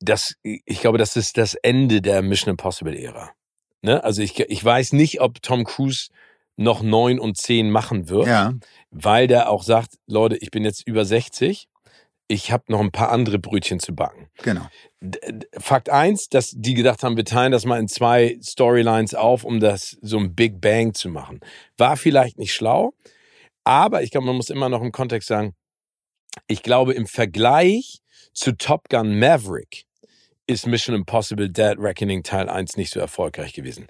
das, 0.00 0.34
ich 0.42 0.80
glaube, 0.80 0.98
das 0.98 1.14
ist 1.14 1.38
das 1.38 1.54
Ende 1.54 2.02
der 2.02 2.22
Mission 2.22 2.50
Impossible 2.50 2.96
Ära. 2.96 3.30
Ne? 3.82 4.02
Also 4.02 4.22
ich, 4.22 4.38
ich 4.38 4.64
weiß 4.64 4.92
nicht, 4.92 5.20
ob 5.20 5.42
Tom 5.42 5.64
Cruise 5.64 6.08
noch 6.56 6.82
neun 6.82 7.20
und 7.20 7.36
zehn 7.36 7.70
machen 7.70 8.08
wird, 8.08 8.26
ja. 8.26 8.52
weil 8.90 9.28
der 9.28 9.48
auch 9.48 9.62
sagt, 9.62 9.94
Leute, 10.06 10.36
ich 10.36 10.50
bin 10.50 10.64
jetzt 10.64 10.86
über 10.86 11.04
60. 11.04 11.68
ich 12.26 12.50
habe 12.50 12.64
noch 12.68 12.80
ein 12.80 12.90
paar 12.90 13.10
andere 13.10 13.38
Brötchen 13.38 13.78
zu 13.78 13.94
backen. 13.94 14.28
Genau. 14.42 14.66
Fakt 15.56 15.88
eins, 15.88 16.28
dass 16.28 16.52
die 16.54 16.74
gedacht 16.74 17.04
haben, 17.04 17.16
wir 17.16 17.24
teilen 17.24 17.52
das 17.52 17.64
mal 17.64 17.78
in 17.78 17.86
zwei 17.86 18.36
Storylines 18.42 19.14
auf, 19.14 19.44
um 19.44 19.60
das 19.60 19.96
so 20.02 20.18
ein 20.18 20.34
Big 20.34 20.60
Bang 20.60 20.94
zu 20.94 21.08
machen. 21.08 21.40
War 21.76 21.96
vielleicht 21.96 22.38
nicht 22.38 22.52
schlau, 22.52 22.92
aber 23.62 24.02
ich 24.02 24.10
glaube, 24.10 24.26
man 24.26 24.36
muss 24.36 24.50
immer 24.50 24.68
noch 24.68 24.82
im 24.82 24.92
Kontext 24.92 25.28
sagen, 25.28 25.54
ich 26.48 26.62
glaube, 26.62 26.92
im 26.94 27.06
Vergleich 27.06 28.00
zu 28.32 28.56
Top 28.56 28.88
Gun 28.88 29.18
Maverick 29.18 29.87
ist 30.48 30.66
Mission 30.66 30.96
Impossible 30.96 31.48
Dead 31.48 31.76
Reckoning 31.78 32.24
Teil 32.24 32.48
1 32.48 32.76
nicht 32.76 32.90
so 32.90 32.98
erfolgreich 32.98 33.52
gewesen. 33.52 33.86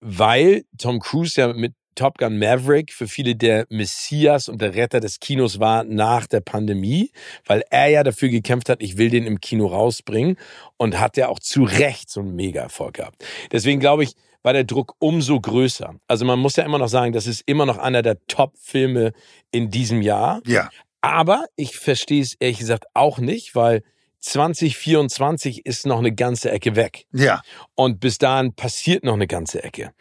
Weil 0.00 0.64
Tom 0.78 1.00
Cruise 1.00 1.38
ja 1.38 1.52
mit 1.52 1.74
Top 1.96 2.18
Gun 2.18 2.38
Maverick 2.38 2.92
für 2.92 3.08
viele 3.08 3.34
der 3.34 3.66
Messias 3.70 4.48
und 4.48 4.60
der 4.60 4.74
Retter 4.74 5.00
des 5.00 5.18
Kinos 5.18 5.58
war 5.58 5.82
nach 5.82 6.26
der 6.26 6.40
Pandemie, 6.40 7.10
weil 7.46 7.64
er 7.70 7.88
ja 7.88 8.04
dafür 8.04 8.28
gekämpft 8.28 8.68
hat, 8.68 8.82
ich 8.82 8.98
will 8.98 9.10
den 9.10 9.26
im 9.26 9.40
Kino 9.40 9.66
rausbringen 9.66 10.36
und 10.76 11.00
hat 11.00 11.16
ja 11.16 11.28
auch 11.28 11.40
zu 11.40 11.64
Recht 11.64 12.10
so 12.10 12.20
einen 12.20 12.36
Mega-Erfolg 12.36 12.94
gehabt. 12.94 13.24
Deswegen 13.50 13.80
glaube 13.80 14.04
ich, 14.04 14.12
war 14.42 14.52
der 14.52 14.64
Druck 14.64 14.94
umso 15.00 15.40
größer. 15.40 15.96
Also 16.06 16.24
man 16.24 16.38
muss 16.38 16.54
ja 16.54 16.64
immer 16.64 16.78
noch 16.78 16.88
sagen, 16.88 17.12
das 17.12 17.26
ist 17.26 17.42
immer 17.46 17.66
noch 17.66 17.78
einer 17.78 18.02
der 18.02 18.24
Top-Filme 18.26 19.12
in 19.50 19.70
diesem 19.70 20.02
Jahr. 20.02 20.40
Ja. 20.46 20.70
Aber 21.00 21.46
ich 21.56 21.76
verstehe 21.76 22.22
es 22.22 22.34
ehrlich 22.34 22.58
gesagt 22.58 22.84
auch 22.94 23.18
nicht, 23.18 23.54
weil 23.54 23.82
2024 24.20 25.66
ist 25.66 25.86
noch 25.86 25.98
eine 25.98 26.12
ganze 26.14 26.50
Ecke 26.50 26.76
weg. 26.76 27.06
Ja. 27.12 27.42
Und 27.74 28.00
bis 28.00 28.18
dahin 28.18 28.54
passiert 28.54 29.04
noch 29.04 29.14
eine 29.14 29.26
ganze 29.26 29.62
Ecke. 29.62 29.92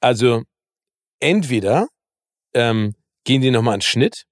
Also 0.00 0.42
entweder 1.20 1.88
ähm, 2.54 2.94
gehen 3.24 3.42
die 3.42 3.50
nochmal 3.50 3.74
einen 3.74 3.82
Schnitt 3.82 4.24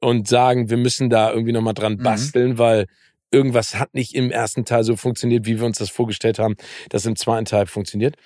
und 0.00 0.28
sagen, 0.28 0.70
wir 0.70 0.76
müssen 0.76 1.10
da 1.10 1.30
irgendwie 1.30 1.52
nochmal 1.52 1.74
dran 1.74 1.94
Mhm. 1.94 2.02
basteln, 2.02 2.58
weil 2.58 2.86
irgendwas 3.30 3.74
hat 3.74 3.94
nicht 3.94 4.14
im 4.14 4.30
ersten 4.30 4.64
Teil 4.64 4.84
so 4.84 4.96
funktioniert, 4.96 5.46
wie 5.46 5.58
wir 5.58 5.66
uns 5.66 5.78
das 5.78 5.90
vorgestellt 5.90 6.38
haben, 6.38 6.56
dass 6.88 7.04
im 7.06 7.16
zweiten 7.16 7.44
Teil 7.44 7.66
funktioniert. 7.66 8.16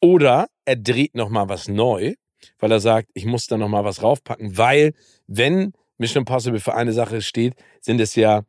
Oder 0.00 0.48
er 0.64 0.76
dreht 0.76 1.14
nochmal 1.14 1.48
was 1.48 1.68
neu, 1.68 2.14
weil 2.58 2.72
er 2.72 2.80
sagt, 2.80 3.08
ich 3.14 3.24
muss 3.26 3.46
da 3.46 3.56
nochmal 3.56 3.84
was 3.84 4.02
raufpacken, 4.02 4.56
weil 4.56 4.92
wenn 5.26 5.72
Mission 5.98 6.22
Impossible 6.22 6.60
für 6.60 6.74
eine 6.74 6.92
Sache 6.92 7.22
steht, 7.22 7.54
sind 7.80 8.00
es 8.00 8.14
ja 8.14 8.42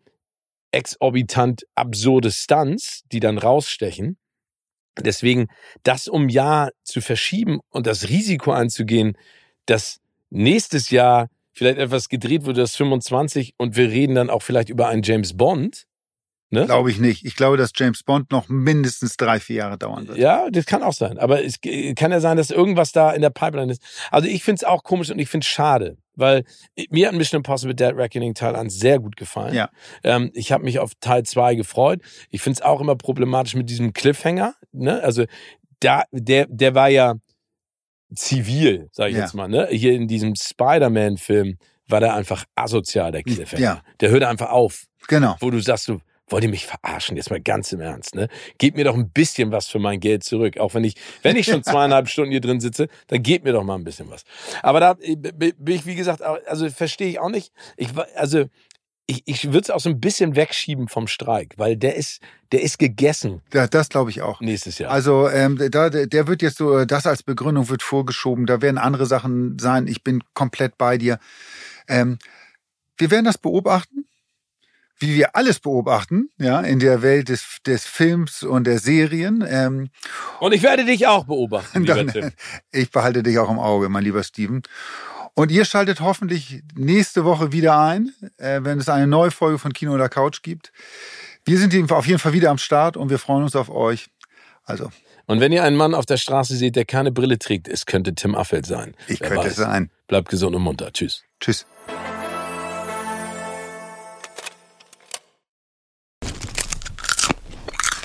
exorbitant 0.71 1.65
absurde 1.75 2.31
Stunts, 2.31 3.03
die 3.11 3.19
dann 3.19 3.37
rausstechen. 3.37 4.17
Deswegen, 4.97 5.47
das 5.83 6.07
um 6.07 6.29
Jahr 6.29 6.71
zu 6.83 7.01
verschieben 7.01 7.59
und 7.69 7.87
das 7.87 8.09
Risiko 8.09 8.51
einzugehen, 8.51 9.17
dass 9.65 9.99
nächstes 10.29 10.89
Jahr 10.89 11.29
vielleicht 11.53 11.77
etwas 11.77 12.09
gedreht 12.09 12.45
wird, 12.45 12.57
das 12.57 12.75
25 12.75 13.53
und 13.57 13.75
wir 13.75 13.89
reden 13.89 14.15
dann 14.15 14.29
auch 14.29 14.41
vielleicht 14.41 14.69
über 14.69 14.87
einen 14.87 15.03
James 15.03 15.35
Bond. 15.35 15.85
Ne? 16.53 16.65
Glaube 16.65 16.91
ich 16.91 16.99
nicht. 16.99 17.25
Ich 17.25 17.35
glaube, 17.37 17.55
dass 17.57 17.71
James 17.75 18.03
Bond 18.03 18.29
noch 18.31 18.49
mindestens 18.49 19.15
drei, 19.15 19.39
vier 19.39 19.55
Jahre 19.55 19.77
dauern 19.77 20.07
wird. 20.07 20.17
Ja, 20.17 20.49
das 20.51 20.65
kann 20.65 20.83
auch 20.83 20.91
sein. 20.93 21.17
Aber 21.17 21.43
es 21.43 21.59
kann 21.95 22.11
ja 22.11 22.19
sein, 22.19 22.35
dass 22.35 22.51
irgendwas 22.51 22.91
da 22.91 23.11
in 23.11 23.21
der 23.21 23.29
Pipeline 23.29 23.71
ist. 23.71 23.81
Also 24.11 24.27
ich 24.27 24.43
finde 24.43 24.57
es 24.57 24.63
auch 24.65 24.83
komisch 24.83 25.09
und 25.09 25.17
ich 25.19 25.29
finde 25.29 25.45
es 25.45 25.49
schade, 25.49 25.97
weil 26.15 26.43
mir 26.89 27.07
hat 27.07 27.15
Mission 27.15 27.39
Impossible 27.39 27.73
Dead 27.73 27.95
Reckoning 27.95 28.33
Teil 28.33 28.55
1 28.57 28.77
sehr 28.77 28.99
gut 28.99 29.15
gefallen. 29.15 29.53
Ja. 29.55 29.69
Ähm, 30.03 30.29
ich 30.33 30.51
habe 30.51 30.65
mich 30.65 30.79
auf 30.79 30.91
Teil 30.99 31.23
2 31.23 31.55
gefreut. 31.55 32.01
Ich 32.29 32.41
finde 32.41 32.57
es 32.57 32.61
auch 32.61 32.81
immer 32.81 32.97
problematisch 32.97 33.55
mit 33.55 33.69
diesem 33.69 33.93
Cliffhanger. 33.93 34.53
Ne? 34.73 35.01
Also 35.01 35.23
da, 35.79 36.03
der, 36.11 36.47
der 36.49 36.75
war 36.75 36.89
ja 36.89 37.15
zivil, 38.13 38.89
sage 38.91 39.11
ich 39.11 39.15
Ja. 39.17 39.23
jetzt 39.23 39.33
mal. 39.33 39.47
Ne? 39.47 39.67
Hier 39.71 39.93
in 39.93 40.07
diesem 40.07 40.35
Spider-Man-Film 40.35 41.57
war 41.87 41.99
der 41.99 42.13
einfach 42.13 42.45
asozial, 42.55 43.11
der 43.11 43.23
Cliffhanger. 43.23 43.61
Ja. 43.63 43.81
Der 43.99 44.09
hörte 44.09 44.27
einfach 44.27 44.49
auf 44.49 44.83
Genau. 45.07 45.35
wo 45.39 45.49
du 45.49 45.59
sagst, 45.59 45.87
du 45.87 45.99
wollt 46.31 46.43
ihr 46.43 46.49
mich 46.49 46.65
verarschen, 46.65 47.17
jetzt 47.17 47.29
mal 47.29 47.41
ganz 47.41 47.71
im 47.71 47.81
Ernst, 47.81 48.15
ne? 48.15 48.27
Gebt 48.57 48.77
mir 48.77 48.85
doch 48.85 48.95
ein 48.95 49.09
bisschen 49.09 49.51
was 49.51 49.67
für 49.67 49.79
mein 49.79 49.99
Geld 49.99 50.23
zurück. 50.23 50.57
Auch 50.57 50.73
wenn 50.73 50.83
ich, 50.83 50.95
wenn 51.21 51.35
ich 51.35 51.45
schon 51.45 51.63
zweieinhalb 51.63 52.09
Stunden 52.09 52.31
hier 52.31 52.41
drin 52.41 52.59
sitze, 52.59 52.87
dann 53.07 53.23
gebt 53.23 53.45
mir 53.45 53.53
doch 53.53 53.63
mal 53.63 53.75
ein 53.75 53.83
bisschen 53.83 54.09
was. 54.09 54.23
Aber 54.63 54.79
da 54.79 54.97
äh, 55.01 55.15
bin 55.15 55.75
ich, 55.75 55.85
wie 55.85 55.95
gesagt, 55.95 56.21
also 56.21 56.69
verstehe 56.69 57.09
ich 57.09 57.19
auch 57.19 57.29
nicht. 57.29 57.51
Ich, 57.77 57.89
also, 58.15 58.45
ich, 59.07 59.23
ich 59.25 59.45
würde 59.45 59.59
es 59.59 59.69
auch 59.69 59.79
so 59.79 59.89
ein 59.89 59.99
bisschen 59.99 60.35
wegschieben 60.35 60.87
vom 60.87 61.07
Streik, 61.07 61.55
weil 61.57 61.75
der 61.75 61.95
ist, 61.95 62.21
der 62.51 62.61
ist 62.61 62.79
gegessen 62.79 63.41
Ja, 63.53 63.67
das 63.67 63.89
glaube 63.89 64.09
ich 64.09 64.21
auch. 64.21 64.39
nächstes 64.39 64.77
Jahr. 64.77 64.91
Also 64.91 65.27
ähm, 65.29 65.59
da, 65.69 65.89
der 65.89 66.27
wird 66.27 66.41
jetzt 66.41 66.57
so, 66.57 66.85
das 66.85 67.05
als 67.05 67.23
Begründung 67.23 67.67
wird 67.67 67.83
vorgeschoben. 67.83 68.45
Da 68.45 68.61
werden 68.61 68.77
andere 68.77 69.05
Sachen 69.05 69.59
sein. 69.59 69.87
Ich 69.87 70.03
bin 70.03 70.23
komplett 70.33 70.77
bei 70.77 70.97
dir. 70.97 71.19
Ähm, 71.89 72.19
wir 72.97 73.11
werden 73.11 73.25
das 73.25 73.37
beobachten, 73.37 74.05
wie 75.01 75.15
wir 75.15 75.35
alles 75.35 75.59
beobachten, 75.59 76.29
ja, 76.37 76.61
in 76.61 76.79
der 76.79 77.01
Welt 77.01 77.29
des, 77.29 77.57
des 77.65 77.85
Films 77.85 78.43
und 78.43 78.65
der 78.65 78.79
Serien. 78.79 79.43
Ähm, 79.47 79.89
Und 80.39 80.53
ich 80.53 80.61
werde 80.63 80.85
dich 80.85 81.07
auch 81.07 81.25
beobachten, 81.25 81.81
lieber 81.81 81.95
dann, 81.95 82.07
Tim. 82.07 82.31
ich 82.71 82.91
behalte 82.91 83.23
dich 83.23 83.37
auch 83.39 83.49
im 83.49 83.59
Auge, 83.59 83.89
mein 83.89 84.03
lieber 84.03 84.23
Steven. 84.23 84.61
Und 85.33 85.49
ihr 85.51 85.65
schaltet 85.65 86.01
hoffentlich 86.01 86.61
nächste 86.75 87.23
Woche 87.25 87.51
wieder 87.51 87.79
ein, 87.79 88.11
äh, 88.37 88.59
wenn 88.63 88.79
es 88.79 88.89
eine 88.89 89.07
neue 89.07 89.31
Folge 89.31 89.57
von 89.59 89.73
Kino 89.73 89.93
oder 89.93 90.07
Couch 90.09 90.41
gibt. 90.43 90.71
Wir 91.45 91.57
sind 91.57 91.91
auf 91.91 92.05
jeden 92.05 92.19
Fall 92.19 92.33
wieder 92.33 92.51
am 92.51 92.57
Start 92.59 92.95
und 92.97 93.09
wir 93.09 93.17
freuen 93.17 93.43
uns 93.43 93.55
auf 93.55 93.69
euch. 93.69 94.09
Also, 94.63 94.91
Und 95.25 95.39
wenn 95.39 95.51
ihr 95.51 95.63
einen 95.63 95.77
Mann 95.77 95.95
auf 95.95 96.05
der 96.05 96.17
Straße 96.17 96.55
seht, 96.55 96.75
der 96.75 96.85
keine 96.85 97.11
Brille 97.11 97.39
trägt, 97.39 97.67
es 97.67 97.85
könnte 97.87 98.13
Tim 98.13 98.35
Affeld 98.35 98.65
sein. 98.67 98.93
ich 99.07 99.19
Wer 99.21 99.29
könnte 99.29 99.45
weiß. 99.45 99.51
es 99.53 99.57
sein. 99.57 99.89
Bleibt 100.07 100.29
gesund 100.29 100.55
und 100.55 100.61
munter. 100.61 100.91
Tschüss. 100.93 101.23
Tschüss. 101.39 101.65